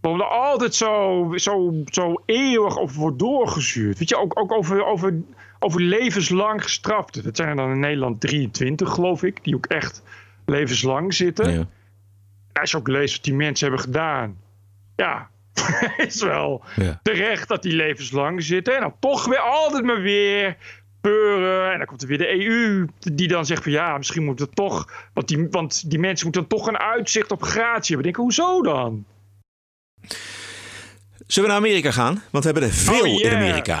waarom 0.00 0.20
er 0.20 0.26
altijd 0.26 0.74
zo, 0.74 1.32
zo, 1.36 1.74
zo 1.90 2.22
eeuwig 2.26 2.78
over 2.78 3.00
wordt 3.00 3.18
doorgezuurd. 3.18 3.98
Weet 3.98 4.08
je, 4.08 4.16
ook, 4.16 4.38
ook 4.40 4.52
over, 4.52 4.84
over, 4.84 5.22
over 5.58 5.80
levenslang 5.80 6.62
gestraften. 6.62 7.24
Dat 7.24 7.36
zijn 7.36 7.48
er 7.48 7.56
dan 7.56 7.70
in 7.70 7.80
Nederland 7.80 8.20
23, 8.20 8.90
geloof 8.90 9.22
ik, 9.22 9.44
die 9.44 9.54
ook 9.54 9.66
echt 9.66 10.02
levenslang 10.46 11.14
zitten. 11.14 11.52
Ja. 11.52 11.66
Als 12.52 12.70
je 12.70 12.76
ook 12.76 12.88
leest 12.88 13.14
wat 13.14 13.24
die 13.24 13.34
mensen 13.34 13.66
hebben 13.66 13.84
gedaan. 13.84 14.36
Ja, 14.96 15.28
is 16.06 16.22
wel 16.22 16.64
ja. 16.76 17.00
terecht 17.02 17.48
dat 17.48 17.62
die 17.62 17.72
levenslang 17.72 18.42
zitten. 18.42 18.74
En 18.74 18.80
dan 18.80 18.94
toch 19.00 19.24
weer 19.24 19.38
altijd 19.38 19.84
maar 19.84 20.00
weer 20.00 20.56
peuren. 21.00 21.72
En 21.72 21.78
dan 21.78 21.86
komt 21.86 22.02
er 22.02 22.08
weer 22.08 22.18
de 22.18 22.46
EU 22.46 22.86
die 22.98 23.28
dan 23.28 23.46
zegt 23.46 23.62
van 23.62 23.72
ja, 23.72 23.96
misschien 23.96 24.24
moet 24.24 24.38
het 24.38 24.54
toch... 24.54 24.92
Want 25.12 25.28
die, 25.28 25.48
want 25.50 25.90
die 25.90 25.98
mensen 25.98 26.26
moeten 26.26 26.46
dan 26.48 26.58
toch 26.58 26.68
een 26.68 26.78
uitzicht 26.78 27.30
op 27.30 27.42
gratie 27.42 27.94
hebben. 27.94 28.10
Ik 28.10 28.16
denk, 28.16 28.16
hoezo 28.16 28.62
dan? 28.62 29.04
Zullen 31.26 31.48
we 31.48 31.54
naar 31.54 31.64
Amerika 31.66 31.90
gaan? 31.90 32.22
Want 32.30 32.44
we 32.44 32.50
hebben 32.50 32.68
er 32.68 32.74
veel 32.74 33.12
oh, 33.12 33.18
yeah. 33.18 33.32
in 33.32 33.38
Amerika. 33.38 33.80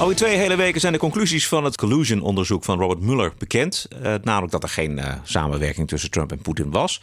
Alweer 0.00 0.16
twee 0.16 0.36
hele 0.36 0.56
weken 0.56 0.80
zijn 0.80 0.92
de 0.92 0.98
conclusies 0.98 1.48
van 1.48 1.64
het 1.64 1.76
collusion-onderzoek 1.76 2.64
van 2.64 2.78
Robert 2.78 3.00
Mueller 3.00 3.32
bekend. 3.38 3.88
Uh, 4.02 4.14
namelijk 4.22 4.52
dat 4.52 4.62
er 4.62 4.68
geen 4.68 4.98
uh, 4.98 5.12
samenwerking 5.22 5.88
tussen 5.88 6.10
Trump 6.10 6.32
en 6.32 6.42
Poetin 6.42 6.70
was. 6.70 7.00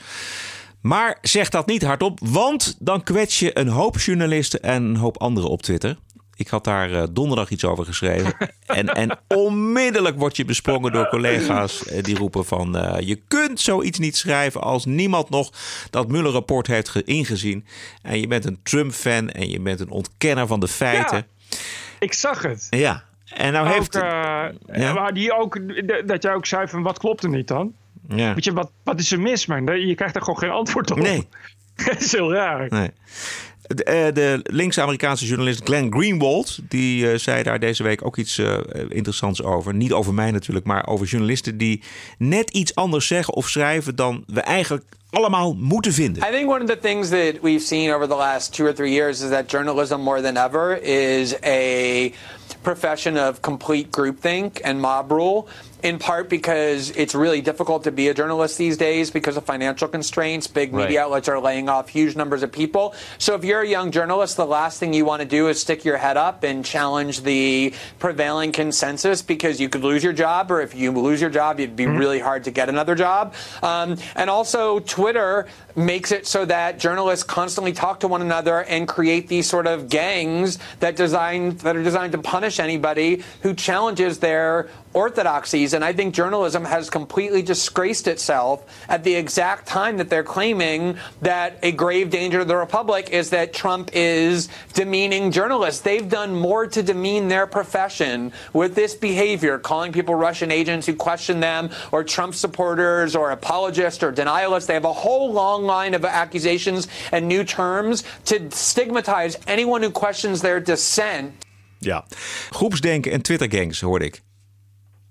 Maar 0.82 1.18
zeg 1.22 1.50
dat 1.50 1.68
niet 1.68 1.84
hardop, 1.84 2.20
want 2.24 2.76
dan 2.80 3.04
kwets 3.04 3.40
je 3.40 3.60
een 3.60 3.68
hoop 3.68 4.00
journalisten 4.00 4.62
en 4.62 4.84
een 4.84 4.96
hoop 4.96 5.18
anderen 5.18 5.50
op 5.50 5.62
Twitter. 5.62 5.98
Ik 6.36 6.48
had 6.48 6.64
daar 6.64 6.92
uh, 6.92 7.04
donderdag 7.12 7.50
iets 7.50 7.66
over 7.66 7.86
geschreven. 7.86 8.34
en, 8.66 8.88
en 8.88 9.20
onmiddellijk 9.28 10.18
word 10.18 10.38
je 10.38 10.46
besprongen 10.46 10.92
door 10.92 11.10
collega's 11.10 11.84
die 12.02 12.18
roepen 12.18 12.46
van... 12.46 12.72
je 13.00 13.22
kunt 13.28 13.60
zoiets 13.60 14.00
niet 14.00 14.18
schrijven 14.18 14.62
als 14.62 14.86
niemand 14.86 15.30
nog 15.30 15.52
dat 15.90 16.08
Mueller-rapport 16.08 16.68
heeft 16.68 16.96
ingezien. 16.96 17.66
En 18.02 18.20
je 18.20 18.28
bent 18.28 18.46
een 18.46 18.60
Trump-fan 18.64 19.30
en 19.30 19.50
je 19.50 19.60
bent 19.60 19.80
een 19.80 19.90
ontkenner 19.90 20.48
van 20.48 20.60
de 20.60 20.68
feiten. 20.68 21.18
Ja. 21.18 21.37
Ik 22.00 22.14
zag 22.14 22.42
het. 22.42 22.68
Ja. 22.70 23.04
En 23.34 23.54
nou 23.54 23.68
ook, 23.68 23.74
heeft... 23.74 23.96
Uh, 23.96 24.02
ja. 24.74 24.94
Maar 24.94 25.14
die 25.14 25.34
ook, 25.34 25.60
dat 26.08 26.24
jij 26.24 26.34
ook 26.34 26.46
zei 26.46 26.68
van 26.68 26.84
wat 26.84 27.00
klopt 27.00 27.24
er 27.24 27.30
niet 27.30 27.48
dan? 27.48 27.74
Ja. 28.08 28.34
Weet 28.34 28.44
je, 28.44 28.54
wat, 28.54 28.72
wat 28.84 29.00
is 29.00 29.12
er 29.12 29.20
mis, 29.20 29.46
man? 29.46 29.66
Je 29.88 29.96
krijgt 29.96 30.16
er 30.16 30.22
gewoon 30.22 30.40
geen 30.40 30.50
antwoord 30.50 30.92
op. 30.92 30.98
Nee. 30.98 31.28
dat 31.86 32.02
is 32.02 32.12
heel 32.12 32.34
raar. 32.34 32.68
Nee. 32.70 32.92
De, 33.62 34.12
de 34.14 34.40
linkse-Amerikaanse 34.44 35.26
journalist 35.26 35.64
Glenn 35.64 35.94
Greenwald... 35.94 36.60
die 36.70 37.12
uh, 37.12 37.18
zei 37.18 37.44
daar 37.44 37.60
deze 37.60 37.84
week 37.84 38.06
ook 38.06 38.18
iets 38.18 38.38
uh, 38.38 38.58
interessants 38.90 39.44
over. 39.44 39.74
Niet 39.74 39.94
over 39.94 40.14
mij 40.14 40.32
natuurlijk, 40.32 40.66
maar 40.66 40.88
over 40.88 41.08
journalisten... 41.08 41.58
die 41.58 41.84
net 42.18 42.50
iets 42.50 42.76
anders 42.76 43.08
zeggen 43.08 43.34
of 43.34 43.50
schrijven... 43.50 43.96
dan 43.96 44.24
we 44.28 44.42
eigenlijk 44.42 44.86
allemaal 45.10 45.54
moeten 45.54 45.93
vinden. 45.93 46.24
I 46.24 46.32
think 46.32 46.50
one 46.50 46.62
of 46.62 46.67
the 46.67 46.78
things 46.82 47.10
that 47.10 47.34
we've 47.41 47.63
seen 47.63 47.91
over 47.91 48.08
the 48.08 48.15
last 48.15 48.54
two 48.54 48.65
or 48.65 48.74
three 48.74 48.91
years 48.91 49.22
is 49.22 49.30
that 49.30 49.50
journalism 49.50 50.02
more 50.02 50.22
than 50.22 50.38
ever 50.38 50.80
is 50.82 51.36
a 51.43 52.12
profession 52.62 53.17
of 53.17 53.39
complete 53.41 53.88
groupthink 53.91 54.60
and 54.63 54.80
mob 54.80 55.12
rule. 55.12 55.48
In 55.84 56.00
part 56.00 56.28
because 56.28 56.90
it's 56.92 57.13
really 57.13 57.40
difficult 57.40 57.84
to 57.84 57.92
be 57.92 58.08
a 58.08 58.13
journalist 58.13 58.58
these 58.58 58.78
days 58.78 59.12
because 59.12 59.38
of 59.38 59.46
financial 59.46 59.88
constraints. 59.88 60.48
Big 60.48 60.74
media 60.74 61.00
Right. 61.00 61.06
outlets 61.06 61.30
are 61.30 61.40
laying 61.40 61.70
off 61.70 61.90
huge 61.90 62.16
numbers 62.16 62.42
of 62.42 62.52
people. 62.52 62.96
So 63.20 63.36
if 63.36 63.44
you're 63.46 63.62
a 63.62 63.68
young 63.68 63.92
journalist, 63.92 64.38
the 64.38 64.46
last 64.48 64.80
thing 64.80 64.94
you 64.94 65.06
want 65.06 65.22
to 65.22 65.28
do 65.28 65.50
is 65.50 65.62
stick 65.62 65.86
your 65.86 65.98
head 65.98 66.18
up 66.18 66.44
and 66.44 66.66
challenge 66.66 67.22
the 67.22 67.74
prevailing 68.00 68.52
consensus 68.52 69.22
because 69.22 69.62
you 69.62 69.70
could 69.70 69.84
lose 69.84 70.04
your 70.04 70.13
job, 70.13 70.50
or 70.50 70.62
if 70.62 70.74
you 70.74 70.92
lose 70.92 71.22
your 71.22 71.30
job, 71.30 71.60
it'd 71.60 71.76
be 71.76 71.86
really 71.86 72.20
hard 72.20 72.44
to 72.46 72.52
get 72.52 72.70
another 72.70 72.96
job. 72.96 73.36
Um, 73.62 73.98
and 74.16 74.32
also, 74.32 74.80
Twitter 74.80 75.46
makes 75.76 76.12
it 76.12 76.26
so 76.26 76.44
that 76.46 76.80
journalists 76.80 77.24
constantly 77.24 77.72
talk 77.72 78.00
to 78.00 78.08
one 78.08 78.24
another 78.24 78.63
and 78.63 78.88
create 78.88 79.28
these 79.28 79.48
sort 79.48 79.68
of 79.68 79.90
gangs 79.90 80.58
that 80.80 80.96
designed 80.96 81.60
that 81.60 81.76
are 81.76 81.84
designed 81.84 82.13
to 82.13 82.18
punish 82.18 82.60
anybody 82.60 83.22
who 83.44 83.54
challenges 83.54 84.18
their 84.18 84.70
orthodoxies. 84.93 85.73
And 85.73 85.84
I 85.84 85.93
think 85.93 86.13
journalism 86.13 86.65
has 86.65 86.89
completely 86.89 87.41
disgraced 87.41 88.08
itself 88.08 88.63
at 88.89 89.04
the 89.04 89.15
exact 89.15 89.67
time 89.67 89.97
that 89.97 90.10
they're 90.10 90.23
claiming 90.23 90.97
that 91.21 91.60
a 91.63 91.71
grave 91.71 92.10
danger 92.10 92.39
to 92.39 92.45
the 92.45 92.56
republic 92.56 93.10
is 93.12 93.30
that 93.30 93.54
Trump 93.54 93.89
is 93.93 94.50
demeaning 94.73 95.32
journalists. 95.32 95.82
They've 95.82 96.08
done 96.08 96.36
more 96.36 96.67
to 96.67 96.84
demean 96.84 97.28
their 97.28 97.47
profession 97.47 98.32
with 98.54 98.76
this 98.76 98.95
behavior, 98.95 99.60
calling 99.60 99.91
people 99.91 100.15
Russian 100.15 100.52
agents 100.52 100.88
who 100.88 100.95
question 100.95 101.39
them, 101.39 101.69
or 101.91 102.04
Trump 102.04 102.34
supporters, 102.36 103.15
or 103.15 103.32
apologists, 103.32 104.04
or 104.04 104.12
denialists. 104.12 104.65
They 104.67 104.73
have 104.73 104.86
a 104.86 104.93
whole 104.93 105.32
long 105.32 105.65
line 105.65 105.93
of 105.93 106.06
accusations 106.06 106.88
and 107.12 107.28
new 107.28 107.43
terms 107.43 108.04
to 108.26 108.50
stigmatize 108.52 109.38
anyone 109.47 109.84
who 109.84 109.91
questions 109.91 110.41
their 110.41 110.60
dissent. 110.60 111.34
Ja. 111.80 112.06
Groepsdenken 112.50 113.12
en 113.12 113.21
Twittergangs 113.21 113.82
hoorde 113.82 114.06
ik. 114.06 114.21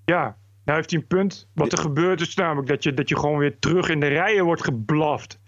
Ja, 0.07 0.37
nou 0.65 0.79
heeft 0.79 0.91
hij 0.91 1.01
een 1.01 1.07
punt. 1.07 1.49
Wat 1.55 1.73
er 1.73 1.79
gebeurt 1.79 2.21
is 2.21 2.35
namelijk 2.35 2.69
dat 2.69 2.83
je, 2.83 2.95
dat 2.95 3.09
je 3.09 3.19
gewoon 3.19 3.39
weer 3.39 3.59
terug 3.59 3.89
in 3.89 4.01
de 4.01 4.07
rijen 4.07 4.45
wordt 4.45 4.65
geblaft. 4.65 5.41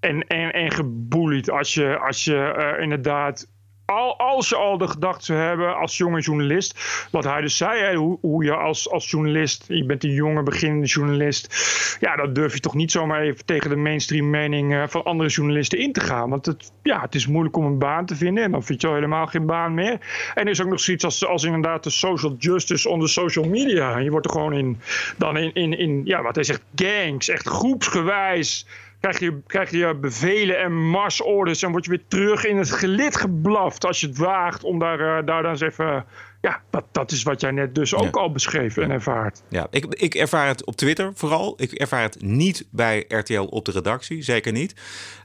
En, 0.00 0.26
en, 0.26 0.52
en 0.52 0.70
geboelied 0.70 1.50
als 1.50 1.74
je, 1.74 1.98
als 1.98 2.24
je 2.24 2.36
eh, 2.36 2.82
inderdaad... 2.82 3.54
Al, 3.86 4.18
als 4.18 4.48
je 4.48 4.56
al 4.56 4.78
de 4.78 4.88
gedachte 4.88 5.32
hebben 5.32 5.76
als 5.76 5.96
jonge 5.96 6.20
journalist... 6.20 6.80
wat 7.10 7.24
hij 7.24 7.40
dus 7.40 7.56
zei, 7.56 7.96
hoe, 7.96 8.18
hoe 8.20 8.44
je 8.44 8.54
als, 8.54 8.90
als 8.90 9.10
journalist... 9.10 9.64
je 9.68 9.84
bent 9.84 10.04
een 10.04 10.10
jonge 10.10 10.42
beginnende 10.42 10.86
journalist... 10.86 11.56
ja, 12.00 12.16
dan 12.16 12.32
durf 12.32 12.54
je 12.54 12.60
toch 12.60 12.74
niet 12.74 12.90
zomaar 12.90 13.20
even 13.20 13.44
tegen 13.44 13.70
de 13.70 13.76
mainstream 13.76 14.30
mening... 14.30 14.74
eh, 14.74 14.82
van 14.86 15.04
andere 15.04 15.28
journalisten 15.28 15.78
in 15.78 15.92
te 15.92 16.00
gaan. 16.00 16.30
Want 16.30 16.46
het, 16.46 16.72
ja, 16.82 17.00
het 17.00 17.14
is 17.14 17.26
moeilijk 17.26 17.56
om 17.56 17.64
een 17.64 17.78
baan 17.78 18.06
te 18.06 18.16
vinden... 18.16 18.44
en 18.44 18.50
dan 18.50 18.62
vind 18.62 18.80
je 18.80 18.86
al 18.86 18.94
helemaal 18.94 19.26
geen 19.26 19.46
baan 19.46 19.74
meer. 19.74 19.98
En 20.34 20.44
er 20.44 20.50
is 20.50 20.62
ook 20.62 20.68
nog 20.68 20.80
zoiets 20.80 21.04
als, 21.04 21.26
als 21.26 21.44
inderdaad 21.44 21.84
de 21.84 21.90
social 21.90 22.34
justice 22.38 22.88
on 22.88 23.00
the 23.00 23.08
social 23.08 23.48
media. 23.48 23.98
Je 23.98 24.10
wordt 24.10 24.26
er 24.26 24.32
gewoon 24.32 24.52
in, 24.52 24.80
dan 25.16 25.36
in, 25.36 25.54
in, 25.54 25.78
in 25.78 26.00
ja, 26.04 26.22
wat 26.22 26.34
hij 26.34 26.44
zegt, 26.44 26.62
gangs, 26.74 27.28
echt 27.28 27.48
groepsgewijs 27.48 28.66
krijg 29.06 29.18
je, 29.18 29.40
krijg 29.46 29.70
je 29.70 29.94
bevelen 29.94 30.58
en 30.58 30.88
marsorders 30.88 31.62
en 31.62 31.70
word 31.70 31.84
je 31.84 31.90
weer 31.90 32.04
terug 32.08 32.44
in 32.44 32.56
het 32.56 32.70
gelid 32.70 33.16
geblaft 33.16 33.86
als 33.86 34.00
je 34.00 34.06
het 34.06 34.18
waagt 34.18 34.64
om 34.64 34.78
daar, 34.78 35.00
eh, 35.00 35.26
daar 35.26 35.42
dan 35.42 35.50
eens 35.50 35.60
even... 35.60 36.04
Ja, 36.46 36.62
dat, 36.70 36.84
dat 36.92 37.12
is 37.12 37.22
wat 37.22 37.40
jij 37.40 37.50
net 37.50 37.74
dus 37.74 37.94
ook 37.94 38.16
al 38.16 38.32
beschreef 38.32 38.76
en 38.76 38.90
ervaart. 38.90 39.42
Ja, 39.48 39.66
ik, 39.70 39.84
ik 39.84 40.14
ervaar 40.14 40.46
het 40.48 40.64
op 40.64 40.76
Twitter 40.76 41.12
vooral. 41.14 41.54
Ik 41.56 41.72
ervaar 41.72 42.02
het 42.02 42.22
niet 42.22 42.66
bij 42.70 43.04
RTL 43.08 43.40
op 43.40 43.64
de 43.64 43.70
redactie, 43.70 44.22
zeker 44.22 44.52
niet. 44.52 44.74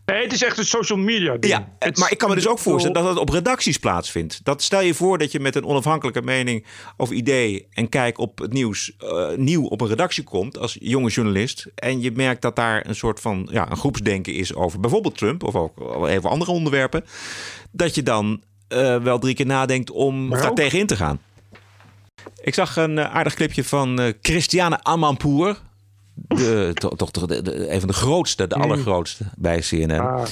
Nee, 0.05 0.23
het 0.23 0.33
is 0.33 0.43
echt 0.43 0.57
een 0.57 0.65
social 0.65 0.97
media 0.97 1.37
ding. 1.37 1.53
Ja, 1.53 1.91
maar 1.93 2.11
ik 2.11 2.17
kan 2.17 2.29
me 2.29 2.35
dus 2.35 2.47
ook 2.47 2.59
voorstellen 2.59 3.01
dat 3.01 3.09
het 3.09 3.19
op 3.19 3.29
redacties 3.29 3.77
plaatsvindt. 3.77 4.39
Dat 4.43 4.61
stel 4.61 4.81
je 4.81 4.93
voor 4.93 5.17
dat 5.17 5.31
je 5.31 5.39
met 5.39 5.55
een 5.55 5.65
onafhankelijke 5.65 6.21
mening 6.21 6.65
of 6.97 7.11
idee 7.11 7.67
en 7.71 7.89
kijk 7.89 8.17
op 8.17 8.39
het 8.39 8.53
nieuws 8.53 8.95
eh, 8.97 9.29
nieuw 9.35 9.65
op 9.65 9.81
een 9.81 9.87
redactie 9.87 10.23
komt 10.23 10.57
als 10.57 10.77
jonge 10.79 11.09
journalist. 11.09 11.67
En 11.75 12.01
je 12.01 12.11
merkt 12.11 12.41
dat 12.41 12.55
daar 12.55 12.87
een 12.87 12.95
soort 12.95 13.19
van 13.19 13.47
ja, 13.51 13.71
een 13.71 13.77
groepsdenken 13.77 14.33
is 14.33 14.55
over 14.55 14.79
bijvoorbeeld 14.79 15.17
Trump 15.17 15.43
of 15.43 15.55
ook 15.55 16.07
even 16.07 16.29
andere 16.29 16.51
onderwerpen. 16.51 17.05
Dat 17.71 17.95
je 17.95 18.03
dan 18.03 18.41
eh, 18.71 18.97
wel 19.03 19.19
drie 19.19 19.35
keer 19.35 19.45
nadenkt 19.45 19.91
om 19.91 20.29
daar 20.29 20.53
tegenin 20.53 20.87
te 20.87 20.95
gaan. 20.95 21.19
Ik 22.41 22.53
zag 22.53 22.75
een 22.75 22.97
eh, 22.97 23.15
aardig 23.15 23.33
clipje 23.33 23.63
van 23.63 23.99
eh, 23.99 24.13
Christiane 24.21 24.83
Amanpour. 24.83 25.57
De, 26.13 26.71
to- 26.79 26.89
toch 26.95 27.11
de, 27.11 27.41
de- 27.41 27.71
een 27.73 27.79
van 27.79 27.87
de 27.89 27.95
grootste, 27.95 28.47
de 28.47 28.55
Mm. 28.55 28.61
allergrootste 28.61 29.23
bij 29.37 29.59
CNN. 29.59 29.99
Ah. 29.99 30.23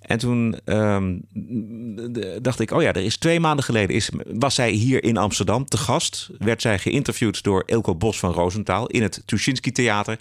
En 0.00 0.18
toen 0.18 0.58
ehm, 0.64 1.16
de- 1.32 2.38
dacht 2.42 2.60
ik, 2.60 2.70
oh 2.70 2.82
ja, 2.82 2.88
er 2.88 3.04
is 3.04 3.16
twee 3.16 3.40
maanden 3.40 3.64
geleden 3.64 3.96
is, 3.96 4.10
was 4.26 4.54
zij 4.54 4.70
hier 4.70 5.04
in 5.04 5.16
Amsterdam 5.16 5.64
te 5.64 5.76
gast. 5.76 6.28
Werd 6.38 6.62
zij 6.62 6.78
geïnterviewd 6.78 7.42
door 7.42 7.62
Ilko 7.66 7.94
Bos 7.94 8.18
van 8.18 8.32
Roosentaal 8.32 8.86
in 8.86 9.02
het 9.02 9.22
Tuschinski 9.26 9.72
Theater. 9.72 10.18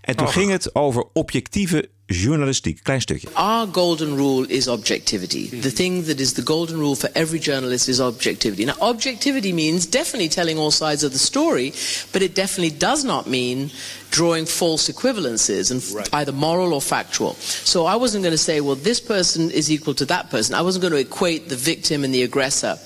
En 0.00 0.16
toen 0.16 0.28
ging 0.28 0.50
het 0.50 0.74
over 0.74 1.04
objectieve 1.12 1.88
journalistiek. 2.08 2.84
Klein 2.84 3.00
stukje. 3.00 3.28
Our 3.36 3.66
golden 3.66 4.16
rule 4.16 4.46
is 4.50 4.68
objectivity. 4.68 5.48
The 5.48 5.70
thing 5.70 6.04
that 6.04 6.20
is 6.20 6.34
the 6.34 6.42
golden 6.42 6.78
rule 6.78 6.94
for 6.94 7.08
every 7.14 7.38
journalist 7.38 7.88
is 7.88 8.00
objectivity. 8.00 8.64
Now, 8.64 8.74
objectivity 8.80 9.52
means 9.52 9.86
definitely 9.86 10.28
telling 10.28 10.58
all 10.58 10.70
sides 10.70 11.02
of 11.02 11.12
the 11.12 11.18
story, 11.18 11.72
but 12.12 12.22
it 12.22 12.34
definitely 12.34 12.76
does 12.76 13.04
not 13.04 13.26
mean 13.26 13.70
drawing 14.10 14.46
false 14.46 14.88
equivalences 14.92 15.70
and 15.70 15.80
f- 15.80 16.12
either 16.12 16.32
moral 16.32 16.74
or 16.74 16.80
factual. 16.80 17.34
So 17.64 17.86
I 17.86 17.96
wasn't 17.96 18.22
going 18.22 18.36
to 18.36 18.38
say, 18.38 18.60
well, 18.60 18.76
this 18.76 19.00
person 19.00 19.50
is 19.50 19.70
equal 19.70 19.94
to 19.94 20.04
that 20.06 20.30
person. 20.30 20.54
I 20.54 20.62
wasn't 20.62 20.82
going 20.82 20.92
to 20.92 21.00
equate 21.00 21.48
the 21.48 21.56
victim 21.56 22.04
and 22.04 22.14
the 22.14 22.22
aggressor. 22.22 22.76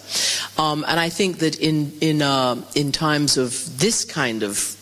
Um, 0.57 0.85
and 0.88 0.98
I 1.00 1.11
think 1.11 1.38
that 1.38 1.59
in 1.59 1.92
in 2.00 2.22
uh, 2.22 2.62
in 2.74 2.92
times 2.92 3.37
of 3.37 3.78
this 3.78 4.04
kind 4.04 4.42
of 4.42 4.76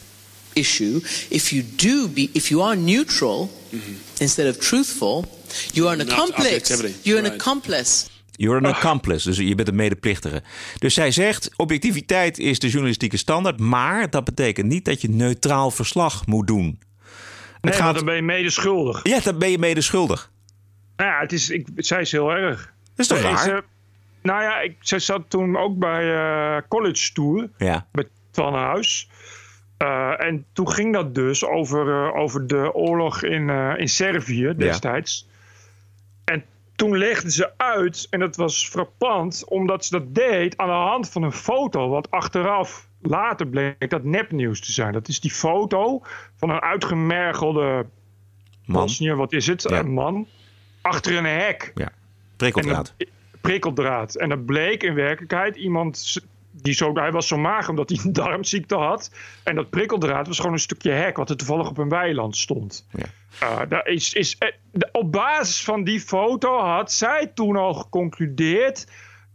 issue, 0.55 1.01
if 1.31 1.53
you 1.53 1.63
do 1.63 2.09
be, 2.09 2.31
if 2.35 2.51
you 2.51 2.63
are 2.63 2.77
neutral 2.77 3.51
instead 4.19 4.57
of 4.57 4.57
truthful, 4.57 5.25
you 5.73 5.89
are 5.89 6.01
an 6.01 6.07
Not 6.07 6.13
accomplice. 6.13 6.95
You're 7.03 7.27
an 7.27 7.33
accomplice. 7.33 8.07
You're 8.37 8.57
an 8.57 8.75
accomplice, 8.75 9.29
dus 9.29 9.37
je 9.37 9.55
bent 9.55 9.69
een 9.69 9.75
medeplichtige. 9.75 10.43
Dus 10.79 10.95
zij 10.95 11.11
zegt, 11.11 11.51
objectiviteit 11.57 12.39
is 12.39 12.59
de 12.59 12.69
journalistieke 12.69 13.17
standaard... 13.17 13.61
maar 13.61 14.11
dat 14.11 14.25
betekent 14.25 14.67
niet 14.67 14.85
dat 14.85 15.01
je 15.01 15.09
neutraal 15.09 15.71
verslag 15.71 16.27
moet 16.27 16.47
doen. 16.47 16.79
Nee, 17.61 17.75
gaat... 17.75 17.95
dan 17.95 18.05
ben 18.05 18.15
je 18.15 18.23
mede 18.23 18.51
schuldig. 18.51 19.01
Ja, 19.03 19.21
dan 19.21 19.39
ben 19.39 19.51
je 19.51 19.59
mede 19.59 19.81
schuldig. 19.81 20.31
Nou 20.97 21.11
ja, 21.11 21.21
het 21.21 21.33
is, 21.33 21.51
ik, 21.51 21.67
zij 21.77 22.01
is 22.01 22.13
heel 22.13 22.31
erg. 22.31 22.73
Dat 22.95 22.99
is 22.99 23.07
toch 23.07 23.19
raar? 23.19 23.49
eh, 23.49 23.63
nou 24.23 24.43
ja, 24.43 24.61
ik, 24.61 24.77
zij 24.81 24.99
zat 24.99 25.23
toen 25.29 25.57
ook 25.57 25.79
bij 25.79 26.15
eh, 26.15 26.63
College 26.69 27.13
Tour. 27.13 27.49
Ja. 27.59 27.87
Met 27.93 28.09
Twan 28.31 28.55
Huis. 28.55 29.09
Eh, 29.77 30.25
en 30.25 30.45
toen 30.53 30.71
ging 30.71 30.93
dat 30.93 31.15
dus 31.15 31.45
over, 31.45 32.07
eh, 32.07 32.17
over 32.17 32.47
de 32.47 32.75
oorlog 32.75 33.23
in, 33.23 33.51
eh, 33.51 33.73
in 33.77 33.89
Servië 33.89 34.55
destijds. 34.57 35.29
En 36.25 36.45
toen 36.77 36.97
legde 36.99 37.31
ze 37.31 37.51
uit, 37.57 38.07
en 38.11 38.21
dat 38.21 38.37
was 38.37 38.69
frappant, 38.69 39.45
omdat 39.49 39.85
ze 39.85 39.99
dat 39.99 40.15
deed 40.15 40.57
aan 40.57 40.69
de 40.69 40.75
hand 40.75 41.09
van 41.11 41.23
een 41.23 41.33
foto, 41.33 41.89
wat 41.89 42.11
achteraf 42.11 42.89
later 43.01 43.47
bleek 43.47 43.91
dat 43.91 44.05
nepnieuws 44.05 44.61
te 44.61 44.73
zijn. 44.73 44.93
Dat 44.93 45.09
is 45.09 45.21
die 45.21 45.31
foto 45.31 46.03
van 46.37 46.51
een 46.51 46.61
uitgemergelde 46.61 47.87
Man. 48.65 48.81
Bosniër, 48.83 49.17
wat 49.17 49.33
is 49.33 49.47
het? 49.47 49.71
Een 49.71 49.93
man. 49.93 50.27
Achter 50.83 51.17
een 51.17 51.25
hek. 51.25 51.73
Ja, 51.75 51.93
prikkeldraad. 52.37 52.95
En 52.97 53.07
dat- 53.07 53.09
prikkeldraad. 53.41 54.15
En 54.15 54.29
dat 54.29 54.47
bleek 54.47 54.83
in 54.83 54.95
werkelijkheid 54.95 55.57
iemand 55.57 55.97
die 56.63 56.75
zo, 56.75 56.93
hij 56.95 57.13
was 57.13 57.27
zo 57.29 57.37
mager 57.37 57.71
omdat 57.71 57.89
hij 57.89 57.99
een 58.05 58.13
darmziekte 58.23 58.75
had. 58.75 59.11
En 59.45 59.55
dat 59.55 59.71
prikkeldraad 59.71 60.27
was 60.27 60.37
gewoon 60.37 60.53
een 60.53 60.59
stukje 60.59 60.91
hek 60.91 61.17
wat 61.17 61.31
er 61.31 61.37
toevallig 61.37 61.69
op 61.69 61.79
een 61.79 61.89
weiland 61.89 62.37
stond. 62.37 62.87
Eh, 63.39 63.61
daar 63.69 63.87
is, 63.87 64.13
is, 64.13 64.39
eh, 64.39 64.49
op 64.93 65.13
basis 65.13 65.65
van 65.65 65.85
die 65.85 66.01
foto 66.01 66.59
had 66.59 66.93
zij 66.93 67.27
toen 67.35 67.57
al 67.57 67.75
geconcludeerd 67.75 68.87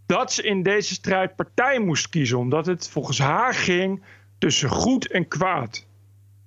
dat 0.05 0.34
ze 0.34 0.43
in 0.43 0.63
deze 0.63 0.93
strijd 0.93 1.36
partij 1.36 1.79
moest 1.79 2.10
kiezen. 2.10 2.38
Omdat 2.38 2.65
het 2.65 2.89
volgens 2.89 3.19
haar 3.19 3.53
ging 3.53 4.03
tussen 4.38 4.69
goed 4.69 5.07
en 5.12 5.27
kwaad. 5.27 5.88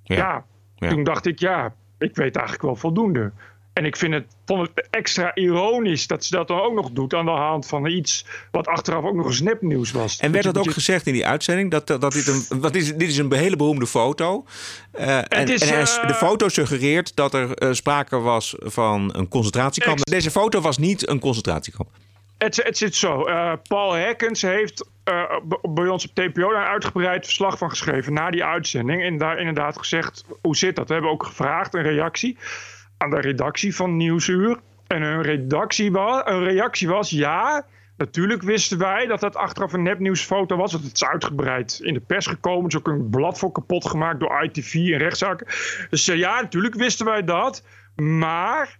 Ja, 0.02 0.44
Ja. 0.76 0.88
toen 0.88 1.04
dacht 1.04 1.26
ik, 1.26 1.38
ja, 1.38 1.74
ik 1.98 2.16
weet 2.16 2.36
eigenlijk 2.36 2.64
wel 2.66 2.76
voldoende. 2.76 3.32
En 3.74 3.84
ik 3.84 3.96
vind 3.96 4.14
het, 4.14 4.24
vond 4.46 4.68
het 4.74 4.88
extra 4.90 5.34
ironisch 5.34 6.06
dat 6.06 6.24
ze 6.24 6.36
dat 6.36 6.48
dan 6.48 6.60
ook 6.60 6.74
nog 6.74 6.90
doet 6.90 7.14
aan 7.14 7.24
de 7.24 7.30
hand 7.30 7.66
van 7.66 7.86
iets 7.86 8.26
wat 8.50 8.66
achteraf 8.66 9.04
ook 9.04 9.14
nog 9.14 9.26
eens 9.26 9.40
nepnieuws 9.40 9.90
was. 9.90 10.18
En 10.18 10.32
werd 10.32 10.44
dat 10.44 10.58
ook 10.58 10.64
je- 10.64 10.72
gezegd 10.72 11.06
in 11.06 11.12
die 11.12 11.26
uitzending? 11.26 11.70
Dat, 11.70 11.86
dat 11.86 12.12
dit, 12.12 12.26
een, 12.26 12.60
wat 12.60 12.74
is, 12.74 12.94
dit 12.96 13.08
is 13.08 13.16
een 13.16 13.32
hele 13.32 13.56
beroemde 13.56 13.86
foto. 13.86 14.44
Eh, 14.90 15.18
en, 15.28 15.48
is, 15.48 15.60
en 15.62 15.68
hij- 15.68 15.80
eh, 15.82 16.06
de 16.06 16.14
foto 16.14 16.48
suggereert 16.48 17.16
dat 17.16 17.34
er 17.34 17.54
eh, 17.54 17.72
sprake 17.72 18.18
was 18.18 18.54
van 18.58 19.14
een 19.16 19.28
concentratiekamp. 19.28 19.98
Deze 20.04 20.30
foto 20.30 20.60
was 20.60 20.78
niet 20.78 21.08
een 21.08 21.18
concentratiekamp. 21.20 21.88
Het, 22.38 22.56
het 22.64 22.78
zit 22.78 22.94
zo. 22.94 23.22
Paul 23.68 23.92
Hekkens 23.92 24.42
heeft 24.42 24.84
bij 25.62 25.88
ons 25.88 26.04
op 26.08 26.14
TPO 26.14 26.50
daar 26.52 26.60
een 26.62 26.68
uitgebreid 26.72 27.24
verslag 27.24 27.58
van 27.58 27.70
geschreven 27.70 28.12
na 28.12 28.30
die 28.30 28.44
uitzending. 28.44 29.02
En 29.02 29.18
daar 29.18 29.38
inderdaad 29.38 29.78
gezegd, 29.78 30.24
hoe 30.42 30.56
zit 30.56 30.76
dat? 30.76 30.86
We 30.88 30.92
hebben 30.92 31.10
ook 31.12 31.24
gevraagd, 31.26 31.74
een 31.74 31.82
reactie. 31.82 32.36
Aan 32.98 33.10
de 33.10 33.20
redactie 33.20 33.74
van 33.74 33.96
Nieuwsuur. 33.96 34.60
En 34.86 35.02
hun, 35.02 35.22
redactie 35.22 35.90
reactie 36.24 36.88
was: 36.88 37.10
ja, 37.10 37.66
natuurlijk 37.96 38.42
wisten 38.42 38.78
wij 38.78 39.06
dat 39.06 39.20
dat 39.20 39.36
achteraf 39.36 39.72
een 39.72 39.82
nepnieuwsfoto 39.82 40.56
was. 40.56 40.72
Dat 40.72 40.82
het 40.82 40.94
is 40.94 41.04
uitgebreid 41.04 41.80
in 41.82 41.94
de 41.94 42.00
pers 42.00 42.26
gekomen. 42.26 42.62
Er 42.62 42.68
is 42.68 42.76
ook 42.76 42.88
een 42.88 43.10
blad 43.10 43.38
voor 43.38 43.52
kapot 43.52 43.88
gemaakt 43.88 44.20
door 44.20 44.42
ITV 44.42 44.74
en 44.74 44.98
rechtszaken. 44.98 45.46
Dus 45.90 46.08
uh, 46.08 46.16
ja, 46.16 46.40
natuurlijk 46.40 46.74
wisten 46.74 47.06
wij 47.06 47.24
dat. 47.24 47.64
Maar 47.96 48.78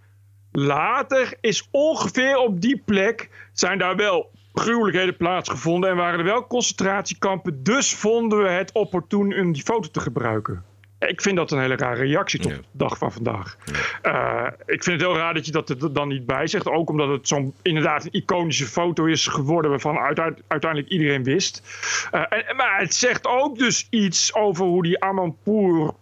later 0.52 1.34
is 1.40 1.68
ongeveer 1.70 2.36
op 2.36 2.60
die 2.60 2.82
plek 2.84 3.30
zijn 3.52 3.78
daar 3.78 3.96
wel 3.96 4.30
gruwelijkheden 4.52 5.16
plaatsgevonden 5.16 5.90
en 5.90 5.96
waren 5.96 6.18
er 6.18 6.24
wel 6.24 6.46
concentratiekampen. 6.46 7.62
Dus 7.62 7.94
vonden 7.94 8.42
we 8.42 8.48
het 8.48 8.72
opportun 8.72 9.40
om 9.40 9.52
die 9.52 9.62
foto 9.62 9.88
te 9.90 10.00
gebruiken. 10.00 10.64
Ik 11.09 11.20
vind 11.20 11.36
dat 11.36 11.50
een 11.50 11.61
hele 11.61 11.76
rare 11.76 12.05
reactie 12.05 12.40
tot 12.40 12.52
de 12.52 12.62
dag 12.72 12.98
van 12.98 13.12
vandaag. 13.12 13.57
Uh, 14.02 14.46
ik 14.66 14.82
vind 14.82 15.00
het 15.00 15.11
heel 15.11 15.16
raar 15.16 15.34
dat 15.34 15.46
je 15.46 15.52
dat 15.52 15.68
er 15.68 15.92
dan 15.92 16.09
niet 16.09 16.26
bij 16.26 16.46
zegt. 16.46 16.68
Ook 16.68 16.90
omdat 16.90 17.09
het 17.09 17.28
zo'n 17.28 17.55
inderdaad 17.62 18.05
een 18.05 18.12
iconische 18.12 18.66
foto 18.66 19.05
is 19.05 19.26
geworden 19.26 19.70
waarvan 19.70 19.98
uiteindelijk 20.48 20.88
iedereen 20.88 21.24
wist. 21.24 21.62
Uh, 22.12 22.20
en, 22.28 22.57
maar 22.57 22.80
het 22.80 22.94
zegt 22.94 23.26
ook 23.26 23.59
dus 23.59 23.86
iets 23.90 24.34
over 24.34 24.64
hoe 24.64 24.82
die 24.82 25.00
Amanpour. 25.00 25.94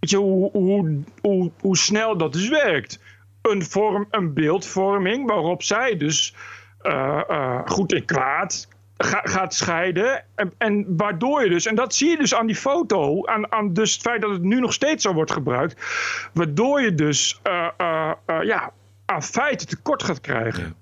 Weet 0.00 0.10
je, 0.10 0.16
hoe, 0.16 0.50
hoe, 0.50 1.02
hoe, 1.20 1.50
hoe 1.60 1.76
snel 1.76 2.16
dat 2.16 2.32
dus 2.32 2.48
werkt. 2.48 3.00
Een, 3.42 3.64
vorm, 3.64 4.06
een 4.10 4.34
beeldvorming 4.34 5.26
waarop 5.26 5.62
zij 5.62 5.96
dus 5.96 6.34
uh, 6.82 7.60
goed 7.64 7.92
en 7.92 8.04
kwaad 8.04 8.68
ga, 8.96 9.20
gaat 9.24 9.54
scheiden. 9.54 10.24
En, 10.34 10.52
en, 10.58 10.96
waardoor 10.96 11.42
je 11.42 11.50
dus, 11.50 11.66
en 11.66 11.74
dat 11.74 11.94
zie 11.94 12.10
je 12.10 12.16
dus 12.16 12.34
aan 12.34 12.46
die 12.46 12.56
foto, 12.56 13.26
aan, 13.26 13.52
aan 13.52 13.72
dus 13.72 13.92
het 13.92 14.02
feit 14.02 14.20
dat 14.20 14.30
het 14.30 14.42
nu 14.42 14.60
nog 14.60 14.72
steeds 14.72 15.02
zo 15.02 15.12
wordt 15.12 15.32
gebruikt, 15.32 15.84
waardoor 16.32 16.80
je 16.80 16.94
dus 16.94 17.40
uh, 17.46 17.68
uh, 17.80 18.12
uh, 18.26 18.42
ja, 18.42 18.72
aan 19.04 19.22
feiten 19.22 19.68
tekort 19.68 20.02
gaat 20.02 20.20
krijgen. 20.20 20.76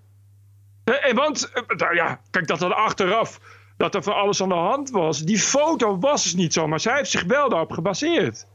Ja. 0.85 0.99
En 0.99 1.17
want, 1.17 1.53
nou 1.77 1.95
ja, 1.95 2.21
kijk, 2.31 2.47
dat 2.47 2.63
er 2.63 2.75
achteraf 2.75 3.41
dat 3.77 3.95
er 3.95 4.03
van 4.03 4.15
alles 4.15 4.43
aan 4.43 4.49
de 4.49 4.55
hand 4.55 4.91
was. 4.91 5.19
Die 5.19 5.39
foto 5.39 5.99
was 5.99 6.23
dus 6.23 6.35
niet 6.35 6.53
zo, 6.53 6.67
maar 6.67 6.81
zij 6.81 6.97
heeft 6.97 7.11
zich 7.11 7.25
wel 7.25 7.49
daarop 7.49 7.73
gebaseerd 7.73 8.47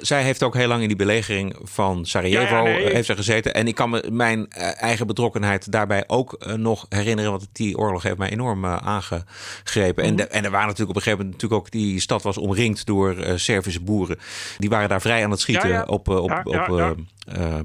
zij 0.00 0.22
heeft 0.22 0.42
ook 0.42 0.54
heel 0.54 0.68
lang 0.68 0.82
in 0.82 0.88
die 0.88 0.96
belegering 0.96 1.56
van 1.62 2.06
Sarajevo 2.06 2.54
ja, 2.54 2.62
nee. 2.62 2.92
heeft 2.92 3.06
ze 3.06 3.16
gezeten. 3.16 3.54
En 3.54 3.66
ik 3.66 3.74
kan 3.74 3.90
me 3.90 4.08
mijn 4.10 4.48
eigen 4.50 5.06
betrokkenheid 5.06 5.72
daarbij 5.72 6.04
ook 6.06 6.44
uh, 6.46 6.54
nog 6.54 6.86
herinneren. 6.88 7.30
Want 7.30 7.48
die 7.52 7.78
oorlog 7.78 8.02
heeft 8.02 8.18
mij 8.18 8.30
enorm 8.30 8.64
uh, 8.64 8.76
aangegrepen. 8.76 10.04
Mm 10.04 10.10
-hmm. 10.10 10.18
en, 10.18 10.26
de, 10.26 10.26
en 10.26 10.44
er 10.44 10.50
waren 10.50 10.66
natuurlijk 10.66 10.90
op 10.90 10.96
een 10.96 11.02
gegeven 11.02 11.24
moment 11.24 11.42
natuurlijk 11.42 11.62
ook... 11.62 11.70
die 11.70 12.00
stad 12.00 12.22
was 12.22 12.38
omringd 12.38 12.86
door 12.86 13.16
uh, 13.16 13.32
Servische 13.36 13.80
boeren. 13.80 14.18
Die 14.58 14.68
waren 14.70 14.88
daar 14.88 15.00
vrij 15.00 15.24
aan 15.24 15.30
het 15.30 15.40
schieten 15.40 15.68
ja. 15.68 15.82
op, 15.82 16.08
op, 16.08 16.40
op 16.44 16.96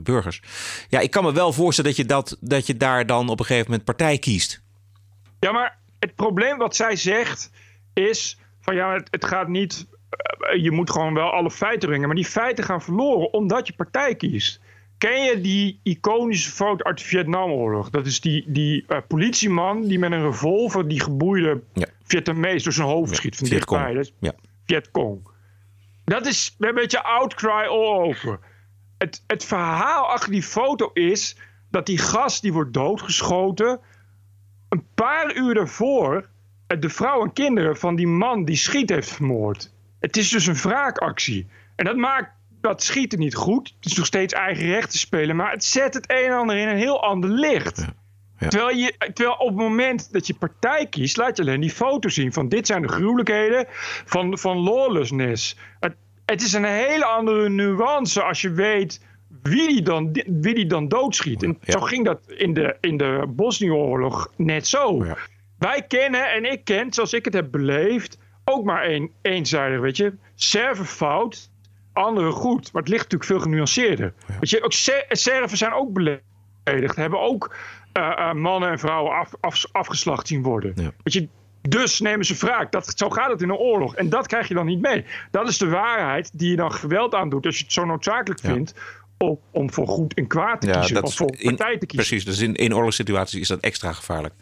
burgers. 0.04 0.42
Ja, 0.90 1.00
ik 1.00 1.12
kan 1.12 1.24
me 1.24 1.34
wel 1.34 1.54
voorstellen 1.54 1.90
dat 1.92 2.00
je, 2.00 2.06
dat, 2.06 2.38
dat 2.40 2.68
je 2.68 2.78
daar 2.78 3.06
dan 3.06 3.30
op 3.30 3.40
een 3.40 3.46
gegeven 3.46 3.70
moment 3.70 3.86
partij 3.86 4.18
kiest. 4.18 4.62
Ja, 5.40 5.52
maar 5.52 5.78
het 6.00 6.16
probleem 6.16 6.58
wat 6.58 6.76
zij 6.76 6.96
zegt 6.96 7.52
is... 7.94 8.38
van 8.62 8.76
ja, 8.76 8.94
het, 8.94 9.08
het 9.12 9.26
gaat 9.26 9.48
niet 9.48 9.86
je 10.62 10.72
moet 10.72 10.90
gewoon 10.90 11.14
wel 11.14 11.32
alle 11.32 11.52
feiten 11.52 11.88
brengen. 11.88 12.08
Maar 12.08 12.16
die 12.16 12.26
feiten 12.26 12.64
gaan 12.64 12.82
verloren 12.82 13.34
omdat 13.34 13.68
je 13.68 13.74
partij 13.74 14.16
kiest. 14.16 14.62
Ken 14.98 15.24
je 15.24 15.42
die 15.42 15.80
iconische 15.84 16.52
foto 16.52 16.84
uit 16.84 16.98
de 16.98 17.04
Vietnamoorlog? 17.04 17.90
Dat 17.90 18.06
is 18.06 18.22
die, 18.22 18.44
die 18.48 18.86
uh, 18.88 18.98
politieman 19.08 19.82
die 19.82 20.00
met 20.00 20.12
een 20.12 20.22
revolver 20.22 20.88
die 20.88 21.00
geboeide 21.00 21.62
ja. 21.74 21.86
Vietnamees 22.04 22.64
door 22.64 22.74
zijn 22.74 22.88
hoofd 22.88 23.16
schiet 23.16 23.36
van 23.36 23.48
dichtbij. 23.48 23.94
Dat 23.94 24.04
is 24.04 24.14
ja. 24.20 24.34
Vietcong. 24.66 25.28
Dat 26.06 26.26
is 26.26 26.56
een 26.60 26.76
beetje 26.76 27.04
outcry 27.04 27.50
all 27.50 28.04
over. 28.04 28.40
Het, 28.98 29.24
het 29.28 29.46
verhaal 29.46 30.06
achter 30.06 30.32
die 30.32 30.44
foto 30.44 30.90
is 30.94 31.38
dat 31.70 31.86
die 31.86 31.98
gast 31.98 32.42
die 32.42 32.54
wordt 32.54 32.74
doodgeschoten... 32.74 33.80
een 34.70 34.84
paar 34.94 35.36
uur 35.36 35.54
daarvoor 35.54 36.30
de 36.68 36.90
vrouw 36.90 37.24
en 37.24 37.34
kinderen 37.34 37.78
van 37.78 37.96
die 37.96 38.08
man 38.08 38.46
die 38.46 38.56
schiet 38.56 38.90
heeft 38.90 39.12
vermoord. 39.12 39.74
Het 40.00 40.18
is 40.18 40.30
dus 40.30 40.48
een 40.48 40.56
wraakactie. 40.56 41.48
En 41.76 41.86
dat 41.86 41.96
maakt 41.96 42.32
dat 42.62 42.84
schieten 42.84 43.20
niet 43.20 43.36
goed. 43.36 43.74
Het 43.76 43.86
is 43.86 43.98
nog 43.98 44.06
steeds 44.06 44.34
eigen 44.34 44.66
recht 44.66 44.92
te 44.92 44.98
spelen. 44.98 45.36
Maar 45.36 45.52
het 45.52 45.64
zet 45.64 45.94
het 45.94 46.10
een 46.10 46.26
en 46.26 46.38
ander 46.38 46.58
in 46.58 46.68
een 46.68 46.78
heel 46.78 47.04
ander 47.04 47.30
licht. 47.30 47.78
Ja. 47.78 47.94
Ja. 48.40 48.48
Terwijl, 48.48 48.78
je, 48.78 48.94
terwijl 49.14 49.36
op 49.36 49.48
het 49.48 49.58
moment 49.58 50.12
dat 50.12 50.28
je 50.28 50.34
partij 50.34 50.88
kiest, 50.90 51.18
laat 51.18 51.38
je 51.38 51.44
alleen 51.44 51.62
die 51.62 51.70
foto 51.70 52.10
zien 52.10 52.34
van 52.34 52.50
dit 52.50 52.68
zijn 52.68 52.82
de 52.82 52.88
gruwelijkheden 52.88 53.66
van, 54.06 54.38
van 54.38 54.58
lawlessness. 54.58 55.58
Het, 55.80 55.96
het 56.26 56.42
is 56.42 56.54
een 56.54 56.66
hele 56.66 57.06
andere 57.06 57.50
nuance 57.50 58.24
als 58.24 58.42
je 58.42 58.52
weet 58.52 59.02
wie 59.42 59.68
die 59.68 59.82
dan, 59.82 60.12
wie 60.26 60.54
die 60.54 60.66
dan 60.66 60.88
doodschiet. 60.88 61.44
En 61.44 61.58
ja. 61.62 61.72
zo 61.72 61.80
ging 61.80 62.06
dat 62.06 62.20
in 62.28 62.54
de, 62.54 62.78
in 62.82 62.98
de 62.98 63.26
Bosnië-oorlog 63.30 64.32
net 64.36 64.68
zo. 64.68 65.06
Wij 65.58 65.82
kennen 65.88 66.32
en 66.32 66.52
ik 66.52 66.64
ken, 66.64 66.94
zoals 66.94 67.14
ik 67.14 67.26
het 67.26 67.34
heb 67.34 67.52
beleefd, 67.52 68.18
ook 68.46 68.64
maar 68.64 68.84
één, 68.84 69.12
eenzijdig, 69.22 69.80
weet 69.80 69.98
je. 69.98 70.14
Serven 70.36 70.86
fout, 70.86 71.50
anderen 71.94 72.32
goed. 72.32 72.72
Maar 72.72 72.82
het 72.82 72.92
ligt 72.92 73.04
natuurlijk 73.04 73.32
veel 73.32 73.40
genuanceerder. 73.40 74.14
Ja. 74.28 74.34
Weet 74.40 74.50
je, 74.50 74.64
ook 74.64 74.74
Serven 75.10 75.58
zijn 75.58 75.74
ook 75.74 75.94
beledigd. 75.94 76.96
Hebben 76.96 77.20
ook 77.20 77.56
uh, 77.94 78.14
uh, 78.20 78.34
mannen 78.34 78.72
en 78.72 78.80
vrouwen 78.80 79.14
af, 79.14 79.32
af, 79.40 79.66
afgeslacht 79.72 80.28
zien 80.28 80.44
worden. 80.44 80.72
Ja. 80.76 80.92
Weet 81.04 81.14
je, 81.14 81.28
dus 81.62 82.00
nemen 82.00 82.26
ze 82.26 82.36
wraak. 82.36 82.72
Dat, 82.72 82.94
zo 82.96 83.10
gaat 83.10 83.32
het 83.32 83.42
in 83.42 83.50
een 83.50 83.56
oorlog. 83.56 83.96
En 83.96 84.10
dat 84.10 84.28
krijg 84.28 84.48
je 84.48 84.54
dan 84.54 84.66
niet 84.66 84.82
mee. 84.82 85.06
Dat 85.32 85.48
is 85.48 85.58
de 85.58 85.68
waarheid 85.68 86.30
die 86.34 86.50
je 86.50 86.56
dan 86.56 86.72
geweld 86.72 87.14
aandoet. 87.14 87.46
Als 87.46 87.58
je 87.58 87.64
het 87.64 87.74
zo 87.74 87.86
noodzakelijk 87.86 88.42
ja. 88.42 88.54
vindt 88.54 88.74
om, 89.18 89.40
om 89.52 89.72
voor 89.72 89.88
goed 89.88 90.14
en 90.14 90.28
kwaad 90.28 90.62
te 90.62 90.70
kiezen. 90.70 91.04
Of 91.04 91.16
voor 91.16 91.38
partij 91.44 91.78
te 91.78 91.86
kiezen. 91.86 92.08
Precies, 92.08 92.26
dus 92.26 92.40
in, 92.40 92.56
in 92.56 92.76
oorlogssituaties 92.76 93.40
is 93.40 93.48
dat 93.48 93.60
extra 93.60 93.92
gevaarlijk. 93.92 94.34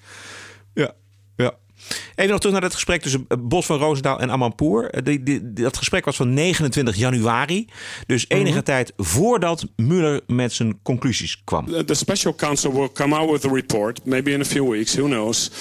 Even 2.15 2.31
nog 2.31 2.39
terug 2.39 2.53
naar 2.53 2.63
het 2.63 2.73
gesprek 2.73 3.01
tussen 3.01 3.27
Bos 3.39 3.65
van 3.65 3.77
Roosendaal 3.77 4.19
en 4.19 4.31
Amanpour. 4.31 5.03
Die, 5.03 5.53
dat 5.53 5.77
gesprek 5.77 6.05
was 6.05 6.15
van 6.15 6.34
29 6.34 6.95
januari. 6.95 7.67
Dus 8.05 8.25
enige 8.27 8.47
mm 8.47 8.53
-hmm. 8.53 8.63
tijd 8.63 8.93
voordat 8.97 9.65
Mueller 9.75 10.21
met 10.27 10.53
zijn 10.53 10.79
conclusies 10.84 11.41
kwam. 11.43 11.86
The 11.86 11.93
special 11.93 12.36
counsel 12.36 12.73
will 12.73 12.91
come 12.93 13.15
out 13.15 13.31
with 13.31 13.45
a 13.45 13.53
report, 13.53 14.05
maybe 14.05 14.31
in 14.31 14.41
a 14.41 14.45
few 14.45 14.69
weeks, 14.69 14.95
who 14.95 15.07
knows. 15.07 15.51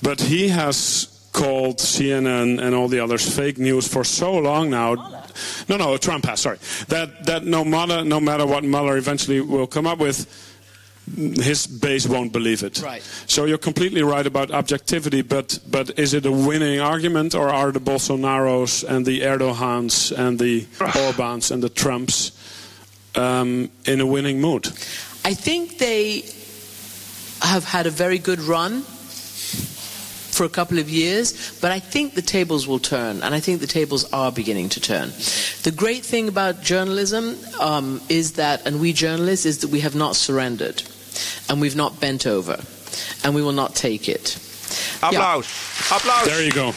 But 0.00 0.20
he 0.20 0.52
has 0.52 1.08
called 1.30 1.80
CNN 1.80 2.60
and 2.60 2.74
all 2.74 2.88
the 2.88 3.02
others 3.02 3.28
fake 3.28 3.58
news 3.58 3.86
for 3.86 4.04
so 4.04 4.40
long 4.40 4.70
now. 4.70 4.94
No, 5.68 5.76
no, 5.76 5.96
Trump 5.96 6.24
has, 6.26 6.40
sorry. 6.40 6.58
That, 6.88 7.26
that 7.26 7.44
no, 7.44 7.64
matter, 7.64 8.04
no 8.04 8.20
matter 8.20 8.46
what 8.46 8.62
Mueller 8.62 8.96
eventually 8.96 9.40
will 9.40 9.66
come 9.66 9.86
up 9.86 9.98
with 9.98 10.26
his 11.12 11.66
base 11.66 12.06
won't 12.06 12.32
believe 12.32 12.62
it. 12.62 12.80
Right. 12.82 13.02
So 13.26 13.44
you're 13.44 13.58
completely 13.58 14.02
right 14.02 14.26
about 14.26 14.50
objectivity, 14.50 15.22
but 15.22 15.58
but 15.70 15.98
is 15.98 16.14
it 16.14 16.26
a 16.26 16.32
winning 16.32 16.80
argument, 16.80 17.34
or 17.34 17.48
are 17.48 17.72
the 17.72 17.80
Bolsonaros 17.80 18.84
and 18.84 19.04
the 19.04 19.20
Erdogans 19.20 20.12
and 20.16 20.38
the 20.38 20.62
Orbans 20.78 21.50
and 21.50 21.62
the 21.62 21.68
Trumps 21.68 22.32
um, 23.14 23.70
in 23.84 24.00
a 24.00 24.06
winning 24.06 24.40
mood? 24.40 24.66
I 25.24 25.34
think 25.34 25.78
they 25.78 26.24
have 27.42 27.64
had 27.64 27.86
a 27.86 27.90
very 27.90 28.18
good 28.18 28.40
run 28.40 28.84
for 30.34 30.44
a 30.44 30.48
couple 30.48 30.78
of 30.78 30.90
years, 30.90 31.58
but 31.60 31.70
I 31.70 31.78
think 31.78 32.14
the 32.14 32.22
tables 32.22 32.66
will 32.66 32.80
turn, 32.80 33.22
and 33.22 33.34
I 33.34 33.40
think 33.40 33.60
the 33.60 33.66
tables 33.66 34.04
are 34.12 34.32
beginning 34.32 34.68
to 34.70 34.80
turn. 34.80 35.10
The 35.62 35.72
great 35.74 36.04
thing 36.04 36.28
about 36.28 36.60
journalism 36.60 37.36
um, 37.60 38.00
is 38.08 38.32
that, 38.32 38.66
and 38.66 38.80
we 38.80 38.92
journalists, 38.92 39.46
is 39.46 39.58
that 39.58 39.70
we 39.70 39.80
have 39.80 39.94
not 39.94 40.16
surrendered, 40.16 40.82
and 41.46 41.60
we've 41.60 41.76
not 41.76 41.98
bent 41.98 42.26
over, 42.26 42.58
and 43.22 43.34
we 43.34 43.42
will 43.42 43.54
not 43.54 43.74
take 43.74 44.12
it. 44.12 44.38
Applaus. 45.00 45.46
Ja. 45.88 45.94
Applaus. 45.96 46.22
There 46.22 46.46
you 46.46 46.50
go. 46.50 46.72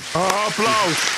Applaus. 0.47 1.15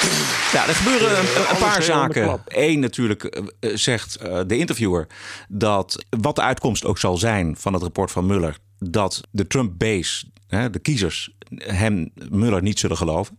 Ja, 0.52 0.68
er 0.68 0.74
gebeuren 0.74 1.18
een, 1.18 1.50
een 1.50 1.56
paar 1.58 1.82
zaken. 1.82 2.42
Eén 2.46 2.80
natuurlijk 2.80 3.40
zegt 3.60 4.18
uh, 4.22 4.40
de 4.46 4.58
interviewer 4.58 5.06
dat 5.48 6.04
wat 6.20 6.36
de 6.36 6.42
uitkomst 6.42 6.84
ook 6.84 6.98
zal 6.98 7.16
zijn 7.16 7.56
van 7.56 7.72
het 7.72 7.82
rapport 7.82 8.10
van 8.10 8.26
Muller, 8.26 8.58
dat 8.78 9.20
de 9.30 9.46
Trump-base, 9.46 10.26
de 10.48 10.78
kiezers, 10.82 11.30
hem 11.58 12.10
Muller 12.30 12.62
niet 12.62 12.78
zullen 12.78 12.96
geloven. 12.96 13.38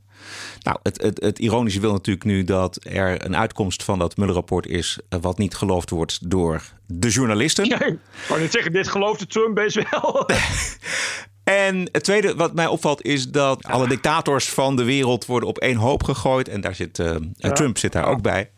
Nou, 0.60 0.78
het, 0.84 1.02
het, 1.02 1.22
het, 1.22 1.40
ironische 1.40 1.80
wil 1.80 1.92
natuurlijk 1.92 2.26
nu 2.26 2.44
dat 2.44 2.80
er 2.86 3.26
een 3.26 3.38
uitkomst 3.38 3.84
van 3.84 4.00
dat 4.00 4.18
Muller-rapport 4.18 4.68
is. 4.68 5.00
wat 5.22 5.38
niet 5.38 5.56
geloofd 5.56 5.90
wordt 5.90 6.30
door 6.30 6.62
de 6.86 7.10
journalisten. 7.10 7.66
Ja, 7.66 7.86
ik 7.86 7.98
wou 8.28 8.42
niet 8.42 8.52
zeggen, 8.52 8.72
dit 8.72 8.88
gelooft 8.88 9.20
de 9.20 9.28
Trump-base 9.28 9.86
wel. 9.92 10.26
En 11.50 11.90
het 11.92 12.04
tweede 12.04 12.36
wat 12.36 12.54
mij 12.54 12.68
opvalt 12.68 13.02
is 13.02 13.30
dat 13.30 13.64
alle 13.64 13.88
dictators 13.88 14.50
van 14.50 14.76
de 14.76 14.84
wereld 14.84 15.26
worden 15.26 15.50
op 15.50 15.58
één 15.58 15.76
hoop 15.76 16.04
gegooid. 16.04 16.48
En 16.48 16.62
daar 16.62 16.76
zit 16.76 17.00
uh, 17.00 17.16
ja. 17.36 17.52
Trump 17.52 17.78
zit 17.78 17.92
daar 17.92 18.08
ook 18.08 18.22
bij. 18.22 18.50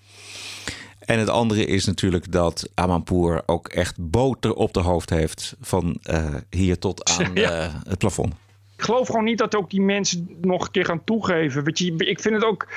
En 0.99 1.19
het 1.19 1.29
andere 1.29 1.65
is 1.65 1.85
natuurlijk 1.85 2.31
dat 2.31 2.69
Amanpour 2.73 3.43
ook 3.45 3.67
echt 3.67 3.95
boter 3.99 4.53
op 4.53 4.73
de 4.73 4.79
hoofd 4.79 5.09
heeft 5.09 5.55
van 5.61 5.99
uh, 6.09 6.35
hier 6.49 6.79
tot 6.79 7.09
aan 7.09 7.37
uh, 7.37 7.73
het 7.83 7.97
plafond. 7.97 8.33
Ik 8.81 8.87
geloof 8.87 9.07
gewoon 9.07 9.23
niet 9.23 9.37
dat 9.37 9.55
ook 9.55 9.69
die 9.69 9.81
mensen 9.81 10.37
nog 10.41 10.65
een 10.65 10.71
keer 10.71 10.85
gaan 10.85 11.03
toegeven. 11.03 11.63
Weet 11.63 11.79
je, 11.79 11.95
ik 11.95 12.19
vind 12.19 12.35
het 12.35 12.43
ook. 12.43 12.67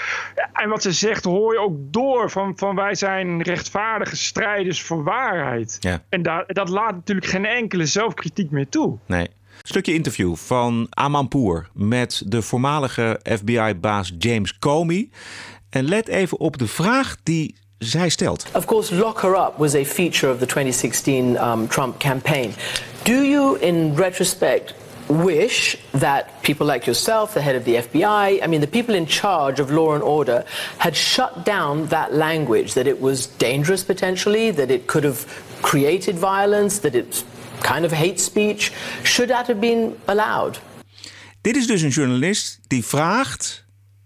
En 0.52 0.68
wat 0.68 0.82
ze 0.82 0.92
zegt, 0.92 1.24
hoor 1.24 1.52
je 1.52 1.60
ook 1.60 1.76
door. 1.76 2.30
Van, 2.30 2.52
van 2.56 2.74
wij 2.74 2.94
zijn 2.94 3.42
rechtvaardige 3.42 4.16
strijders 4.16 4.82
voor 4.82 5.04
waarheid. 5.04 5.76
Ja. 5.80 6.02
En 6.08 6.22
daar, 6.22 6.44
dat 6.46 6.68
laat 6.68 6.94
natuurlijk 6.94 7.26
geen 7.26 7.46
enkele 7.46 7.86
zelfkritiek 7.86 8.50
meer 8.50 8.68
toe. 8.68 8.98
Nee. 9.06 9.28
Stukje 9.62 9.94
interview 9.94 10.36
van 10.36 10.86
Amanpour 10.90 11.68
met 11.72 12.22
de 12.26 12.42
voormalige 12.42 13.20
FBI-baas 13.22 14.14
James 14.18 14.58
Comey. 14.58 15.10
En 15.70 15.84
let 15.84 16.08
even 16.08 16.38
op 16.38 16.58
de 16.58 16.66
vraag 16.66 17.16
die 17.22 17.56
zij 17.78 18.08
stelt. 18.08 18.46
Of 18.54 18.64
course, 18.64 18.94
lock 18.94 19.20
her 19.20 19.30
up 19.30 19.52
was 19.56 19.74
a 19.74 19.84
feature 19.84 20.32
of 20.32 20.38
the 20.38 20.46
2016 20.46 21.48
um, 21.48 21.68
Trump 21.68 21.98
campaign. 21.98 22.54
Do 23.02 23.12
you, 23.12 23.58
in 23.60 23.94
retrospect, 23.96 24.74
wish 25.08 25.76
that 25.92 26.42
people 26.42 26.66
like 26.66 26.86
yourself, 26.86 27.34
the 27.34 27.40
head 27.40 27.56
of 27.56 27.64
the 27.64 27.76
FBI, 27.76 28.42
I 28.42 28.46
mean, 28.46 28.60
the 28.60 28.66
people 28.66 28.94
in 28.94 29.06
charge 29.06 29.60
of 29.60 29.70
law 29.70 29.94
and 29.94 30.02
order, 30.02 30.44
had 30.78 30.96
shut 30.96 31.44
down 31.44 31.86
that 31.88 32.12
language, 32.12 32.74
that 32.74 32.86
it 32.86 33.00
was 33.00 33.26
dangerous 33.26 33.84
potentially, 33.84 34.50
that 34.52 34.70
it 34.70 34.86
could 34.86 35.04
have 35.04 35.26
created 35.62 36.16
violence, 36.16 36.78
that 36.80 36.94
it's 36.94 37.24
kind 37.62 37.84
of 37.84 37.92
hate 37.92 38.20
speech? 38.20 38.72
Should 39.02 39.28
that 39.28 39.46
have 39.46 39.60
been 39.60 39.96
allowed? 40.04 40.60
Dit 41.40 41.56
is 41.56 41.66
dus 41.66 41.82
een 41.82 41.90
journalist 41.90 42.58
die 42.68 42.84
vraagt. 42.84 43.63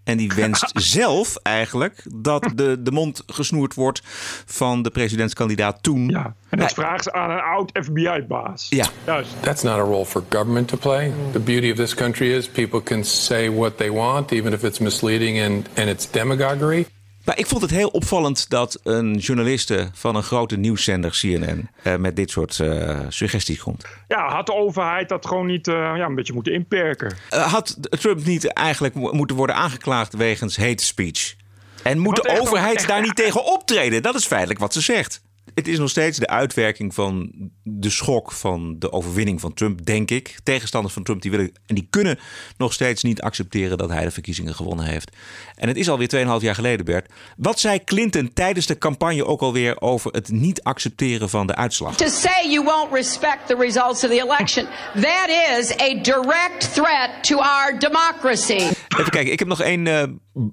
En 0.09 0.17
die 0.17 0.33
wenst 0.35 0.71
zelf 0.99 1.37
eigenlijk 1.43 2.03
dat 2.15 2.51
de, 2.55 2.83
de 2.83 2.91
mond 2.91 3.23
gesnoerd 3.27 3.75
wordt 3.75 4.01
van 4.47 4.83
de 4.83 4.91
presidentskandidaat 4.91 5.83
toen. 5.83 6.09
Ja, 6.09 6.35
en 6.49 6.59
dat 6.59 6.73
vraagt 6.73 7.03
ze 7.05 7.13
aan 7.13 7.31
een 7.31 7.41
oud 7.41 7.71
FBI-baas. 7.83 8.67
Ja. 8.69 8.87
Juist. 9.07 9.31
That's 9.41 9.63
not 9.63 9.75
a 9.75 9.83
role 9.83 10.05
for 10.05 10.25
government 10.29 10.69
to 10.69 10.77
play. 10.77 11.13
The 11.33 11.39
beauty 11.39 11.71
of 11.71 11.77
this 11.77 11.95
country 11.95 12.35
is 12.35 12.49
people 12.49 12.83
can 12.83 13.05
say 13.05 13.51
what 13.51 13.77
they 13.77 13.91
want, 13.91 14.31
even 14.31 14.53
if 14.53 14.63
it's 14.63 14.79
misleading 14.79 15.41
and, 15.41 15.69
and 15.75 15.89
it's 15.89 16.11
demagoguery. 16.11 16.87
Maar 17.29 17.39
ik 17.39 17.47
vond 17.47 17.63
het 17.63 17.71
heel 17.71 17.89
opvallend 17.89 18.51
dat 18.51 18.81
een 18.83 19.17
journaliste 19.17 19.89
van 19.93 20.17
een 20.17 20.23
grote 20.23 20.57
nieuwszender, 20.57 21.11
CNN, 21.11 21.69
eh, 21.83 21.97
met 21.97 22.17
dit 22.17 22.31
soort 22.31 22.61
eh, 22.61 22.99
suggesties 23.09 23.59
komt. 23.61 23.85
Ja, 24.09 24.29
had 24.29 24.47
de 24.47 24.55
overheid 24.55 25.09
dat 25.09 25.27
gewoon 25.27 25.47
niet 25.47 25.69
eh, 25.69 25.75
ja, 25.75 26.05
een 26.05 26.15
beetje 26.15 26.33
moeten 26.33 26.53
inperken? 26.53 27.17
Had 27.29 27.77
Trump 28.01 28.25
niet 28.25 28.53
eigenlijk 28.53 28.95
mo- 28.95 29.13
moeten 29.13 29.37
worden 29.37 29.57
aangeklaagd 29.57 30.15
wegens 30.17 30.57
hate 30.57 30.85
speech? 30.85 31.35
En 31.83 31.99
moet 31.99 32.17
de 32.17 32.23
echt- 32.23 32.41
overheid 32.41 32.77
echt- 32.77 32.89
daar 32.89 33.01
niet 33.03 33.17
tegen 33.17 33.45
optreden? 33.45 34.03
Dat 34.03 34.15
is 34.15 34.27
feitelijk 34.27 34.61
wat 34.61 34.73
ze 34.73 34.81
zegt. 34.81 35.23
Het 35.55 35.69
is 35.69 35.79
nog 35.79 35.91
steeds 35.91 36.19
de 36.19 36.27
uitwerking 36.27 36.95
van 36.95 37.33
de 37.63 37.91
schok 37.91 38.33
van 38.33 38.79
de 38.79 38.93
overwinning 38.93 39.41
van 39.41 39.55
Trump, 39.55 39.87
denk 39.87 40.11
ik. 40.11 40.39
Tegenstanders 40.43 40.95
van 40.95 41.03
Trump 41.03 41.23
die 41.23 41.31
willen 41.31 41.53
en 41.67 41.75
die 41.75 41.87
kunnen 41.91 42.19
nog 42.57 42.73
steeds 42.73 43.03
niet 43.03 43.21
accepteren 43.21 43.79
dat 43.79 43.91
hij 43.91 44.05
de 44.05 44.11
verkiezingen 44.11 44.55
gewonnen 44.55 44.85
heeft. 44.85 45.17
En 45.55 45.69
het 45.69 45.77
is 45.77 45.89
alweer 45.89 46.09
2,5 46.17 46.43
jaar 46.43 46.55
geleden, 46.55 46.85
Bert. 46.85 47.13
Wat 47.37 47.61
zei 47.61 47.85
Clinton 47.85 48.33
tijdens 48.33 48.67
de 48.67 48.79
campagne 48.79 49.25
ook 49.25 49.41
alweer 49.41 49.81
over 49.81 50.13
het 50.13 50.31
niet 50.31 50.63
accepteren 50.63 51.29
van 51.29 51.47
de 51.47 51.55
uitslag? 51.55 51.97
To 51.97 52.09
say 52.09 52.51
you 52.51 52.65
won't 52.65 52.93
respect 52.93 53.47
the 53.47 53.57
results 53.57 54.05
of 54.05 54.11
the 54.11 54.21
election, 54.21 54.67
that 54.95 55.29
is 55.59 55.73
a 55.81 56.03
direct 56.03 56.75
threat 56.75 57.11
to 57.23 57.37
our 57.39 57.79
democracy. 57.79 58.53
Even 58.99 59.11
kijken, 59.11 59.33
ik 59.33 59.39
heb 59.39 59.49
nog 59.49 59.61
één 59.61 59.87
eh 59.87 60.03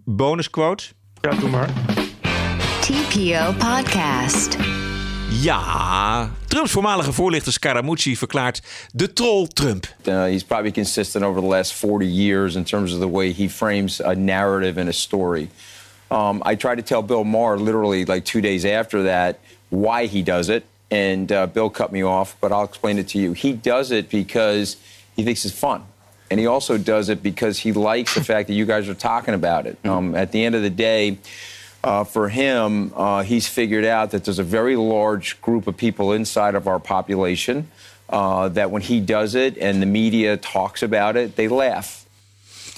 bonusquote. 0.05 0.83
Ja, 1.21 1.29
doe 1.29 1.49
maar. 1.49 1.69
TPO 2.81 3.53
Podcast. 3.57 4.57
Ja, 5.41 6.29
Trumps 6.47 6.71
voormalige 6.71 7.13
voorlichter 7.13 7.51
Scaramucci 7.51 8.17
verklaart 8.17 8.61
de 8.93 9.13
troll 9.13 9.47
Trump. 9.47 9.85
Uh, 10.07 10.23
he's 10.23 10.43
probably 10.43 10.71
consistent 10.71 11.23
over 11.23 11.41
the 11.41 11.47
last 11.47 11.73
40 11.73 12.05
years 12.05 12.55
in 12.55 12.63
terms 12.63 12.93
of 12.93 12.99
the 12.99 13.07
way 13.07 13.33
he 13.33 13.49
frames 13.49 14.01
a 14.01 14.13
narrative 14.13 14.79
and 14.79 14.89
a 14.89 14.93
story. 14.93 15.49
Um, 16.11 16.41
I 16.45 16.55
tried 16.55 16.75
to 16.75 16.81
tell 16.81 17.01
Bill 17.01 17.23
Maher 17.23 17.57
literally 17.57 18.05
like 18.05 18.23
two 18.23 18.41
days 18.41 18.65
after 18.65 19.03
that 19.03 19.39
why 19.69 20.07
he 20.07 20.21
does 20.21 20.49
it, 20.49 20.63
and 20.89 21.31
uh, 21.31 21.47
Bill 21.47 21.69
cut 21.69 21.91
me 21.91 22.03
off, 22.03 22.35
but 22.39 22.51
I'll 22.51 22.65
explain 22.65 22.97
it 22.97 23.07
to 23.07 23.17
you. 23.17 23.33
He 23.33 23.53
does 23.53 23.91
it 23.91 24.09
because 24.09 24.77
he 25.15 25.23
thinks 25.23 25.45
it's 25.45 25.59
fun. 25.59 25.81
And 26.31 26.39
he 26.39 26.47
also 26.47 26.77
does 26.77 27.09
it 27.09 27.21
because 27.21 27.59
he 27.59 27.71
likes 27.71 28.15
the 28.15 28.23
fact 28.23 28.47
that 28.47 28.53
you 28.55 28.65
guys 28.65 28.89
are 28.89 28.95
talking 28.95 29.33
about 29.33 29.65
it. 29.67 29.77
Um, 29.83 30.15
at 30.15 30.31
the 30.31 30.43
end 30.43 30.55
of 30.55 30.61
the 30.61 30.69
day, 30.71 31.17
uh, 31.85 32.03
for 32.03 32.29
him, 32.29 32.91
uh, 32.95 33.19
he's 33.23 33.47
figured 33.47 33.85
out 33.85 34.09
that 34.09 34.23
there's 34.23 34.39
a 34.39 34.43
very 34.49 34.75
large 34.75 35.37
group 35.41 35.67
of 35.67 35.75
people 35.75 36.15
inside 36.15 36.57
of 36.57 36.65
our 36.67 36.79
population 36.79 37.69
uh, 38.09 38.49
that 38.53 38.69
when 38.71 38.81
he 38.81 39.03
does 39.03 39.33
it 39.35 39.57
and 39.61 39.81
the 39.81 39.85
media 39.87 40.37
talks 40.37 40.83
about 40.83 41.15
it, 41.15 41.35
they 41.35 41.47
laugh. 41.47 42.03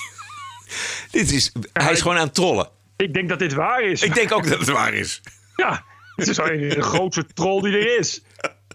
Dit 1.12 1.32
is, 1.32 1.52
hij 1.74 1.92
is 1.92 2.02
gewoon 2.02 2.18
aan 2.18 2.26
het 2.26 2.34
trollen. 2.36 2.68
Ik 2.98 3.14
denk 3.14 3.30
dat 3.30 3.40
dit 3.40 3.54
waar 3.54 3.82
is. 3.84 4.02
Ik 4.02 4.14
denk 4.14 4.32
ook 4.32 4.48
dat 4.50 4.60
het 4.60 4.68
waar 4.70 4.94
is. 4.94 5.22
Ja, 5.56 5.84
het 6.16 6.28
is 6.28 6.36
de 6.36 6.76
grootste 6.82 7.26
troll 7.34 7.62
die 7.62 7.78
er 7.78 8.00
is. 8.00 8.22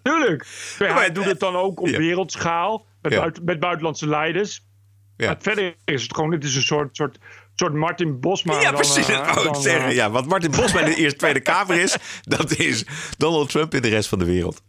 Tuurlijk. 0.03 0.47
Maar 0.79 0.95
hij 0.95 1.13
doet 1.13 1.25
het 1.25 1.41
dan 1.41 1.57
ook 1.57 1.81
op 1.81 1.87
Ja. 1.89 1.99
wereldschaal. 1.99 2.87
Met, 3.03 3.13
Ja. 3.13 3.19
buiten- 3.19 3.45
met 3.45 3.61
buitenlandse 3.61 4.09
leiders. 4.09 4.65
Ja. 5.17 5.27
Maar 5.27 5.37
verder 5.41 5.75
is 5.85 6.03
het 6.03 6.15
gewoon, 6.15 6.31
dit 6.31 6.45
is 6.45 6.55
een 6.57 6.63
soort, 6.63 6.97
soort, 6.97 7.19
soort 7.63 7.75
Martin 7.75 8.21
Bosma. 8.21 8.55
Ja, 8.55 8.63
dan, 8.63 8.75
precies. 8.75 9.09
eh, 9.09 9.17
Dat 9.27 9.35
wou 9.35 9.47
ik 9.47 9.53
dan, 9.53 9.63
zeggen. 9.63 9.89
eh, 9.89 9.95
Ja, 9.95 10.11
wat 10.11 10.27
Martin 10.27 10.51
Bosma 10.51 10.81
in 10.81 10.87
de 10.91 10.95
Eerste 10.97 11.19
Tweede 11.19 11.41
Kamer 11.51 11.79
is, 11.81 11.97
dat 12.23 12.57
is 12.57 12.85
Donald 13.19 13.49
Trump 13.51 13.75
in 13.75 13.83
de 13.83 13.89
rest 13.89 14.09
van 14.09 14.19
de 14.19 14.25
wereld. 14.25 14.63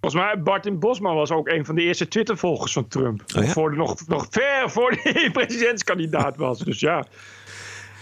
Volgens 0.00 0.22
mij, 0.24 0.36
Martin 0.44 0.78
Bosma 0.78 1.14
was 1.14 1.30
ook 1.30 1.48
een 1.48 1.64
van 1.64 1.74
de 1.74 1.82
eerste 1.82 2.08
Twitter-volgers 2.08 2.72
van 2.72 2.88
Trump. 2.88 3.22
Oh 3.36 3.44
ja? 3.44 3.50
voor 3.50 3.70
de, 3.70 3.76
nog, 3.76 4.06
nog 4.06 4.26
ver 4.30 4.70
voor 4.70 4.98
hij 5.02 5.30
presidentskandidaat 5.38 6.36
was. 6.36 6.58
Dus 6.58 6.80
ja, 6.80 7.04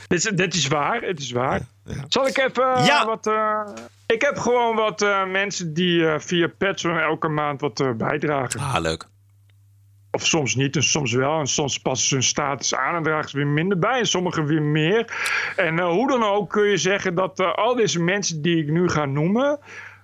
dit 0.07 0.25
is, 0.25 0.31
dit 0.35 0.55
is 0.55 0.67
waar. 0.69 1.03
Het 1.03 1.21
is 1.21 1.31
waar. 1.31 1.61
Zal 2.09 2.27
ik 2.27 2.39
even 2.39 2.75
eh, 2.75 2.87
Ja. 2.87 3.07
wat... 3.07 3.31
ik 4.07 4.23
heb 4.23 4.39
gewoon 4.39 4.77
wat 4.77 5.01
mensen 5.31 5.75
die 5.75 6.07
via 6.19 6.49
Patreon 6.59 6.99
elke 6.99 7.29
maand 7.29 7.61
wat 7.61 7.97
bijdragen. 7.97 8.61
Ah, 8.61 8.77
leuk. 8.81 9.07
Of 10.15 10.27
soms 10.27 10.55
niet 10.55 10.77
en 10.77 10.83
soms 10.83 11.13
wel. 11.13 11.39
En 11.39 11.47
soms 11.47 11.79
passen 11.79 12.09
ze 12.09 12.15
hun 12.15 12.23
status 12.23 12.75
aan 12.75 12.95
en 12.95 13.03
dragen 13.03 13.31
ze 13.31 13.37
weer 13.37 13.47
minder 13.47 13.79
bij. 13.79 13.99
En 13.99 14.07
sommigen 14.07 14.47
weer 14.47 14.63
meer. 14.63 15.13
En 15.57 15.79
eh, 15.79 15.89
hoe 15.89 16.09
dan 16.09 16.23
ook 16.23 16.51
kun 16.51 16.65
je 16.65 16.77
zeggen 16.77 17.15
dat 17.15 17.41
eh, 17.41 17.55
al 17.55 17.75
deze 17.75 18.03
mensen 18.03 18.43
die 18.43 18.57
ik 18.57 18.71
nu 18.71 18.89
ga 18.89 19.05
noemen... 19.05 19.59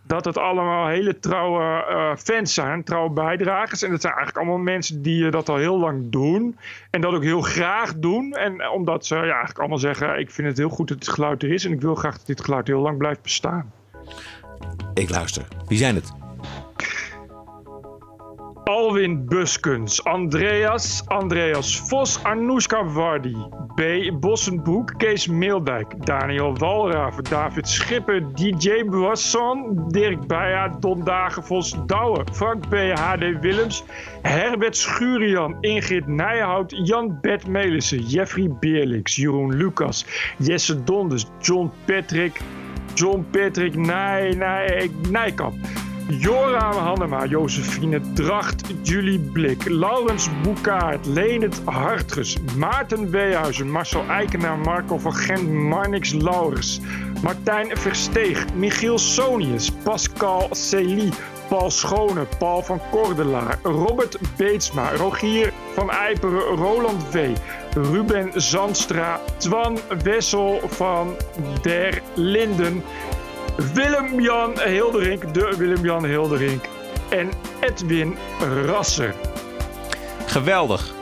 dat 0.07 0.25
het 0.25 0.39
allemaal 0.39 0.89
hele 0.89 1.19
trouwe 1.19 1.85
eh, 1.85 2.17
fans 2.17 2.55
zijn, 2.55 2.85
trouwe 2.85 3.11
bijdragers. 3.11 3.83
En 3.83 3.91
dat 3.91 4.01
zijn 4.01 4.15
eigenlijk 4.15 4.47
allemaal 4.47 4.65
mensen 4.65 5.03
die 5.03 5.31
dat 5.31 5.49
al 5.49 5.57
heel 5.57 5.79
lang 5.79 6.11
doen. 6.11 6.59
En 6.91 7.01
dat 7.01 7.15
ook 7.15 7.23
heel 7.23 7.41
graag 7.41 7.95
doen. 7.95 8.33
En 8.33 8.71
omdat 8.71 9.07
ze 9.07 9.15
ja, 9.15 9.23
eigenlijk 9.23 9.59
allemaal 9.59 9.79
zeggen... 9.79 10.19
ik 10.19 10.31
vind 10.31 10.49
het 10.49 10.59
heel 10.59 10.69
goed 10.69 10.89
dat 10.89 10.99
dit 10.99 11.09
geluid 11.09 11.43
er 11.43 11.53
is... 11.53 11.65
en 11.65 11.73
ik 11.73 11.81
wil 11.81 11.95
graag 11.95 12.17
dat 12.17 12.27
dit 12.27 12.45
geluid 12.45 12.67
heel 12.67 12.81
lang 12.81 12.99
blijft 12.99 13.23
bestaan. 13.23 13.73
Ik 14.95 15.11
luister. 15.11 15.45
Wie 15.67 15.79
zijn 15.79 15.95
het? 15.95 16.20
Alwin 18.71 19.27
Buskens, 19.27 20.01
Andreas, 20.07 21.03
Andreas 21.09 21.75
Vos, 21.91 22.19
Anoushka 22.25 22.85
Wardi, 22.95 23.35
B. 23.75 24.13
Bossenbroek, 24.13 24.97
Kees 24.99 25.27
Meeldijk, 25.27 26.07
Daniel 26.07 26.55
Walraven, 26.55 27.25
David 27.29 27.67
Schipper, 27.67 28.21
DJ 28.37 28.85
Boisson, 28.85 29.89
Dirk 29.91 30.21
Beija, 30.29 30.69
Don 30.81 31.05
Dagenvos, 31.05 31.75
Douwe, 31.89 32.25
Frank 32.33 32.71
B. 32.71 32.77
H.D. 32.93 33.41
Willems, 33.43 33.83
Herbert 34.23 34.77
Schurian, 34.77 35.59
Ingrid 35.63 36.07
Nijhout, 36.07 36.71
Jan 36.87 37.19
Bert 37.23 37.49
Melissen, 37.49 38.07
Jeffrey 38.07 38.49
Beerlings, 38.49 39.17
Jeroen 39.17 39.53
Lucas, 39.59 40.05
Jesse 40.39 40.77
Donders, 40.85 41.27
John 41.41 41.73
Patrick, 41.87 42.41
John 42.95 43.25
Patrick 43.33 43.75
Nij, 43.75 44.35
Nij, 44.37 44.91
Nijkamp. 45.11 45.90
Joram 46.19 46.75
Hannema, 46.75 47.25
Josephine 47.25 48.01
Dracht, 48.15 48.63
Julie 48.83 49.19
Blik, 49.19 49.69
Laurens 49.69 50.29
Boekaert, 50.43 51.07
Leendert 51.07 51.55
Hartges, 51.67 52.37
Maarten 52.57 53.13
Weehuizen, 53.13 53.71
Marcel 53.71 54.03
Eikenaar, 54.09 54.59
Marco 54.59 54.99
van 54.99 55.13
Gent, 55.13 55.49
Marnix 55.49 56.13
Laurens, 56.13 56.81
Martijn 57.23 57.77
Versteeg, 57.77 58.45
Michiel 58.55 58.99
Sonius, 58.99 59.71
Pascal 59.71 60.49
Celie, 60.53 61.13
Paul 61.49 61.71
Schone, 61.71 62.27
Paul 62.39 62.63
van 62.63 62.81
Kordelaar, 62.91 63.59
Robert 63.63 64.19
Beetsma, 64.37 64.91
Rogier 64.97 65.53
van 65.75 65.91
Eiperen, 65.91 66.57
Roland 66.57 67.03
V, 67.11 67.37
Ruben 67.75 68.31
Zandstra, 68.41 69.21
Twan 69.39 69.79
Wessel 70.05 70.61
van 70.67 71.17
der 71.63 72.01
Linden, 72.15 72.83
Willem-Jan 73.57 74.59
Hilderink, 74.59 75.35
de 75.35 75.57
Willem-Jan 75.57 76.05
Hilderink 76.05 76.65
en 77.09 77.31
Edwin 77.61 78.17
Rasser. 78.67 79.15
Geweldig. 80.27 81.00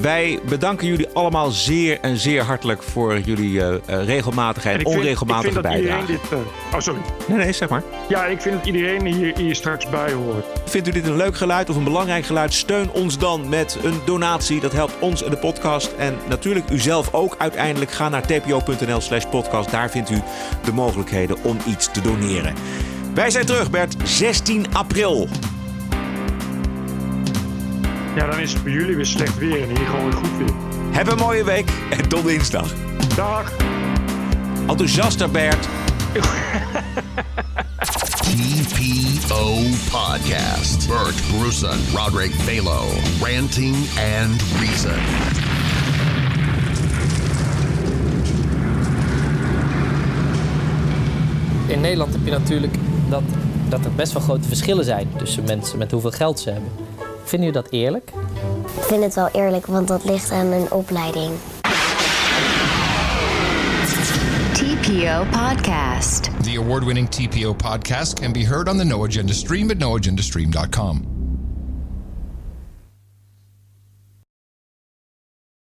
Wij 0.00 0.38
bedanken 0.48 0.86
jullie 0.86 1.08
allemaal 1.12 1.50
zeer 1.50 2.00
en 2.00 2.16
zeer 2.16 2.42
hartelijk 2.42 2.82
voor 2.82 3.18
jullie 3.18 3.52
uh, 3.52 3.74
regelmatigheid, 3.86 4.76
vind, 4.76 4.96
onregelmatige 4.96 5.60
bijdrage. 5.60 6.06
Dit, 6.06 6.20
uh, 6.32 6.38
oh, 6.72 6.80
sorry. 6.80 7.00
Nee, 7.26 7.38
nee, 7.38 7.52
zeg 7.52 7.68
maar. 7.68 7.82
Ja, 8.08 8.24
ik 8.24 8.40
vind 8.40 8.54
dat 8.54 8.66
iedereen 8.66 9.06
hier, 9.06 9.36
hier 9.36 9.54
straks 9.54 9.88
bij 9.88 10.12
hoort. 10.12 10.44
Vindt 10.64 10.88
u 10.88 10.90
dit 10.90 11.06
een 11.06 11.16
leuk 11.16 11.36
geluid 11.36 11.70
of 11.70 11.76
een 11.76 11.84
belangrijk 11.84 12.24
geluid? 12.24 12.54
Steun 12.54 12.90
ons 12.90 13.18
dan 13.18 13.48
met 13.48 13.78
een 13.82 14.00
donatie. 14.04 14.60
Dat 14.60 14.72
helpt 14.72 14.94
ons 14.98 15.22
en 15.22 15.30
de 15.30 15.36
podcast. 15.36 15.92
En 15.92 16.16
natuurlijk 16.28 16.70
u 16.70 16.78
zelf 16.78 17.14
ook 17.14 17.34
uiteindelijk. 17.38 17.90
Ga 17.90 18.08
naar 18.08 18.26
tpo.nl 18.26 19.00
slash 19.00 19.24
podcast. 19.24 19.70
Daar 19.70 19.90
vindt 19.90 20.10
u 20.10 20.20
de 20.64 20.72
mogelijkheden 20.72 21.36
om 21.42 21.58
iets 21.66 21.90
te 21.92 22.00
doneren. 22.00 22.54
Wij 23.14 23.30
zijn 23.30 23.46
terug, 23.46 23.70
Bert. 23.70 23.96
16 24.04 24.74
april. 24.74 25.28
Ja, 28.14 28.26
dan 28.26 28.40
is 28.40 28.52
het 28.52 28.60
voor 28.60 28.70
jullie 28.70 28.96
weer 28.96 29.06
slecht 29.06 29.38
weer 29.38 29.62
en 29.62 29.68
hier 29.68 29.86
gewoon 29.86 30.04
weer 30.04 30.12
goed 30.12 30.36
weer. 30.38 30.54
Heb 30.90 31.10
een 31.10 31.18
mooie 31.18 31.44
week 31.44 31.70
en 31.90 32.08
tot 32.08 32.24
dinsdag. 32.24 32.74
Dag. 33.16 33.52
Enthousiaster 34.68 35.30
Bert. 35.30 35.68
TPO 38.22 39.54
Podcast. 39.90 40.88
Bert 40.88 41.14
Brussen, 41.38 41.78
Roderick 41.94 42.32
Balo. 42.46 42.82
Ranting 43.20 43.76
and 44.20 44.42
Reason. 44.60 44.98
In 51.66 51.80
Nederland 51.80 52.12
heb 52.12 52.24
je 52.24 52.30
natuurlijk 52.30 52.74
dat, 53.08 53.22
dat 53.68 53.84
er 53.84 53.92
best 53.92 54.12
wel 54.12 54.22
grote 54.22 54.48
verschillen 54.48 54.84
zijn 54.84 55.08
tussen 55.16 55.44
mensen 55.44 55.78
met 55.78 55.90
hoeveel 55.90 56.10
geld 56.10 56.40
ze 56.40 56.50
hebben. 56.50 56.83
Vinden 57.24 57.48
jullie 57.48 57.62
dat 57.62 57.72
eerlijk? 57.72 58.10
Ik 58.76 58.82
vind 58.82 59.02
het 59.02 59.14
wel 59.14 59.28
eerlijk, 59.32 59.66
want 59.66 59.88
dat 59.88 60.04
ligt 60.04 60.30
aan 60.30 60.48
mijn 60.48 60.70
opleiding. 60.72 61.32
TPO 64.52 65.24
Podcast. 65.30 66.30
The 66.42 66.58
award 66.58 66.84
winning 66.84 67.08
TPO 67.08 67.54
podcast 67.54 68.20
can 68.20 68.32
be 68.32 68.44
heard 68.44 68.68
on 68.68 68.76
the 68.76 68.84
No 68.84 69.04
Agenda 69.04 69.32
stream 69.32 69.70
at 69.70 69.78
noagendastream.com. 69.78 71.13